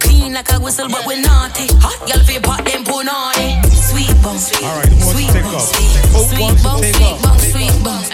Clean 0.00 0.32
like 0.32 0.50
a 0.52 0.58
whistle 0.58 0.88
but 0.88 1.04
we 1.06 1.20
naughty. 1.20 1.68
Hot 1.84 2.00
girl 2.08 2.24
fi 2.24 2.40
pop 2.40 2.64
them 2.64 2.84
punani. 2.84 3.60
Sweet 3.68 4.16
bounce, 4.24 4.48
All 4.64 4.80
right, 4.80 4.88
who 4.88 5.04
wants 5.04 5.20
to 5.20 5.32
take 5.36 5.44
off? 5.44 5.76
Who 6.16 6.24
sweet 6.32 6.40
wants 6.40 6.62
to 6.62 6.68
bounce, 6.68 6.80
take 6.80 6.96
sweet 6.96 7.12
off? 7.12 7.20
bounce, 7.20 7.44
sweet 7.52 7.76
bounce, 7.84 8.08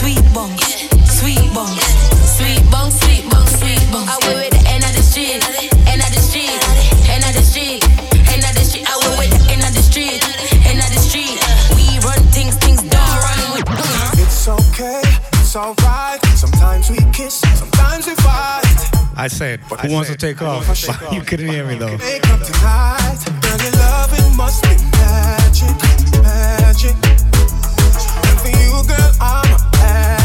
sweet 0.00 0.24
bounce, 0.32 0.64
sweet 1.12 1.44
bounce, 1.52 1.84
sweet 2.40 2.64
bounce, 2.72 2.96
sweet 3.04 3.24
bounce, 3.28 3.52
sweet 3.60 3.84
bounce. 3.92 4.08
I 4.08 4.16
went 4.24 4.48
with 4.48 4.52
the 4.56 4.64
end 4.64 4.80
of 4.80 4.92
the 4.96 5.02
street, 5.04 5.69
it's 15.50 15.56
alright. 15.56 16.24
Sometimes 16.36 16.90
we 16.90 16.98
kiss, 17.12 17.40
sometimes 17.58 18.06
we 18.06 18.14
fight. 18.14 18.62
I 19.16 19.26
said, 19.26 19.58
who 19.58 19.92
wants 19.92 20.08
to 20.08 20.16
take 20.16 20.40
off? 20.42 20.62
you 21.12 21.22
couldn't 21.22 21.48
hear 21.48 21.66
me 21.66 21.74
though. 21.74 21.96
Wake 21.96 22.24
up 22.30 22.40
tonight, 22.40 23.18
girl, 23.42 23.58
your 23.58 23.72
loving 23.82 24.36
must 24.36 24.62
be 24.62 24.76
magic, 24.94 25.74
magic. 26.22 26.94
And 28.22 28.38
for 28.38 28.52
you, 28.62 28.78
girl, 28.86 29.12
I'm 29.20 29.50
addict, 29.74 30.19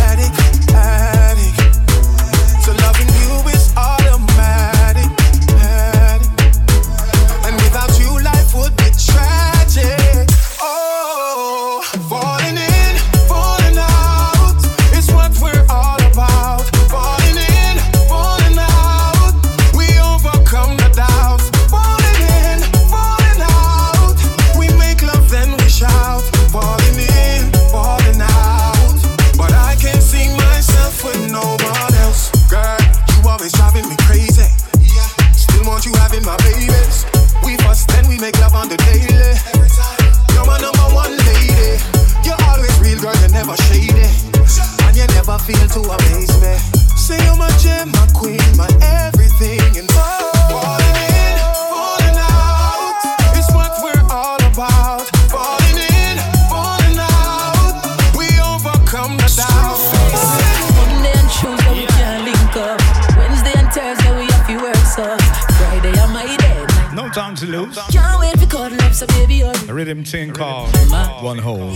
rhythm 69.76 70.06
thing 70.06 70.31
called 70.31 70.73
One 71.22 71.38
Hole. 71.38 71.69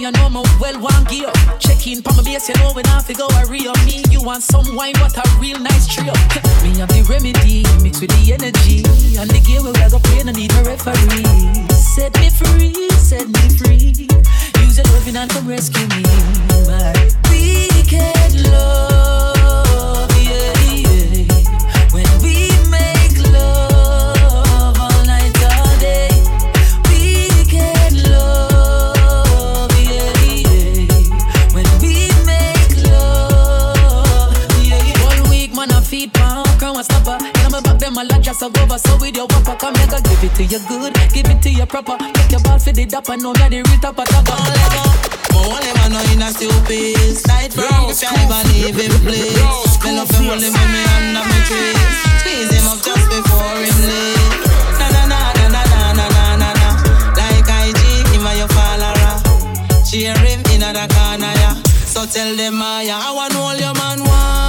you 0.00 0.10
know 0.12 0.30
my 0.30 0.42
well 0.58 0.80
one 0.80 1.04
gear. 1.04 1.30
Check 1.58 1.86
in 1.86 2.00
from 2.02 2.16
my 2.16 2.22
base, 2.22 2.48
you 2.48 2.54
know 2.56 2.72
when 2.72 2.86
I 2.86 3.02
figure 3.02 3.24
a 3.24 3.46
real 3.48 3.74
me. 3.84 4.02
You 4.10 4.22
want 4.22 4.42
some 4.42 4.74
wine, 4.74 4.94
what 4.98 5.16
a 5.16 5.22
real 5.38 5.58
nice 5.58 5.86
trio. 5.86 6.12
me 6.62 6.78
have 6.80 6.88
the 6.88 7.04
remedy, 7.08 7.64
mixed 7.82 8.00
with 8.00 8.10
the 8.10 8.32
energy. 8.32 8.80
And 9.20 9.28
the 9.28 9.40
game 9.44 9.64
we 9.64 9.72
got 9.72 9.92
up 9.92 10.06
in, 10.16 10.28
I 10.28 10.32
need 10.32 10.52
a 10.52 10.62
referee. 10.64 11.68
Set 11.68 12.14
me 12.18 12.30
free, 12.30 12.88
set 12.96 13.28
me 13.28 13.44
free. 13.60 14.08
Use 14.64 14.78
your 14.78 14.86
loving 14.94 15.16
and 15.16 15.30
come 15.30 15.46
rescue 15.46 15.86
me. 15.88 16.02
My 16.66 16.92
wicked 17.28 18.50
love. 18.50 19.19
just 38.30 38.42
a 38.42 38.62
over. 38.62 38.78
So 38.78 38.96
with 38.98 39.16
your 39.16 39.26
whopper, 39.26 39.56
come 39.58 39.74
here, 39.74 39.86
girl, 39.88 40.00
give 40.00 40.22
it 40.22 40.34
to 40.36 40.44
you 40.44 40.60
good, 40.68 40.94
give 41.12 41.26
it 41.26 41.42
to 41.42 41.50
you 41.50 41.66
proper. 41.66 41.98
Your 42.30 42.40
ball 42.40 42.58
for 42.58 42.72
the 42.72 42.86
dapper, 42.86 43.16
real 43.16 43.32
know 45.90 45.98
in 46.14 46.22
a 46.22 46.30
stupid 46.30 47.18
from 47.50 47.90
the 47.90 47.94
sky, 47.94 48.14
him 48.78 48.94
please 49.02 49.34
Me 49.82 49.90
love 49.98 50.10
him, 50.14 50.30
under 50.30 51.24
my 51.26 51.38
trees 51.48 51.74
Squeeze 52.22 52.50
him 52.54 52.66
up 52.70 52.78
just 52.78 53.06
before 53.10 53.58
him 53.58 53.78
leave. 53.82 54.46
Na 54.78 54.86
na 54.94 55.02
na 55.10 55.20
na 55.34 55.46
na 55.50 55.62
na 55.66 56.06
na 56.06 56.26
na 56.38 56.50
na 56.54 56.70
Like 57.18 57.50
him 58.14 58.26
a 58.26 58.32
in 60.54 60.62
corner, 60.86 61.34
So 61.86 62.06
tell 62.06 62.36
them, 62.36 62.62
I, 62.62 62.86
I 62.90 63.10
want 63.10 63.34
all 63.34 63.56
your 63.56 63.74
man 63.74 64.04
want 64.04 64.39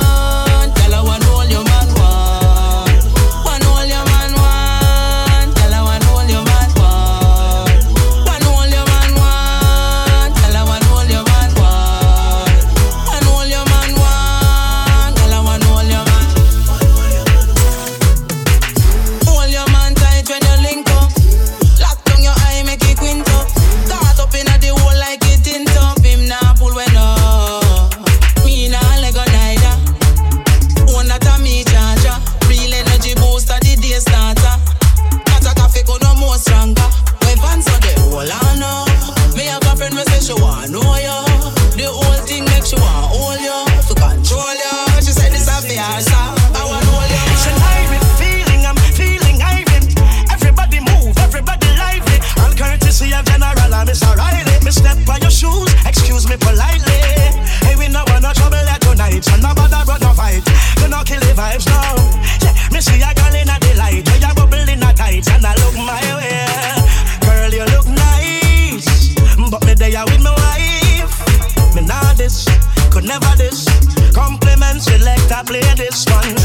never 73.11 73.35
this. 73.35 73.65
Compliments, 74.13 74.85
select, 74.85 75.31
I 75.31 75.43
play 75.43 75.61
this 75.75 76.05
one. 76.07 76.40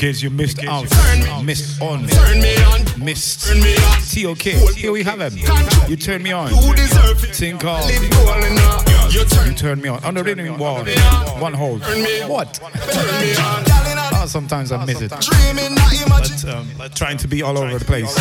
case 0.00 0.22
you 0.22 0.30
missed 0.30 0.64
out, 0.64 0.84
missed 1.44 1.82
on, 1.82 2.06
missed. 3.04 3.40
See, 4.00 4.26
okay, 4.28 4.56
here 4.72 4.92
we 4.92 5.02
have 5.02 5.20
him. 5.20 5.36
You 5.90 5.96
turn 5.96 6.22
me 6.22 6.32
on. 6.32 6.50
Sing 7.34 7.58
call. 7.58 7.86
You 9.10 9.28
turn 9.54 9.82
me 9.82 9.90
on. 9.90 10.02
On 10.02 10.14
the 10.14 10.24
rhythm 10.24 10.56
wall. 10.56 10.86
One 11.38 11.52
hold. 11.52 11.82
What? 12.30 12.58
Oh, 12.62 14.24
sometimes 14.26 14.72
I 14.72 14.86
miss 14.86 15.02
it. 15.02 15.10
But, 15.10 16.44
um, 16.48 16.66
but 16.78 16.96
trying 16.96 17.18
to 17.18 17.28
be 17.28 17.42
all 17.42 17.58
over 17.58 17.78
the 17.78 17.84
place. 17.84 18.14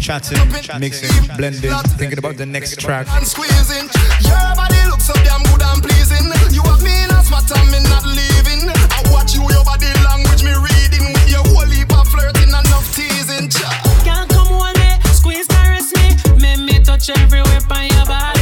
Chatting, 0.00 0.50
mixing, 0.80 1.36
blending, 1.36 1.70
thinking 1.96 2.18
about 2.18 2.36
the 2.36 2.46
next 2.46 2.80
track. 2.80 3.06
Your 3.06 3.20
body 4.56 4.82
looks 4.90 5.06
so 5.06 5.14
damn 5.22 5.44
good 5.44 5.62
and 5.62 5.80
pleasing. 5.80 6.26
You 6.50 6.62
have 6.62 6.82
me 6.82 7.04
in 7.04 7.10
a 7.10 7.22
spot 7.22 7.48
and 7.56 7.70
me 7.70 7.78
not 7.88 8.04
leaving. 8.04 8.68
I 8.68 9.02
watch 9.12 9.36
you, 9.36 9.42
your 9.42 9.64
body 9.64 9.86
touch 16.98 17.16
every 17.18 17.42
whip 17.42 17.62
your 17.86 18.06
body. 18.06 18.37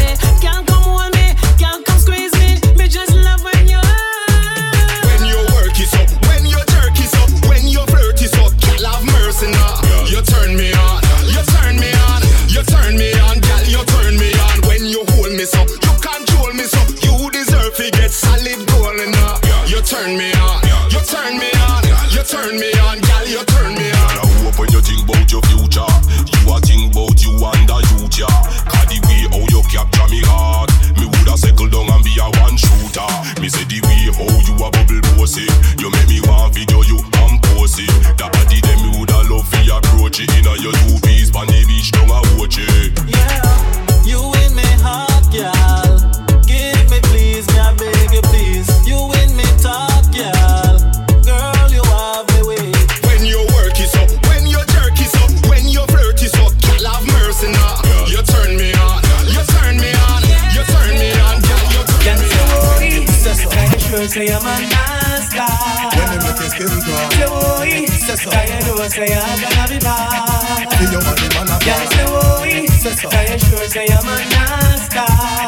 say 68.88 69.06
I'm 69.14 69.40
gonna 69.40 69.68
be 69.68 69.78
bad. 69.78 70.70
See 70.78 70.86
you 70.92 71.00
man, 71.02 71.18
man 71.34 71.50
a 71.50 71.58
say 71.60 72.66
say 72.66 72.92
so. 72.94 73.08
Say 73.10 73.32
you 73.32 73.38
sure 73.38 73.66
say 73.66 73.86
I'm 73.90 74.06
a 74.06 74.14
nasty. 74.30 75.02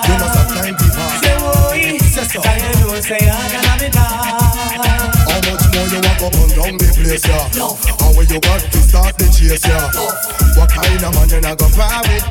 You 0.08 0.14
must 0.18 0.38
have 0.38 0.48
time 0.54 0.76
to 0.76 0.86
pass. 0.96 1.20
Say 1.22 1.98
say 1.98 2.24
so. 2.24 2.40
Say 2.42 2.58
you 2.58 2.72
know 2.86 3.00
say 3.00 3.30
I 3.30 3.37
go 6.18 6.28
burn 6.34 6.50
down 6.50 6.74
the 6.76 6.88
place, 6.98 7.24
yeah. 7.26 7.46
And 8.02 8.12
when 8.18 8.26
you 8.28 8.40
got 8.42 8.60
to 8.60 8.78
start 8.82 9.14
the 9.18 9.26
chase, 9.30 9.62
yeah. 9.66 9.86
What 10.58 10.70
kind 10.74 11.02
of 11.02 11.14
man 11.14 11.28
you 11.30 11.40
not 11.40 11.56
go 11.58 11.70
par 11.70 12.02
with? 12.10 12.26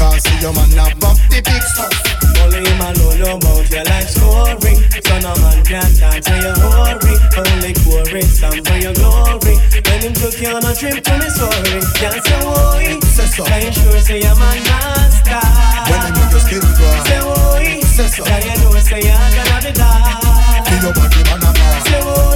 Can't 0.00 0.20
see 0.20 0.36
your 0.40 0.52
man 0.56 0.70
not 0.72 0.96
bump 0.98 1.20
the 1.28 1.44
big 1.44 1.62
stuff. 1.62 1.92
Only 2.40 2.64
him 2.64 2.80
alone 2.80 3.20
know 3.20 3.36
about 3.36 3.68
your 3.68 3.84
life 3.84 4.08
story. 4.08 4.74
So 5.04 5.14
no 5.20 5.32
man 5.44 5.60
can 5.68 5.90
talk 6.00 6.16
to 6.24 6.34
your 6.40 6.56
hurry. 6.56 7.14
Only 7.36 7.72
chorus 7.84 8.40
some 8.40 8.64
for 8.64 8.78
your 8.80 8.96
glory. 8.96 9.60
When 9.60 9.98
him 10.00 10.14
took 10.16 10.40
you 10.40 10.56
on 10.56 10.64
a 10.64 10.72
trip 10.72 11.04
to 11.04 11.12
Missouri, 11.20 11.84
can't 12.00 12.16
say 12.24 12.40
why. 12.40 12.96
Say 13.04 13.28
so. 13.28 13.44
Can 13.44 13.60
you 13.68 13.72
sure 13.76 14.00
say 14.00 14.20
your 14.24 14.36
man 14.40 14.56
master? 14.64 15.44
When 15.92 16.00
him 16.00 16.12
make 16.16 16.32
your 16.32 16.40
skin 16.40 16.64
cry. 16.64 16.96
Say 17.04 17.20
why. 17.20 17.80
Say 17.84 18.08
so. 18.08 18.24
Can 18.24 18.40
you 18.40 18.56
know 18.64 18.80
say 18.80 19.04
you're 19.04 19.12
gonna 19.12 19.60
be 19.60 19.72
die? 19.76 20.64
Feel 20.64 20.80
your 20.80 20.92
body 20.96 21.20
man 21.28 21.44
a 21.44 21.50
bar. 21.52 21.80
Say 21.84 22.00
why. 22.00 22.29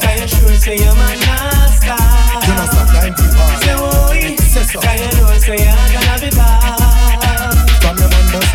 Can 0.00 0.20
you 0.20 0.28
sure 0.28 0.56
say 0.56 0.76
your 0.76 0.94
man 0.94 1.18
master? 1.20 1.96
You 2.46 2.54
know 2.54 2.66
stop 2.66 2.88
time 2.88 3.14
people. 3.14 3.55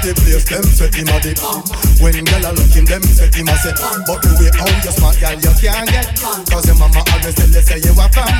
The 0.01 0.13
place, 0.17 0.45
them 0.49 0.65
say 0.65 0.89
him 0.89 1.09
a 1.13 1.17
dip. 1.21 1.37
When 2.01 2.17
gyal 2.25 2.45
a 2.45 2.51
look 2.57 2.73
him, 2.73 2.85
them 2.85 3.03
say 3.05 3.29
him 3.29 3.49
a 3.49 3.55
say. 3.61 3.73
But 4.09 4.19
the 4.25 4.33
way 4.41 4.49
how 4.57 4.65
you 4.65 4.91
smart 4.91 5.15
gyal 5.21 5.37
you 5.37 5.53
can't 5.61 5.85
get. 5.89 6.09
Cause 6.49 6.65
your 6.65 6.77
mama 6.77 7.01
always 7.13 7.35
tell 7.37 7.49
you 7.49 7.61
say 7.61 7.79
you 7.81 7.93
a 7.93 8.05
fan. 8.09 8.33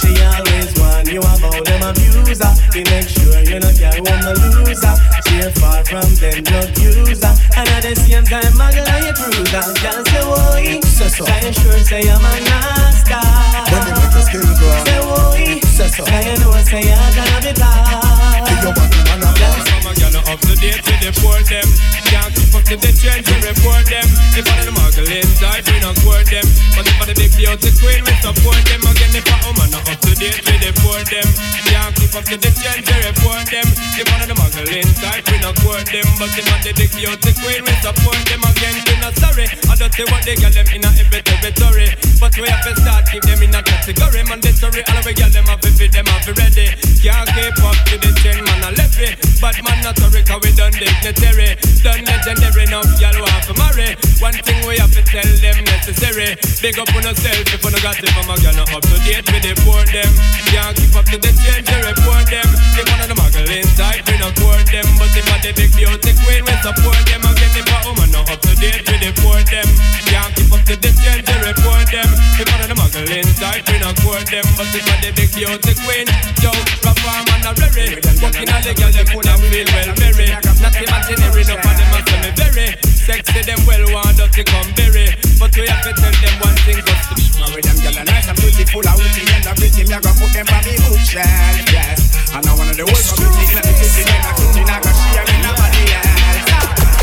She 0.00 0.12
always 0.20 0.70
want 0.76 1.08
you 1.08 1.20
about 1.24 1.64
them 1.64 1.82
abuser. 1.88 2.52
To 2.52 2.80
make 2.92 3.08
sure 3.08 3.40
you 3.48 3.58
not 3.60 3.74
carry 3.76 4.00
one 4.04 4.20
the 4.20 4.32
loser. 4.36 4.94
She 5.24 5.40
far 5.56 5.80
from 5.88 6.08
them 6.20 6.44
drug 6.44 6.68
user. 6.76 7.32
And 7.56 7.68
at 7.72 7.82
the 7.82 7.96
same 7.96 8.24
time, 8.28 8.52
muggle 8.60 8.84
and 8.84 9.04
you 9.08 9.14
cruiser. 9.16 9.64
Can't 9.80 10.04
say 10.04 10.24
why. 10.28 10.80
Say 10.84 11.08
so. 11.08 11.24
Sure 11.24 11.80
say 11.80 12.04
I'm 12.08 12.20
a 12.20 12.32
master? 12.44 13.24
When 13.72 13.80
they 13.88 13.92
make 13.96 14.12
your 14.12 14.24
skin 14.28 14.44
cry. 14.44 14.84
Say 14.84 15.00
why. 15.08 15.69
Say 15.80 15.88
so. 15.96 16.04
Can 16.04 16.20
you 16.28 16.36
know 16.44 16.52
say 16.60 16.84
you're 16.84 17.12
gonna 17.16 17.40
be 17.40 17.56
blind? 17.56 18.44
Feel 18.44 18.68
your 18.68 18.74
body 18.76 19.00
man 19.00 19.24
a 19.24 19.32
bar. 19.32 19.56
Some 19.64 19.88
a 19.88 19.92
gyal 19.96 20.20
up 20.28 20.40
to 20.44 20.52
date 20.60 20.84
with 20.84 21.00
the 21.00 21.08
poor 21.24 21.40
them. 21.48 21.64
Can't 22.04 22.36
keep 22.36 22.52
up 22.52 22.64
to 22.68 22.76
the 22.76 22.92
trend 23.00 23.24
to 23.24 23.34
report 23.40 23.88
them. 23.88 24.04
If 24.36 24.44
one 24.44 24.60
of 24.60 24.68
the 24.68 24.74
muggle 24.76 25.08
inside, 25.08 25.64
we 25.72 25.80
not 25.80 25.96
court 26.04 26.28
them. 26.28 26.44
But 26.76 26.84
if 26.84 26.94
one 27.00 27.08
of 27.08 27.16
the 27.16 27.24
big 27.24 27.32
beauty 27.32 27.72
queen, 27.80 28.04
we 28.04 28.12
support 28.20 28.60
them. 28.68 28.84
Again, 28.92 29.16
if 29.16 29.24
a 29.24 29.36
woman 29.48 29.72
not 29.72 29.88
up 29.88 29.96
to 30.04 30.12
date 30.20 30.44
with 30.44 30.60
the 30.60 30.70
poor 30.84 31.00
them. 31.08 31.28
Can't 31.64 31.96
keep 31.96 32.12
up 32.12 32.28
to 32.28 32.36
the 32.36 32.50
trend 32.60 32.84
to 32.84 32.94
report 33.00 33.48
them. 33.48 33.68
If 33.96 34.04
one 34.04 34.20
of 34.20 34.28
the 34.28 34.36
muggle 34.36 34.68
inside, 34.68 35.24
we 35.32 35.40
not 35.40 35.56
court 35.64 35.88
them. 35.88 36.04
But 36.20 36.28
if 36.36 36.44
one 36.44 36.60
of 36.60 36.68
the 36.68 36.76
big 36.76 36.92
beauty 36.92 37.32
queen, 37.40 37.64
we 37.64 37.72
support 37.80 38.20
them. 38.28 38.44
Again, 38.44 38.76
we 38.84 38.94
not 39.00 39.16
sorry. 39.16 39.48
I 39.64 39.80
don't 39.80 39.88
say 39.96 40.04
what 40.12 40.28
they 40.28 40.36
get 40.36 40.52
them 40.52 40.68
in 40.76 40.84
a 40.84 40.90
every 41.00 41.24
territory. 41.24 41.88
But 42.20 42.36
we 42.36 42.52
have 42.52 42.68
to 42.68 42.76
start 42.76 43.08
keep 43.08 43.24
them 43.24 43.40
in 43.40 43.56
a 43.56 43.64
category. 43.64 44.20
Mandatory, 44.28 44.84
all 44.84 45.00
of 45.00 45.08
we 45.08 45.16
get 45.16 45.32
them 45.32 45.48
if 45.78 45.92
them 45.92 46.08
up 46.10 46.26
ready. 46.26 46.72
Can't 47.00 47.28
keep 47.32 47.58
up 47.62 47.76
to 47.88 47.94
the 47.96 48.10
trend, 48.20 48.42
man, 48.44 48.60
I 48.64 48.70
left 48.74 48.98
it. 48.98 49.16
But 49.40 49.56
man, 49.62 49.78
not 49.82 49.96
sorry, 49.98 50.22
cause 50.22 50.40
we 50.42 50.50
done 50.52 50.72
dignitary. 50.72 51.56
Done 51.80 52.04
legendary, 52.04 52.64
enough, 52.66 52.88
y'all 53.00 53.16
want 53.20 53.44
to 53.48 53.54
marry. 53.56 53.96
One 54.20 54.36
thing 54.36 54.60
we 54.66 54.76
have 54.76 54.92
to 54.92 55.02
tell 55.06 55.30
them 55.40 55.58
necessary. 55.64 56.36
Big 56.60 56.76
up 56.78 56.92
on 56.92 57.02
yourself 57.04 57.46
if 57.46 57.60
you 57.62 57.70
no 57.70 57.78
got 57.80 57.96
it 57.96 58.10
from 58.12 58.28
a 58.28 58.36
girl, 58.40 58.60
up 58.60 58.84
to 58.84 58.96
date 59.06 59.26
with 59.32 59.44
the 59.44 59.52
poor 59.64 59.80
them. 59.88 60.12
Can't 60.52 60.76
keep 60.76 60.92
up 60.92 61.06
to 61.08 61.16
the 61.16 61.32
change, 61.40 61.64
they 61.64 61.80
report 61.80 62.26
them. 62.28 62.48
One 62.80 63.00
of 63.00 63.08
the 63.08 63.16
muggle 63.16 63.48
inside, 63.48 64.02
we 64.08 64.16
not 64.20 64.34
court 64.36 64.66
them. 64.68 64.86
But 65.00 65.12
if 65.16 65.24
I 65.24 65.36
the 65.40 65.50
big 65.56 65.72
beauty 65.72 66.12
queen, 66.20 66.42
we 66.44 66.54
support 66.60 67.00
them. 67.08 67.22
Again, 67.24 67.52
if 67.56 67.68
a 67.68 67.76
woman 67.88 68.10
not 68.12 68.28
up 68.28 68.40
to 68.44 68.52
date 68.60 68.84
with 68.84 69.00
the 69.00 69.10
poor 69.20 69.40
them. 69.48 69.68
Can't 70.08 70.32
keep 70.36 70.52
up 70.52 70.62
to 70.68 70.74
the 70.76 70.90
change, 71.00 71.24
they 71.24 71.38
report 71.40 71.88
them. 71.88 72.10
If 72.36 72.46
one 72.48 72.60
of 72.60 72.68
the 72.68 72.76
muggle 72.76 73.08
inside, 73.08 73.62
we 73.68 73.76
not 73.80 73.96
court 74.04 74.26
them. 74.28 74.44
But 74.56 74.68
if 74.72 74.84
I 74.84 74.94
the 75.00 75.10
big 75.16 75.30
beauty 75.32 75.59
queen, 75.84 76.06
yo, 76.40 76.50
rough 76.84 77.04
arm 77.04 77.28
and 77.36 77.46
a 77.48 77.52
rary. 77.60 78.00
Walking 78.24 78.48
on 78.48 78.60
the 78.64 78.72
girl, 78.76 78.92
them 78.92 79.08
would 79.12 79.26
have 79.26 79.40
feel 79.40 79.68
well 79.74 79.90
merry. 80.00 80.28
Not 80.60 80.76
imaginary, 80.76 81.44
no 81.44 81.54
for 81.60 81.74
them, 81.76 81.90
I 81.92 82.00
say 82.06 82.18
me 82.24 82.30
very. 82.36 82.66
Sexy, 82.84 83.40
them 83.44 83.60
well 83.66 83.84
want 83.92 84.16
to 84.16 84.42
come 84.44 84.70
berry. 84.76 85.12
But 85.40 85.52
we 85.56 85.66
have 85.68 85.82
to 85.84 85.92
tell 85.92 86.14
them 86.14 86.34
one 86.40 86.58
thing, 86.64 86.80
just 86.84 87.08
to 87.10 87.14
be 87.16 87.24
Marry 87.40 87.62
them 87.64 87.76
gyal 87.80 87.96
are 87.96 88.04
nice 88.04 88.28
and 88.28 88.36
beautiful 88.36 88.84
and 88.84 88.96
witty 89.00 89.24
and 89.32 89.46
everything. 89.48 89.88
Me 89.88 89.94
a 89.96 90.00
go 90.00 90.12
put 90.20 90.30
them 90.36 90.46
on 90.52 90.62
me 90.68 90.76
bookshelf, 90.84 91.72
yes. 91.72 91.98
And 92.36 92.44
I 92.44 92.52
wanna 92.52 92.76
the 92.76 92.84
whole 92.84 93.04
community 93.16 93.56
in 93.56 93.64
the 93.64 93.74
city, 93.74 94.04
them 94.04 94.20
a 94.20 94.32
kitchen, 94.36 94.68
I 94.68 94.76
go 94.84 94.90
share 94.92 95.24
with 95.24 95.40
nobody 95.40 95.82
else. 95.96 96.46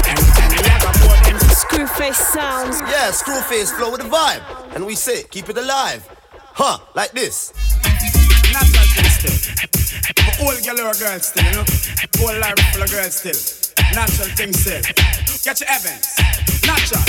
Anytime 0.05 0.49
me 0.53 0.59
a 0.61 0.77
go 0.77 0.89
put 1.01 1.19
them 1.25 1.37
Screwface 1.51 2.21
sounds. 2.31 2.77
Yeah, 2.85 3.09
Screwface 3.09 3.73
flow 3.73 3.91
with 3.91 4.01
the 4.01 4.09
vibe. 4.09 4.45
And 4.75 4.85
we 4.85 4.93
say, 4.95 5.23
keep 5.23 5.49
it 5.49 5.57
alive. 5.57 6.07
Huh, 6.53 6.77
like 6.95 7.11
this. 7.11 7.51
Natural 8.57 8.87
thing 8.97 9.09
still. 9.13 9.37
For 10.25 10.33
all 10.49 10.57
girl 10.65 10.89
or 10.89 10.95
girl 10.97 11.19
still, 11.21 11.45
you 11.45 11.53
know. 11.53 11.65
Whole 12.17 12.37
life 12.41 12.57
full 12.73 12.81
of 12.81 12.89
girls 12.89 13.13
still. 13.13 13.37
Natural 13.93 14.29
thing 14.33 14.53
still. 14.53 14.81
Get 15.45 15.61
your 15.61 15.69
Evans. 15.69 16.17
Natural. 16.65 17.05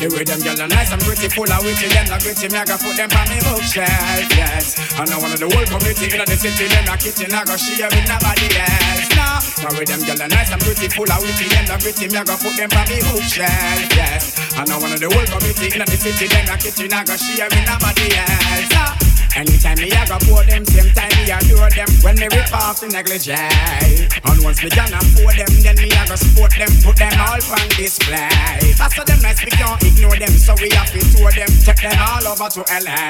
The 0.00 0.08
way 0.08 0.24
them 0.24 0.40
girls 0.40 0.60
are 0.64 0.70
nice 0.70 0.88
and 0.96 1.02
pretty, 1.04 1.28
full 1.28 1.44
of 1.44 1.60
witty, 1.60 1.92
them 1.92 2.08
not 2.08 2.24
gritty, 2.24 2.48
me 2.48 2.56
I 2.56 2.64
go 2.64 2.80
put 2.80 2.96
them 2.96 3.12
on 3.12 3.26
me 3.28 3.36
bookshelf, 3.44 4.32
yes. 4.32 4.80
And 4.96 5.12
I 5.12 5.16
one 5.20 5.28
of 5.28 5.36
the 5.36 5.44
whole 5.44 5.68
community 5.68 6.08
in 6.08 6.24
the 6.24 6.36
city, 6.40 6.72
them 6.72 6.88
not 6.88 7.04
kitchen, 7.04 7.28
I 7.28 7.44
go 7.44 7.52
share 7.60 7.92
with 7.92 8.08
nobody 8.08 8.48
else. 8.56 9.12
Now, 9.12 9.44
the 9.60 9.68
way 9.76 9.84
them 9.84 10.00
girls 10.08 10.24
are 10.24 10.32
nice 10.32 10.48
and 10.48 10.62
pretty, 10.64 10.88
full 10.88 11.04
of 11.04 11.20
witty, 11.20 11.52
them 11.52 11.68
not 11.68 11.84
gritty, 11.84 12.08
me 12.08 12.16
I 12.16 12.24
go 12.24 12.32
put 12.40 12.56
them 12.56 12.72
on 12.72 12.86
me 12.88 12.96
bookshelf, 13.12 13.92
yes. 13.92 14.40
And 14.56 14.72
I 14.72 14.76
one 14.80 14.88
of 14.88 15.00
the 15.04 15.08
whole 15.12 15.28
community 15.36 15.68
in 15.68 15.84
the 15.84 15.96
city, 16.00 16.32
them 16.32 16.48
not 16.48 16.64
kitchen, 16.64 16.88
I 16.96 17.04
go 17.04 17.12
share 17.20 17.50
with 17.52 17.66
nobody 17.68 18.08
else. 18.16 18.72
Now, 18.72 19.09
Anytime 19.36 19.78
me 19.78 19.90
I 19.92 20.04
go 20.06 20.18
pour 20.26 20.44
them, 20.44 20.64
same 20.64 20.90
time 20.92 21.10
me 21.16 21.30
adore 21.30 21.70
them. 21.70 21.88
When 22.02 22.16
me 22.18 22.26
rip 22.30 22.52
off 22.52 22.80
the 22.80 22.88
negligee 22.88 23.32
And 23.32 24.38
once 24.42 24.62
me 24.62 24.70
can 24.70 24.92
afford 24.92 25.36
them, 25.36 25.50
then 25.62 25.76
me 25.78 25.88
I 25.92 26.06
go 26.06 26.16
support 26.16 26.52
them 26.56 26.70
Put 26.82 26.96
them 26.96 27.14
all 27.20 27.38
on 27.38 27.68
display. 27.78 28.28
How 28.76 28.88
them 28.88 29.20
nice, 29.22 29.40
we 29.44 29.50
can't 29.50 29.80
ignore 29.82 30.16
them 30.16 30.32
So 30.34 30.54
we 30.60 30.68
have 30.74 30.90
to 30.92 31.00
tour 31.14 31.30
them, 31.32 31.50
take 31.62 31.80
them 31.80 31.96
all 32.00 32.26
over 32.26 32.48
to 32.50 32.62
LA 32.68 33.08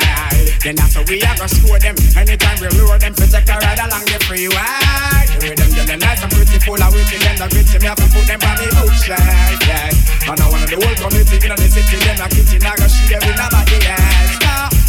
Then 0.63 0.79
after 0.79 1.03
we 1.09 1.23
I 1.23 1.37
go 1.37 1.47
score 1.47 1.79
them. 1.79 1.97
Anytime 2.17 2.59
we 2.61 2.69
lure 2.77 2.99
them, 2.99 3.15
to 3.15 3.25
take 3.27 3.49
a 3.49 3.57
ride 3.59 3.81
along 3.81 4.05
the 4.07 4.19
freeway. 4.27 5.21
Way 5.41 5.57
them 5.57 5.71
them 5.73 5.99
nice 5.99 6.23
and 6.23 6.31
pretty, 6.31 6.59
full 6.61 6.77
of 6.77 6.93
witty 6.93 7.17
Them 7.19 7.37
the 7.41 7.47
gritty, 7.49 7.79
me 7.81 7.87
have 7.89 7.97
to 7.97 8.07
put 8.13 8.27
them 8.29 8.41
on 8.45 8.57
the 8.61 8.67
bookshelf, 8.77 9.19
yes 9.67 9.95
And 10.29 10.39
I 10.39 10.47
want 10.53 10.69
the 10.69 10.77
whole 10.79 10.97
community 11.01 11.41
in 11.43 11.55
the 11.55 11.67
city 11.67 11.97
Them 11.99 12.21
a 12.23 12.27
kitchen, 12.31 12.63
I 12.63 12.77
go 12.79 12.87
share 12.87 13.19
with 13.25 13.35
nobody 13.35 13.79
else. 13.89 14.37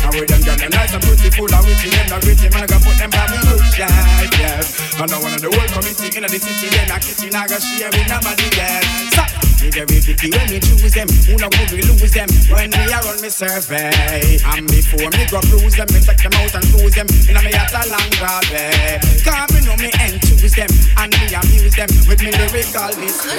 Now 0.01 0.09
with 0.17 0.29
them 0.29 0.41
girl, 0.41 0.57
them 0.57 0.71
nice 0.73 0.93
and 0.93 1.03
pretty, 1.05 1.20
full 1.29 1.51
of 1.53 1.61
witty, 1.67 1.89
them 1.93 2.07
not 2.09 2.21
gritty, 2.25 2.49
man, 2.49 2.63
I 2.63 2.67
go 2.67 2.77
put 2.81 2.97
them 2.97 3.09
by 3.13 3.27
me 3.29 3.37
bookshelf, 3.45 4.31
yes. 4.41 4.97
And 4.97 5.11
I 5.11 5.17
one 5.21 5.33
of 5.35 5.41
the 5.41 5.49
whole 5.53 5.69
committee 5.69 6.09
in 6.17 6.23
the 6.25 6.39
city, 6.39 6.73
them 6.73 6.87
not 6.89 7.01
kitchen, 7.05 7.35
I 7.35 7.45
go 7.45 7.59
share 7.61 7.91
with 7.93 8.07
nobody 8.09 8.47
else. 8.57 9.13
So, 9.13 9.23
me 9.61 9.69
very 9.69 10.01
picky 10.01 10.33
when 10.33 10.49
me 10.49 10.57
choose 10.57 10.93
them, 10.93 11.05
who 11.29 11.37
no 11.37 11.45
good 11.53 11.69
we 11.69 11.85
lose 11.85 12.09
them 12.09 12.25
when 12.49 12.73
me 12.73 12.81
a 12.89 12.97
run 13.05 13.21
me 13.21 13.29
survey. 13.29 14.41
And 14.41 14.65
before 14.65 15.09
me 15.13 15.29
go 15.29 15.37
cruise 15.45 15.77
them, 15.77 15.85
me 15.93 16.01
take 16.01 16.17
them 16.17 16.33
out 16.41 16.53
and 16.57 16.65
cruise 16.73 16.97
them 16.97 17.05
in 17.29 17.37
a 17.37 17.41
me 17.45 17.53
at 17.53 17.69
a 17.69 17.81
long 17.91 18.09
way. 18.49 18.97
Cause 19.21 19.49
me 19.53 19.61
know 19.61 19.77
me 19.77 19.93
end 20.01 20.17
choose 20.25 20.55
them 20.57 20.71
and 20.97 21.13
me 21.13 21.29
amuse 21.29 21.75
them 21.77 21.89
with 22.09 22.21
me 22.25 22.33
lyrical 22.33 22.89
display. 22.97 23.37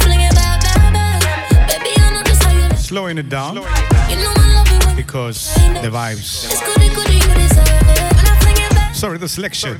Fling 0.00 0.24
it 0.24 0.32
back, 0.32 0.62
back, 0.64 0.92
back. 0.96 1.20
Baby, 1.68 1.92
I 2.00 2.08
know 2.14 2.22
just 2.24 2.42
how 2.42 2.52
you 2.52 2.64
like. 2.64 2.78
Slowing 2.78 3.18
it 3.18 3.28
down 3.28 3.56
You 3.56 4.16
know 4.16 4.32
I 4.32 4.54
love 4.56 4.72
it 4.72 4.72
when 4.72 4.77
because 4.98 5.54
the 5.54 5.90
vibes. 5.90 6.44
it's 6.44 6.60
goody, 6.66 6.88
goody, 6.92 7.14
you 7.14 7.34
deserve 7.34 7.68
it. 7.70 8.02
When 8.16 8.26
I 8.26 8.38
fling 8.42 8.56
it 8.58 8.70
back, 8.74 8.94
Sorry, 8.94 9.16
the 9.16 9.28
selection. 9.28 9.78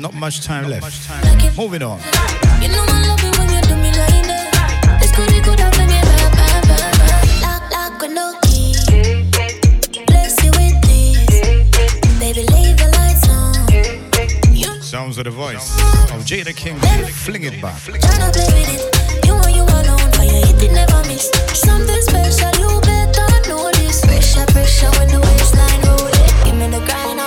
Not 0.00 0.14
much 0.14 0.44
time 0.44 0.70
left. 0.70 1.10
Moving 1.58 1.82
on. 1.82 2.00
Sounds 14.80 15.18
of 15.18 15.24
the 15.24 15.30
voice 15.30 15.78
of 16.14 16.24
Jada 16.24 16.54
King. 16.54 16.76
Fling 17.24 17.44
it 17.44 17.60
back. 17.62 17.74
tryna 17.74 18.32
play 18.32 18.46
with 18.54 18.74
it. 18.74 19.26
You 19.26 19.34
want 19.34 19.54
you 19.54 19.62
alone, 19.62 20.10
fire 20.12 20.46
hit 20.46 20.62
it, 20.62 20.72
never 20.72 21.02
miss. 21.08 21.30
Something 21.54 22.02
special, 22.02 22.50
you 22.58 22.80
better 22.80 23.48
know 23.48 23.70
this. 23.70 23.79
Pressure, 23.90 24.46
pressure 24.46 24.90
when 24.98 25.08
the 25.08 25.18
waistline 25.18 25.80
roll 25.82 26.06
it. 26.06 26.44
Give 26.44 26.54
me 26.54 26.68
the 26.68 26.78
grind, 26.86 27.18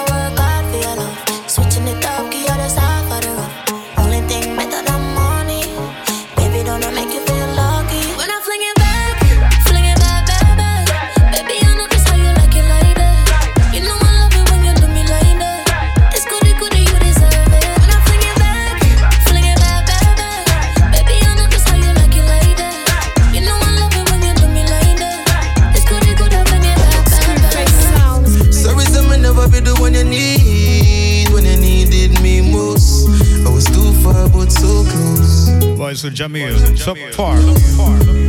also 36.03 36.15
Jamil. 36.15 36.77
So 36.77 36.95
far, 37.11 37.37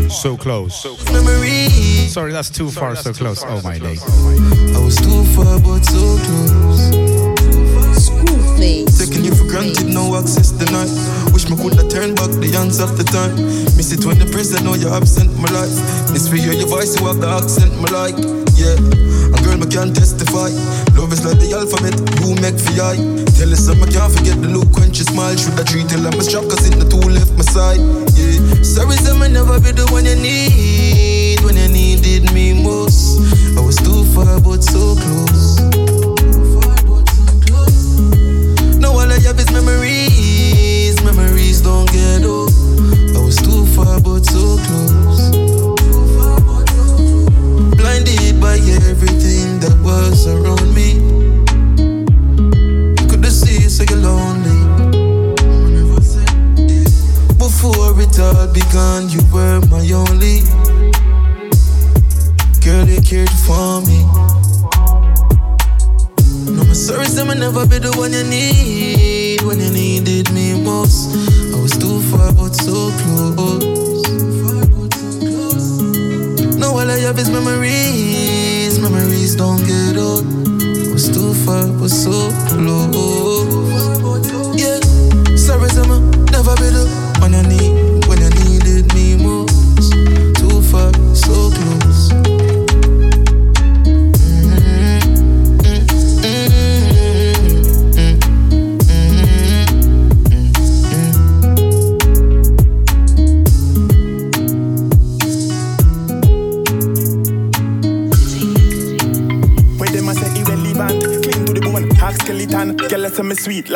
so 0.09 0.37
close. 0.37 0.83
Sorry, 2.13 2.33
that's 2.33 2.51
too 2.51 2.71
far, 2.71 2.95
so 2.97 3.13
close. 3.13 3.43
Oh 3.45 3.61
my 3.63 3.79
day. 3.79 3.97
I 4.75 4.79
was 4.79 4.97
too 4.97 5.25
far, 5.35 5.59
but 5.59 5.85
so 5.85 6.19
close. 6.25 6.91
Taking 8.99 9.25
you 9.25 9.35
for 9.35 9.45
granted, 9.45 9.87
no 9.87 10.17
access 10.17 10.53
denied. 10.53 10.89
Wish 11.33 11.51
me 11.51 11.57
could 11.57 11.75
have 11.75 11.89
turned 11.89 12.17
back 12.17 12.31
the 12.31 12.51
hands 12.53 12.81
of 12.81 12.97
the 12.97 13.05
time. 13.05 13.35
Miss 13.77 13.93
it 13.93 14.05
when 14.05 14.19
the 14.19 14.27
present 14.27 14.65
know 14.65 14.75
you're 14.75 14.95
absent, 14.95 15.35
my 15.37 15.51
life. 15.51 15.75
Miss 16.13 16.29
for 16.29 16.37
hear 16.37 16.53
your 16.53 16.69
voice, 16.69 16.99
you 16.99 17.07
have 17.07 17.21
the 17.21 17.29
accent, 17.29 17.75
my 17.83 17.91
like. 17.91 18.17
Yeah, 18.55 18.79
a 18.79 18.79
girl, 18.79 19.05
me 19.05 19.14
can 19.75 19.93
testify. 19.93 20.55
Love 20.95 21.11
is 21.11 21.27
like 21.27 21.35
the 21.43 21.51
alphabet, 21.51 21.99
you 22.23 22.39
make 22.39 22.55
for 22.55 22.79
eye. 22.79 22.95
Tell 23.35 23.51
us 23.51 23.67
some, 23.67 23.83
I 23.83 23.91
can't 23.91 24.07
forget 24.15 24.39
the 24.39 24.47
look 24.47 24.71
when 24.79 24.95
she 24.95 25.03
smile. 25.03 25.35
Should 25.35 25.59
I 25.59 25.65
treat 25.67 25.91
her 25.91 25.99
like 25.99 26.15
my 26.15 26.23
strap, 26.23 26.47
cause 26.47 26.63
it 26.63 26.79
the 26.79 26.87
two 26.87 27.03
left 27.11 27.35
my 27.35 27.43
side. 27.43 27.83
Yeah, 28.15 28.63
sorry, 28.63 28.95
some 29.03 29.19
I 29.19 29.27
never 29.27 29.59
be 29.59 29.75
the 29.75 29.83
one 29.91 30.07
you 30.07 30.15
need. 30.15 31.43
When 31.43 31.59
you 31.59 31.67
needed 31.67 32.31
me 32.31 32.55
most. 32.55 33.19
I 33.59 33.67
was 33.67 33.75
too 33.83 34.07
far, 34.15 34.39
but 34.39 34.63
so 34.63 34.95
close. 34.95 35.59
Now 38.79 38.95
all 38.95 39.11
I 39.11 39.19
have 39.27 39.43
is 39.43 39.51
memories. 39.51 41.03
Memories 41.03 41.63
don't 41.67 41.91
get 41.91 42.23
old. 42.23 42.55
I 43.11 43.19
was 43.19 43.43
too 43.43 43.67
far, 43.75 43.99
but 43.99 44.23
so 44.23 44.55
close. 44.71 45.54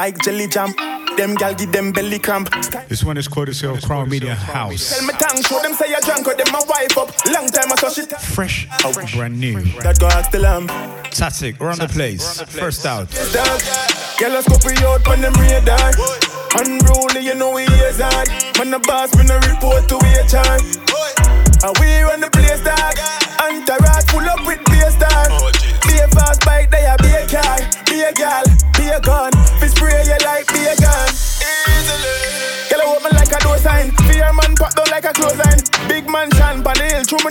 Like 0.09 0.23
jelly 0.23 0.47
jam. 0.47 0.73
Them 1.19 1.35
gal 1.35 1.55
give 1.55 1.71
them 1.71 1.93
belly 1.93 2.19
cramp. 2.19 2.49
This 2.89 3.05
one 3.05 3.19
is 3.19 3.29
courtesy 3.29 3.67
of 3.67 3.83
Crown 3.83 4.09
Media 4.09 4.35
House. 4.35 4.97
Tell 4.97 5.07
me 5.07 5.13
tongue, 5.13 5.43
show 5.43 5.61
them 5.61 5.75
say 5.75 5.91
you 5.91 6.01
drunk 6.01 6.27
or 6.27 6.35
them 6.35 6.55
a 6.55 6.65
wife 6.67 6.97
up. 6.97 7.09
Long 7.27 7.47
time 7.49 7.71
I 7.73 7.77
saw 7.77 7.91
shit. 7.91 8.11
Fresh, 8.13 8.69
brand 9.15 9.39
new. 9.39 9.61
That 9.83 9.99
go 9.99 10.07
ask 10.07 10.31
the 10.31 10.39
lamb. 10.39 10.69
Tatic, 11.11 11.59
we're 11.59 11.71
on 11.71 11.79
the 11.79 11.89
place. 11.89 12.41
First 12.41 12.87
out. 12.87 13.11
Dog, 13.35 13.61
girl, 14.19 14.33
let's 14.33 14.49
go 14.49 14.57
out 14.89 15.07
on 15.09 15.21
them 15.21 15.35
radar. 15.35 15.93
Unruly, 16.57 17.21
you 17.21 17.35
know 17.35 17.53
we 17.53 17.65
is 17.65 18.01
hard. 18.01 18.29
Man, 18.57 18.71
the 18.71 18.79
boss, 18.89 19.15
me 19.15 19.25
no 19.25 19.37
report 19.45 19.89
to 19.91 19.97
HR. 20.01 20.57
And 21.61 21.77
we 21.81 22.01
run 22.01 22.21
the 22.21 22.28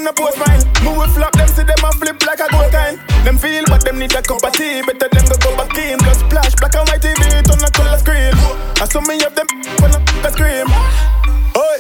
no 0.08 0.14
post 0.16 0.40
mine. 0.40 0.64
Move 0.84 0.98
with 1.04 1.12
flop, 1.16 1.34
them 1.36 1.48
see 1.52 1.64
them 1.64 1.84
a 1.84 1.92
flip 1.92 2.16
like 2.24 2.40
a 2.40 2.48
gold 2.48 2.72
kind. 2.72 2.98
Them 3.28 3.38
feel, 3.38 3.66
but 3.68 3.84
them 3.84 4.00
need 4.00 4.16
a 4.16 4.22
cup 4.22 4.44
of 4.44 4.54
tea. 4.54 4.82
Better 4.82 5.10
them 5.12 5.26
go 5.28 5.36
go 5.44 5.52
back 5.60 5.76
in. 5.78 6.00
Just 6.00 6.22
splash, 6.24 6.56
black 6.56 6.76
and 6.76 6.88
white 6.88 7.02
TV, 7.04 7.44
turn 7.44 7.60
a 7.60 7.70
color 7.76 8.00
screen. 8.00 8.32
I 8.80 8.86
saw 8.88 9.02
me 9.04 9.20
of 9.28 9.36
them 9.36 9.48
when 9.84 9.92
I 10.24 10.30
scream. 10.32 10.68
Oi, 11.60 11.78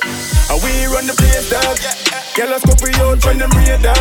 and 0.51 0.59
we 0.59 0.71
run 0.91 1.07
the 1.07 1.15
place, 1.15 1.47
dog. 1.47 1.79
Girl, 2.35 2.49
let's 2.51 2.65
go 2.67 2.75
for 2.75 2.91
you 2.91 3.15
from 3.23 3.37
them 3.39 3.51
radar. 3.55 3.95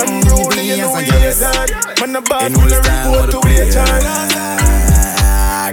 Unruly, 0.00 0.72
you 0.72 0.76
know 0.80 0.96
is 0.96 1.42
hard. 1.44 1.70
Man, 2.00 2.12
the 2.16 2.22
boss, 2.24 2.42
You 2.42 2.56
know 2.56 2.56
full 2.56 2.72
it's 2.72 2.78
of 2.78 2.84
time 2.88 3.12
report 3.12 3.30
to 3.32 3.38
the 3.44 3.52
HR. 3.68 4.00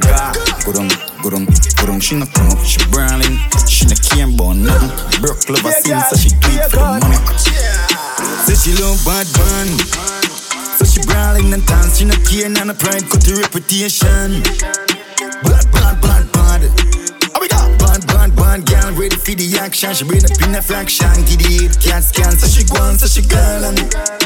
Ga, 0.04 0.34
gurung, 0.68 0.90
gurung, 1.24 1.46
gurung. 1.80 2.00
She 2.02 2.16
not 2.16 2.36
up, 2.40 2.60
she 2.66 2.80
brawling. 2.92 3.40
Broke 5.22 5.50
love 5.50 5.66
a 5.66 5.72
sin, 5.72 6.00
so 6.10 6.16
she 6.16 6.30
it 6.32 6.72
for 6.72 6.80
the 6.80 7.04
money. 7.04 7.18
Say 8.48 8.56
she 8.56 8.72
love 8.82 9.04
bad 9.04 9.28
man. 9.36 9.68
So 10.78 10.86
she 10.86 11.02
brawling 11.06 11.52
and 11.52 11.66
dance. 11.66 11.98
She 11.98 12.06
not 12.06 12.24
care, 12.24 12.48
none 12.48 12.70
of 12.70 12.80
pride, 12.80 13.04
cut 13.10 13.22
the 13.22 13.36
reputation. 13.36 14.44
Bad, 15.44 15.68
bad, 15.76 16.00
bad, 16.02 16.32
bad. 16.32 16.62
Oh, 17.36 17.40
we 17.42 17.50
got 17.50 17.68
bad, 17.80 18.08
bad, 18.08 18.36
bad 18.36 18.66
girl 18.66 18.94
ready 18.96 19.18
for 19.18 19.36
the 19.36 19.60
action. 19.60 19.94
She 19.94 20.06
bring 20.06 20.24
up 20.24 20.42
in 20.42 20.56
a 20.56 20.62
fraction, 20.62 21.12
get 21.28 21.44
it, 21.44 21.80
can't 21.82 22.04
scan. 22.04 22.32
So 22.38 22.48
she 22.48 22.64
go 22.64 22.82
on, 22.82 22.98
so 22.98 23.08
she 23.08 23.22
girl 23.28 23.66
and 23.66 24.19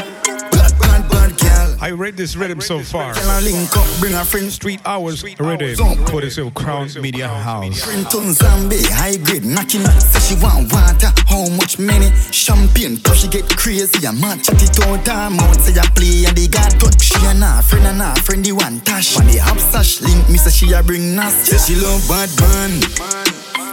I 1.84 1.90
read 1.90 2.16
this 2.16 2.34
rhythm 2.34 2.62
so 2.62 2.80
far. 2.80 3.12
Link 3.42 3.76
up, 3.76 3.86
bring 4.00 4.14
her 4.14 4.24
friends. 4.24 4.54
Street 4.54 4.80
Hours 4.86 5.22
rhythm. 5.22 5.76
Courtesy 6.06 6.40
of 6.40 6.54
Crown 6.54 6.88
Media 6.98 7.28
House. 7.28 7.84
Brenton 7.84 8.32
Zombie, 8.32 8.82
high 8.84 9.18
grade, 9.18 9.44
knocking 9.44 9.84
up. 9.84 10.00
Say 10.00 10.34
she 10.34 10.42
want 10.42 10.72
water, 10.72 11.12
how 11.28 11.46
much 11.50 11.78
money? 11.78 12.08
Champagne, 12.32 12.96
push 12.96 13.20
she 13.20 13.28
get 13.28 13.44
crazy. 13.58 14.06
I'm 14.06 14.18
mad, 14.18 14.42
chat 14.42 14.62
it 14.62 14.86
all 14.86 14.96
time 15.04 15.38
out. 15.38 15.60
Say 15.60 15.78
I 15.78 15.84
play 15.92 16.24
and 16.24 16.34
they 16.34 16.48
got 16.48 16.72
touch. 16.80 17.02
She 17.02 17.20
and 17.26 17.44
her 17.44 17.60
friend 17.60 17.86
and 17.86 18.00
her 18.00 18.14
friend, 18.22 18.42
the 18.42 18.52
one 18.52 18.80
tash. 18.80 19.18
When 19.18 19.26
they 19.26 19.36
hop 19.36 19.58
sash, 19.58 20.00
link 20.00 20.26
me, 20.30 20.38
say 20.38 20.48
she 20.48 20.72
a 20.72 20.82
bring 20.82 21.14
nas. 21.14 21.34
Say 21.34 21.74
she 21.74 21.78
love 21.78 22.00
bad 22.08 22.32
man. 22.40 22.80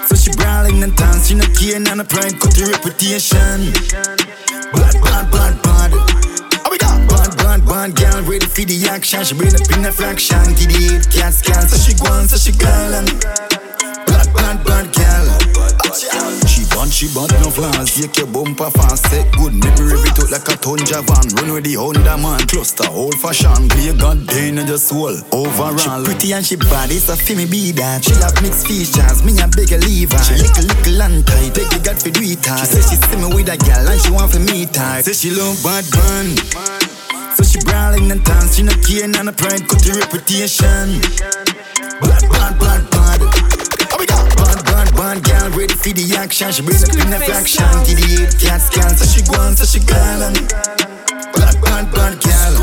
So 0.08 0.16
she 0.16 0.32
brawling 0.36 0.84
and 0.84 0.94
dance, 0.98 1.30
she 1.30 1.36
no 1.36 1.46
care, 1.56 1.80
none 1.80 2.02
of 2.02 2.10
pride, 2.10 2.38
cut 2.42 2.52
the 2.56 2.68
reputation. 2.76 4.11
Bad 7.82 7.96
girl 7.96 8.22
ready 8.30 8.46
for 8.46 8.62
the 8.62 8.78
action. 8.90 9.24
She 9.26 9.34
bring 9.34 9.54
up 9.58 9.66
in 9.74 9.86
a 9.86 9.92
fraction, 9.92 10.38
get 10.54 10.70
it, 10.70 11.10
can't 11.10 11.34
scan. 11.34 11.66
So 11.66 11.78
she 11.82 11.98
go 11.98 12.14
on, 12.14 12.30
so 12.30 12.38
she 12.38 12.54
girl 12.54 12.94
and 12.94 13.10
bad, 14.06 14.30
bad, 14.38 14.58
bad 14.62 14.86
girl. 14.94 15.26
She 16.46 16.62
bun, 16.70 16.90
she 16.94 17.10
bun, 17.10 17.26
no 17.42 17.50
flaws. 17.50 17.90
Take 17.98 18.22
your 18.22 18.28
bumper 18.28 18.70
fast, 18.70 19.10
set 19.10 19.26
good. 19.34 19.58
Maybe 19.58 19.82
rev 19.82 20.06
it 20.06 20.14
out 20.14 20.30
like 20.30 20.46
a 20.46 20.56
Tonja 20.62 21.02
van. 21.10 21.26
Run 21.42 21.58
with 21.58 21.66
the 21.66 21.74
Honda 21.82 22.22
man. 22.22 22.46
Cluster, 22.46 22.86
old 22.86 23.18
fashion. 23.18 23.66
Play 23.74 23.98
God 23.98 24.28
day 24.28 24.50
in 24.50 24.62
your 24.62 24.78
soul. 24.78 25.18
Overall. 25.34 26.06
She 26.06 26.06
pretty 26.06 26.34
and 26.38 26.46
she 26.46 26.56
bad, 26.62 26.94
it's 26.94 27.10
a 27.10 27.18
me 27.34 27.50
be 27.50 27.72
that. 27.82 28.06
She 28.06 28.14
have 28.22 28.38
mixed 28.46 28.70
features, 28.70 29.26
me 29.26 29.34
a 29.42 29.50
leave 29.82 30.14
her. 30.14 30.22
She 30.22 30.38
little, 30.38 30.70
little 30.70 31.02
and 31.02 31.26
tight, 31.26 31.50
beg 31.58 31.66
the 31.74 31.82
God 31.82 31.98
for 31.98 32.14
do 32.14 32.22
it 32.22 32.46
hard. 32.46 32.62
She 32.62 32.78
say 32.78 32.84
she 32.94 32.96
see 33.02 33.18
me 33.18 33.34
with 33.34 33.50
a 33.50 33.58
gal 33.58 33.90
and 33.90 34.00
she 34.00 34.12
want 34.14 34.30
for 34.32 34.40
meet 34.40 34.76
her. 34.78 35.02
Say 35.02 35.18
she 35.18 35.34
love 35.34 35.58
bad 35.66 35.86
man. 35.98 36.81
So 37.36 37.44
she 37.44 37.60
brawling 37.66 38.12
and 38.12 38.24
dance, 38.24 38.56
she 38.56 38.64
no 38.64 38.74
care, 38.84 39.08
none 39.08 39.28
of 39.28 39.38
pride, 39.38 39.68
cut 39.68 39.80
the 39.82 39.94
reputation. 40.00 41.00
Bad, 42.02 42.24
bad, 42.30 42.54
bad, 42.60 42.82
bad. 42.92 43.20
Oh, 43.92 43.98
we 44.00 44.06
got 44.06 44.28
bad, 44.36 44.60
bad, 44.66 44.88
bad 44.96 45.24
girl 45.24 45.50
ready 45.58 45.74
for 45.74 45.94
the 45.94 46.16
action. 46.18 46.52
She 46.52 46.62
bring 46.62 46.82
up 46.82 46.92
in 46.92 47.14
a 47.14 47.20
fraction, 47.20 47.72
get 47.88 47.98
the 47.98 48.08
eight 48.26 48.34
cat 48.40 48.62
scan. 48.62 48.96
So 48.98 49.06
she 49.06 49.22
go 49.24 49.40
on, 49.40 49.56
so 49.56 49.66
she 49.66 49.80
girl 49.86 50.22
and 50.28 50.36
bad, 51.32 51.56
bad, 51.64 51.86
bad 51.94 52.14
girl. 52.20 52.54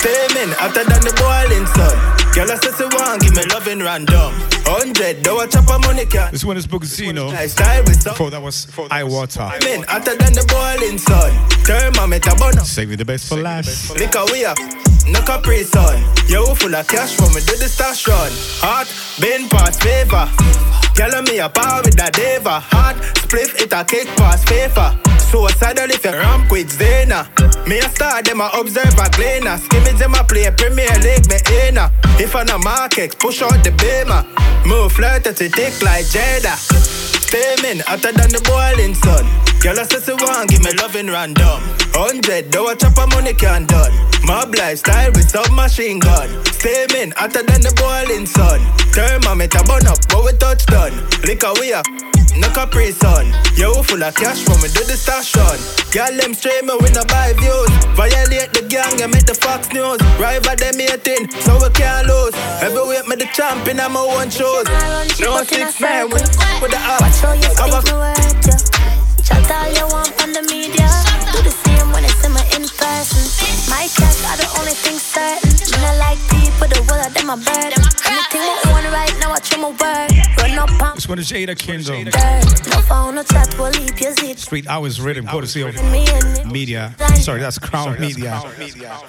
Stamen 0.00 0.50
hotter 0.56 0.84
than 0.84 1.02
the 1.02 1.12
boiling 1.18 1.66
sun. 1.74 1.96
Girl, 2.32 2.50
I 2.50 2.56
say 2.56 2.72
she 2.76 2.84
want 2.96 3.22
give 3.22 3.34
me 3.34 3.44
loving 3.52 3.80
random. 3.80 4.45
Hundred 4.68 5.22
dollar 5.22 5.46
chop 5.46 5.68
a 5.70 5.78
money 5.86 6.06
can. 6.06 6.32
This 6.32 6.44
one 6.44 6.56
is 6.56 6.66
Bugazino. 6.66 7.30
Style 7.48 7.82
with 7.84 8.02
some. 8.02 8.12
Before 8.14 8.30
that 8.30 8.42
was 8.42 8.66
I 8.90 9.02
Waata. 9.02 9.62
Men 9.62 9.84
hotter 9.84 10.16
than 10.16 10.32
the 10.32 10.44
boiling 10.50 10.98
sun. 10.98 11.30
Thermometer 11.64 12.34
burn 12.36 12.58
up. 12.58 12.66
Saving 12.66 12.96
the 12.96 13.04
best 13.04 13.28
for 13.28 13.36
last. 13.36 13.90
Liquor 13.96 14.24
we 14.32 14.44
up. 14.44 14.58
No 15.06 15.20
capri 15.22 15.62
sun. 15.62 16.02
You 16.26 16.44
full 16.56 16.74
of 16.74 16.88
cash 16.88 17.14
for 17.14 17.28
me 17.28 17.40
do 17.46 17.56
the 17.56 17.68
stash 17.68 18.08
run. 18.08 18.32
Hot, 18.58 18.88
bin 19.20 19.48
parts 19.48 19.78
favor. 19.78 20.28
Girl, 20.96 21.20
me 21.22 21.38
a 21.40 21.48
power 21.50 21.82
with 21.84 22.00
a 22.00 22.10
deva. 22.10 22.58
Hard 22.58 22.96
spliff, 22.96 23.60
it 23.60 23.72
a 23.72 23.84
kick 23.84 24.08
past 24.16 24.46
FIFA. 24.46 24.96
Suicidal 25.20 25.90
if 25.90 26.02
you 26.02 26.12
ramp 26.12 26.50
with 26.50 26.70
Zena. 26.70 27.28
Me 27.68 27.78
a 27.78 27.88
star, 27.90 28.22
them 28.22 28.40
a 28.40 28.48
observe 28.58 28.98
a 28.98 29.10
gleaner. 29.10 29.58
Skimmage 29.58 29.98
them 29.98 30.14
a 30.14 30.24
play 30.24 30.50
Premier 30.56 30.88
League, 31.04 31.28
me 31.28 31.36
inna. 31.68 31.92
If 32.18 32.34
I 32.34 32.44
no 32.44 32.58
market, 32.58 33.18
push 33.18 33.42
out 33.42 33.62
the 33.62 33.72
beamer. 33.72 34.24
Move 34.66 34.92
flirt 34.92 35.24
to 35.24 35.34
thick 35.34 35.82
like 35.82 36.06
Jada. 36.06 37.05
Steaming 37.26 37.80
hotter 37.80 38.12
than 38.12 38.30
the 38.30 38.40
boiling 38.46 38.94
sun. 38.94 39.26
Girl, 39.60 39.78
I 39.78 39.82
say 39.82 39.98
she 39.98 40.12
want 40.14 40.48
give 40.50 40.62
me 40.62 40.72
loving 40.78 41.08
random. 41.08 41.58
Hundred, 41.90 42.52
though 42.52 42.70
a 42.70 42.76
chop 42.76 42.96
a 42.98 43.06
money 43.14 43.34
can 43.34 43.66
done. 43.66 43.92
Mob 44.24 44.54
lifestyle 44.54 45.10
with 45.10 45.28
submachine 45.28 45.98
gun. 45.98 46.28
Steaming 46.46 47.10
hotter 47.16 47.42
than 47.42 47.60
the 47.62 47.74
boiling 47.74 48.26
sun. 48.26 48.60
Thermometer 48.94 49.62
burn 49.64 49.86
up, 49.86 49.98
but 50.08 50.24
we 50.24 50.32
touch 50.38 50.64
done. 50.66 50.94
Liquor 51.26 51.52
we 51.58 51.72
up. 51.72 51.86
No 52.34 52.48
Capri 52.50 52.92
Sun. 52.92 53.32
Yo, 53.54 53.82
full 53.82 54.02
of 54.02 54.14
cash 54.14 54.46
when 54.48 54.60
we 54.60 54.68
do 54.68 54.82
the 54.84 54.96
station. 54.98 55.56
Girl, 55.92 56.12
them 56.18 56.34
straight 56.34 56.64
me, 56.64 56.74
we 56.80 56.90
no 56.90 57.04
buy 57.06 57.32
views. 57.38 57.70
Violate 57.94 58.52
the 58.52 58.66
gang, 58.68 59.00
and 59.00 59.12
make 59.12 59.26
the 59.26 59.34
Fox 59.34 59.72
News. 59.72 60.00
Rival 60.18 60.56
them 60.56 60.78
hating, 60.78 61.30
so 61.40 61.56
we 61.62 61.70
can't 61.70 62.06
lose. 62.06 62.34
Heavyweight 62.60 63.06
me 63.08 63.16
the 63.16 63.28
champion, 63.32 63.80
I'm 63.80 63.92
my 63.92 64.04
one 64.04 64.30
shows. 64.30 64.66
No 65.20 65.42
six 65.44 65.80
man 65.80 66.10
with, 66.10 66.28
with 66.60 66.70
the 66.72 66.80
app. 66.80 67.00
Watch 67.00 67.20
how 67.22 67.32
you 67.32 67.42
speak 67.42 67.72
my 67.72 67.80
word, 67.94 68.18
yeah. 68.44 68.58
Chat 69.24 69.50
all 69.50 69.68
you 69.72 69.86
want 69.88 70.12
on 70.22 70.32
the 70.32 70.42
media. 70.42 71.15
In 72.66 72.78
my 72.78 72.82
in 72.82 72.98
person. 72.98 73.70
My 73.70 73.86
cats 73.94 74.24
are 74.26 74.36
the 74.36 74.48
only 74.58 74.72
thing 74.74 74.98
certain. 74.98 75.50
When 75.72 75.84
I 75.84 75.96
like 75.98 76.18
people, 76.30 76.68
the 76.68 76.82
world 76.88 77.06
of 77.06 77.14
them 77.14 77.30
a 77.30 77.36
burden. 77.36 77.82
Anything 78.06 78.42
I 78.42 78.54
want 78.70 78.86
right 78.92 79.14
now, 79.20 79.32
I 79.32 79.38
try 79.40 79.58
my 79.60 79.70
word. 79.70 80.10
Run 80.38 80.58
up 80.58 80.82
on 80.82 80.94
This 80.94 81.08
one 81.08 81.18
is 81.18 81.30
Jada 81.30 81.56
Kingdom. 81.56 82.04
No 82.70 82.80
phone, 82.82 83.14
no 83.14 83.22
chat, 83.22 83.54
we'll 83.58 83.70
leave 83.70 83.98
your 84.00 84.12
zip. 84.14 84.38
Street 84.38 84.66
Hours 84.66 85.00
Rhythm, 85.00 85.26
courtesy 85.26 85.62
of 85.62 85.74
Me 85.90 86.06
and 86.08 86.38
it. 86.38 86.46
Media. 86.46 86.94
Sorry, 87.16 87.40
that's 87.40 87.58
Crown 87.58 87.98
Media 88.00 88.40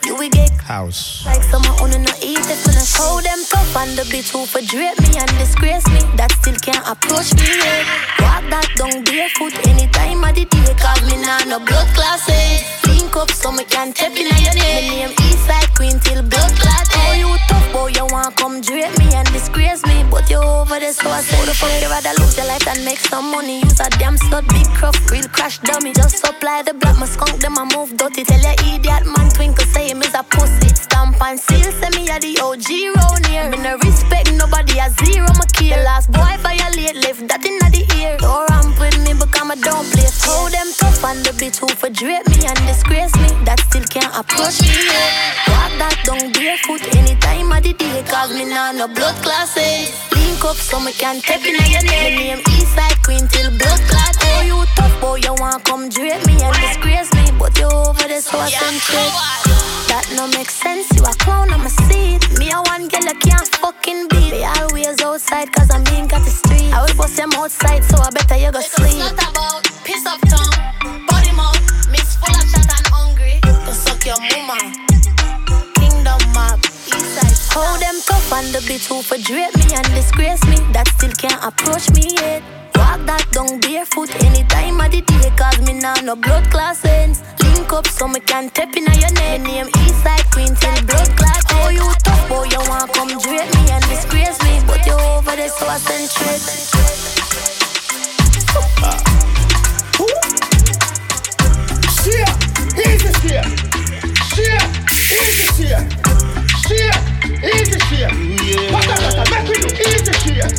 You 0.03 0.15
will 0.15 0.29
get 0.29 0.51
House. 0.61 1.25
like 1.25 1.43
someone 1.43 1.79
on 1.79 1.91
no 2.03 2.11
eat 2.21 2.39
if 2.43 2.59
when 2.67 2.75
I 2.75 2.85
hold 2.97 3.23
them 3.23 3.39
tough 3.49 3.77
on 3.77 3.95
the 3.95 4.03
bitch 4.03 4.31
who 4.31 4.45
for 4.45 4.61
drape 4.61 4.99
me 4.99 5.17
and 5.17 5.29
disgrace 5.37 5.85
me. 5.87 6.01
That 6.17 6.31
still 6.31 6.55
can't 6.59 6.83
approach 6.87 7.33
me 7.35 7.47
yet. 7.47 7.85
Walk 8.19 8.43
that 8.51 8.67
down 8.75 9.03
barefoot 9.03 9.53
anytime 9.67 10.23
of 10.23 10.35
the 10.35 10.45
day, 10.45 10.73
cause 10.75 11.01
me 11.07 11.15
nah 11.23 11.39
no 11.45 11.59
blood 11.63 11.87
classes. 11.95 12.63
Link 12.87 13.15
up 13.15 13.31
so 13.31 13.46
me 13.51 13.63
can 13.65 13.93
tap 13.93 14.11
in 14.11 14.27
your 14.27 14.55
name. 14.55 14.89
Me 14.89 14.95
name 15.05 15.13
Eastside 15.29 15.73
Queen 15.75 15.99
till 15.99 16.21
blood 16.23 16.51
clot. 16.59 16.87
Oh, 16.93 17.13
you 17.13 17.29
tough 17.47 17.71
boy, 17.71 17.87
you 17.95 18.05
want 18.11 18.35
come 18.35 18.61
drape 18.61 18.97
me 18.97 19.07
and 19.13 19.27
disgrace 19.31 19.85
me, 19.85 20.03
but 20.09 20.29
you 20.29 20.37
over 20.37 20.79
there 20.79 20.93
so 20.93 21.09
I 21.09 21.21
say 21.21 21.45
the 21.45 21.53
fuck 21.53 21.71
you 21.81 21.89
rather 21.89 22.13
lose 22.19 22.35
your 22.37 22.47
life 22.47 22.65
than 22.65 22.83
make 22.83 22.99
some 22.99 23.31
money. 23.31 23.61
Use 23.61 23.79
a 23.79 23.89
damn 23.97 24.17
stud, 24.17 24.47
big 24.49 24.67
cruff, 24.73 24.97
real 25.11 25.27
crash 25.29 25.59
dummy. 25.59 25.93
Just 25.93 26.17
supply 26.25 26.61
the 26.63 26.73
black, 26.73 26.97
my 26.97 27.05
skunk 27.05 27.39
them 27.39 27.57
I 27.57 27.65
move 27.75 27.95
dirty. 27.97 28.23
Tell 28.23 28.39
your 28.39 28.57
idiot 28.73 29.05
man 29.05 29.29
twinkle 29.29 29.65
say 29.65 29.89
him 29.89 30.01
is 30.01 30.13
a 30.13 30.23
pussy. 30.23 30.69
Stamp 30.69 31.21
and 31.21 31.39
seal, 31.39 31.71
say 31.79 31.89
me 31.95 32.09
a 32.09 32.19
the 32.19 32.39
OG 32.41 32.67
round 32.97 33.25
here. 33.27 33.49
Me 33.49 33.57
no 33.57 33.77
respect 33.85 34.33
nobody 34.33 34.79
a 34.79 34.89
zero, 35.03 35.27
my 35.37 35.45
kill. 35.53 35.77
The 35.77 35.83
last 35.83 36.11
boy 36.11 36.33
violate, 36.41 36.95
left 36.95 37.27
that 37.29 37.45
in 37.45 37.57
the 37.59 37.83
ear. 37.99 38.17
Don't 38.17 38.49
ramp 38.49 38.76
with 38.87 39.03
me 39.03 39.13
because 39.13 39.49
I 39.51 39.55
don't 39.59 39.87
play. 39.91 40.07
Hold 40.23 40.51
them 40.51 40.69
tough 40.79 41.03
and 41.03 41.19
the 41.25 41.31
bitch 41.35 41.59
who 41.59 41.67
for 41.67 41.89
drape 41.89 42.27
me 42.27 42.39
and 42.47 42.59
disgrace 42.67 43.15
me. 43.19 43.29
That 43.43 43.59
still 43.67 43.83
can't 43.91 44.11
approach 44.15 44.61
me 44.63 44.71
yet. 44.87 45.11
Walk 45.51 45.71
that 45.79 45.95
down 46.07 46.31
barefoot 46.31 46.83
anytime 46.95 47.51
of 47.51 47.63
the 47.63 47.73
day, 47.73 48.03
cause 48.07 48.31
me 48.31 48.45
nah 48.45 48.71
no 48.71 48.87
blood 48.87 49.15
classes. 49.23 49.91
Link 50.11 50.43
up 50.43 50.55
so 50.55 50.79
me 50.79 50.91
can 50.93 51.19
tap 51.21 51.43
in 51.43 51.55
your 51.71 51.83
name. 51.83 52.15
Me 52.15 52.23
name 52.35 52.41
Eastside 52.55 52.99
Queen 53.03 53.27
till 53.27 53.51
blood 53.57 53.81
clot. 53.91 54.15
Oh, 54.23 54.41
you 54.43 54.57
tough 54.75 54.95
boy, 55.01 55.19
you 55.19 55.33
want 55.39 55.63
come 55.65 55.89
drape 55.89 56.23
me 56.25 56.39
and 56.39 56.55
disgrace 56.55 57.11
me, 57.13 57.31
but 57.39 57.57
you 57.59 57.69
over 58.07 58.13
there 58.13 58.21
so 58.21 58.37
I 58.39 58.49
send 58.49 58.79
trick. 58.81 59.11
That 59.87 60.05
no 60.15 60.27
make 60.27 60.49
sense, 60.49 60.91
you 60.95 61.03
a 61.03 61.13
clown, 61.23 61.51
I'm 61.51 61.65
a 61.65 61.69
seed. 61.69 62.23
Me 62.39 62.51
a 62.51 62.61
one 62.61 62.87
girl, 62.87 63.07
I 63.07 63.13
can't 63.13 63.47
fucking 63.47 64.07
beat. 64.09 64.31
They 64.31 64.45
always 64.45 65.01
outside, 65.01 65.51
cause 65.53 65.69
I'm 65.71 65.83
being 65.85 66.07
got 66.07 66.23
the 66.23 66.31
street. 66.31 66.71
I 66.73 66.85
will 66.85 66.95
bust 66.95 67.17
them 67.17 67.31
outside, 67.33 67.83
so 67.83 67.97
I 67.97 68.09
better 68.11 68.37
you 68.37 68.51
go 68.51 68.61
sleep. 68.61 68.95
It's 68.95 68.99
not 68.99 69.13
about 69.13 69.63
piss 69.83 70.05
up 70.05 70.19
tongue, 70.27 71.05
body 71.07 71.31
mouth, 71.35 71.59
mix 71.89 72.15
full 72.15 72.35
of 72.35 72.47
shit 72.47 72.67
and 72.67 72.87
hungry. 72.87 73.39
Go 73.43 73.71
suck 73.71 74.05
your 74.05 74.19
mama. 74.19 74.96
Hold 77.53 77.81
them 77.81 77.95
tough 78.05 78.31
and 78.33 78.47
the 78.53 78.59
bitch 78.59 78.87
who 78.87 79.01
for 79.01 79.17
drape 79.17 79.55
me 79.55 79.75
and 79.75 79.87
disgrace 79.93 80.43
me. 80.45 80.57
That 80.73 80.87
still 80.97 81.11
can't 81.11 81.41
approach 81.43 81.89
me 81.91 82.15
yet. 82.15 82.43
Walk 82.75 83.05
that 83.05 83.25
down 83.31 83.59
barefoot 83.59 84.09
anytime 84.23 84.79
of 84.81 84.91
the 84.91 85.01
day, 85.01 85.29
cause 85.35 85.59
me 85.65 85.73
nah 85.73 85.95
no 86.01 86.15
blood 86.15 86.49
class 86.51 86.79
sense. 86.79 87.23
Link 87.43 87.71
up 87.73 87.87
so 87.87 88.07
me 88.07 88.19
can 88.19 88.49
tap 88.49 88.75
in 88.75 88.85
your 88.85 89.11
name. 89.17 89.43
Me 89.43 89.63
name 89.63 89.67
Eastside 89.83 90.25
Queen 90.31 90.53
till 90.55 90.79
blood 90.85 91.09
clot. 91.17 91.43
Oh, 91.61 91.69
you 91.69 91.85
tough 92.03 92.29
boy, 92.29 92.45
you 92.45 92.61
want 92.69 92.93
come 92.93 93.09
drape 93.09 93.49
me 93.55 93.63
and 93.71 93.83
disgrace 93.89 94.37
me, 94.43 94.61
but 94.67 94.85
you 94.85 94.93
over 94.93 95.35
there 95.35 95.49
so 95.49 95.65
I 95.67 95.77
send 95.77 96.09
trick. 96.11 96.41
Share, 102.07 102.33
easy 102.85 103.11
share. 103.21 103.47
Share, 104.31 104.65
easy 105.11 105.45
share. 105.57 105.83
Share, 106.67 106.97
easy 107.43 107.79
share. 107.89 108.11
What 108.71 108.87
a 108.87 109.23
make 109.31 109.47
we 109.49 109.55
do 109.61 109.69
easy 109.77 110.13
share. 110.23 110.49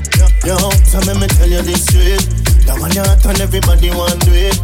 Yo, 0.46 0.56
so 0.84 0.98
let 1.06 1.16
me 1.18 1.26
tell 1.26 1.48
you 1.48 1.62
this 1.62 1.84
straight. 1.84 2.20
That 2.66 2.78
one 2.80 2.92
you 2.92 3.02
hot 3.02 3.24
and 3.26 3.40
everybody 3.40 3.90
want 3.90 4.20
do 4.24 4.32
it. 4.32 4.58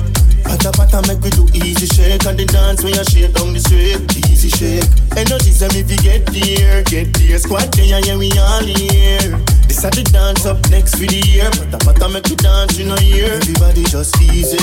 Pata 0.45 0.70
pata 0.73 1.03
make 1.09 1.20
we 1.24 1.31
do 1.31 1.49
easy 1.55 1.86
shake 1.86 2.24
and 2.27 2.39
the 2.39 2.45
dance 2.45 2.82
when 2.85 2.95
you 2.95 3.05
shake 3.05 3.32
down 3.32 3.53
the 3.53 3.61
street. 3.61 3.99
Easy 4.31 4.49
shake. 4.49 4.85
Energy 5.16 5.51
say 5.51 5.69
me 5.73 5.82
fi 5.82 5.97
get 6.05 6.27
there, 6.27 6.82
get 6.85 7.12
there. 7.15 7.39
Squad 7.39 7.77
and 7.78 7.89
yeah 7.89 8.16
we 8.16 8.31
all 8.39 8.62
here. 8.62 9.41
This 9.66 9.82
a 9.85 9.91
the 9.91 10.05
dance 10.12 10.45
up 10.47 10.61
next 10.70 10.95
for 10.97 11.07
the 11.09 11.20
year. 11.27 11.51
Pata 11.51 11.78
pata 11.85 12.09
make 12.09 12.28
we 12.28 12.36
dance 12.36 12.78
in 12.78 12.91
a 12.93 13.01
year. 13.03 13.32
Everybody 13.41 13.85
just 13.85 14.20
easy. 14.20 14.59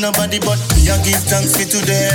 Nobody, 0.00 0.38
but 0.38 0.58
me 0.74 0.88
I 0.90 0.96
give 1.02 1.22
thanks 1.26 1.56
for 1.56 1.66
today. 1.66 2.10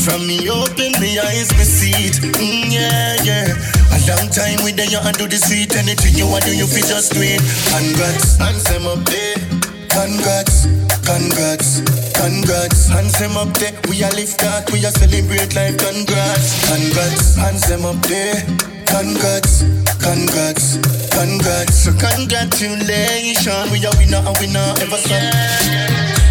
From 0.00 0.26
me 0.26 0.48
open 0.48 0.92
me 1.00 1.18
eyes, 1.18 1.50
me 1.58 1.64
see 1.64 1.92
it. 2.08 2.16
Mm, 2.38 2.72
yeah, 2.72 3.16
yeah. 3.22 3.46
A 3.92 3.98
long 4.08 4.30
time 4.30 4.62
with 4.64 4.80
you 4.80 4.98
and 4.98 5.16
do 5.18 5.26
the 5.26 5.36
sweet. 5.36 5.76
Anything 5.76 6.14
you 6.16 6.26
want 6.26 6.44
do, 6.44 6.56
you 6.56 6.66
feel 6.66 6.86
just 6.86 7.12
do 7.12 7.20
it. 7.20 7.42
Congrats. 7.68 8.40
And 8.40 8.56
some 8.56 8.86
up 8.86 9.04
there. 9.04 9.60
Congrats, 9.90 10.66
congrats, 11.04 11.82
congrats. 12.14 12.88
Hands 12.88 13.18
them 13.18 13.36
up 13.36 13.52
there, 13.58 13.74
we 13.88 14.02
are 14.04 14.10
lift 14.12 14.38
that, 14.40 14.70
we 14.70 14.86
are 14.86 14.92
celebrate 14.92 15.54
life. 15.54 15.76
Congrats, 15.76 16.70
congrats, 16.70 17.34
hands 17.34 17.66
them 17.68 17.84
up 17.84 18.00
there. 18.06 18.38
Congrats, 18.86 19.66
congrats, 19.98 20.78
congrats. 21.10 21.74
So 21.84 21.90
congratulations, 21.98 23.70
we 23.72 23.84
are 23.84 23.94
winner 23.98 24.22
and 24.24 24.38
winner 24.38 24.74
ever 24.78 24.96
son. 24.96 25.89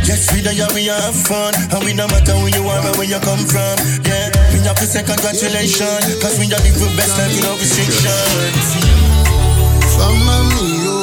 Yes, 0.09 0.33
we 0.33 0.41
there, 0.41 0.53
yeah, 0.57 0.65
we 0.73 0.89
have 0.89 1.13
fun. 1.13 1.53
And 1.69 1.85
we 1.85 1.93
no 1.93 2.07
matter 2.07 2.33
who 2.33 2.47
you 2.49 2.65
are 2.65 2.81
or 2.81 2.97
where 2.97 3.05
you 3.05 3.21
come 3.21 3.45
from. 3.45 3.77
Yeah, 4.01 4.33
we 4.49 4.57
have 4.65 4.73
to 4.81 4.87
say 4.89 5.05
congratulations. 5.05 6.17
Cause 6.17 6.41
we 6.41 6.49
are 6.49 6.57
the 6.57 6.89
best 6.97 7.13
life 7.13 7.29
without 7.37 7.61
restrictions 7.61 8.73
Fama 9.93 10.49
mio, 10.49 10.98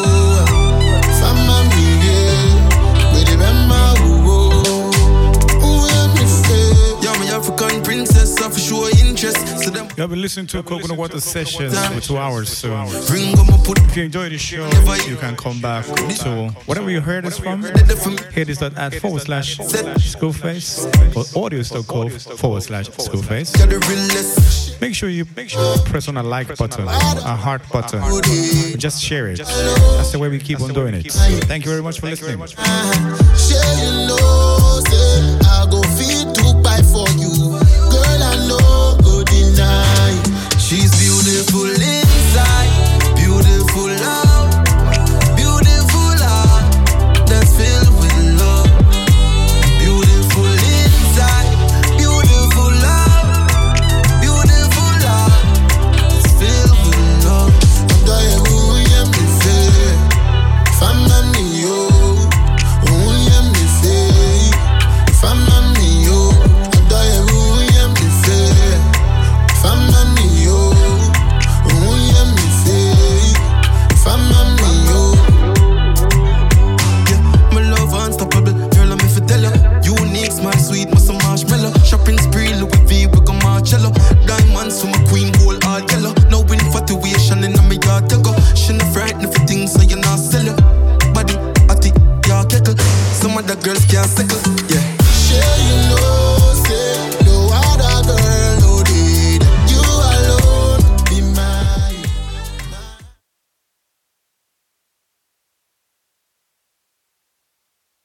You 9.97 10.03
have 10.03 10.11
been 10.11 10.21
listening 10.21 10.47
to 10.49 10.59
a 10.59 10.63
Coconut 10.63 10.99
Water 10.99 11.19
Sessions 11.21 11.75
for 11.89 12.01
two 12.01 12.19
hours. 12.19 12.51
So 12.51 12.69
Ring 13.11 13.39
on 13.39 13.47
my 13.47 13.57
put 13.65 13.79
if 13.79 13.97
you 13.97 14.03
enjoy 14.05 14.29
the 14.29 14.37
show, 14.37 14.67
you 15.09 15.17
can 15.17 15.37
come 15.37 15.59
back 15.63 15.87
to 15.87 16.51
whatever 16.67 16.91
you 16.91 17.01
heard 17.01 17.25
us 17.25 17.39
from. 17.39 17.63
hearthis.at 17.63 18.95
forward 18.97 19.23
slash 19.23 19.57
Screwface 19.57 20.85
or 21.17 21.25
audius.co 21.49 22.11
forward 22.37 22.63
slash 22.63 22.91
Screwface. 22.91 24.81
Make 24.83 24.95
sure 24.95 25.09
you 25.09 25.25
make 25.35 25.49
sure 25.49 25.77
you 25.77 25.83
press 25.85 26.09
on 26.09 26.19
a 26.19 26.23
like 26.23 26.55
button, 26.59 26.87
a 26.87 27.35
heart 27.35 27.63
button. 27.73 28.03
Just 28.79 29.03
share 29.03 29.29
it. 29.29 29.39
That's 29.39 30.13
the 30.13 30.19
way 30.19 30.29
we 30.29 30.39
keep 30.39 30.61
on 30.61 30.75
doing 30.75 30.93
it. 30.93 31.11
So 31.11 31.39
thank 31.47 31.65
you 31.65 31.71
very 31.71 31.83
much 31.83 32.01
for 32.01 32.09
listening. 32.09 32.39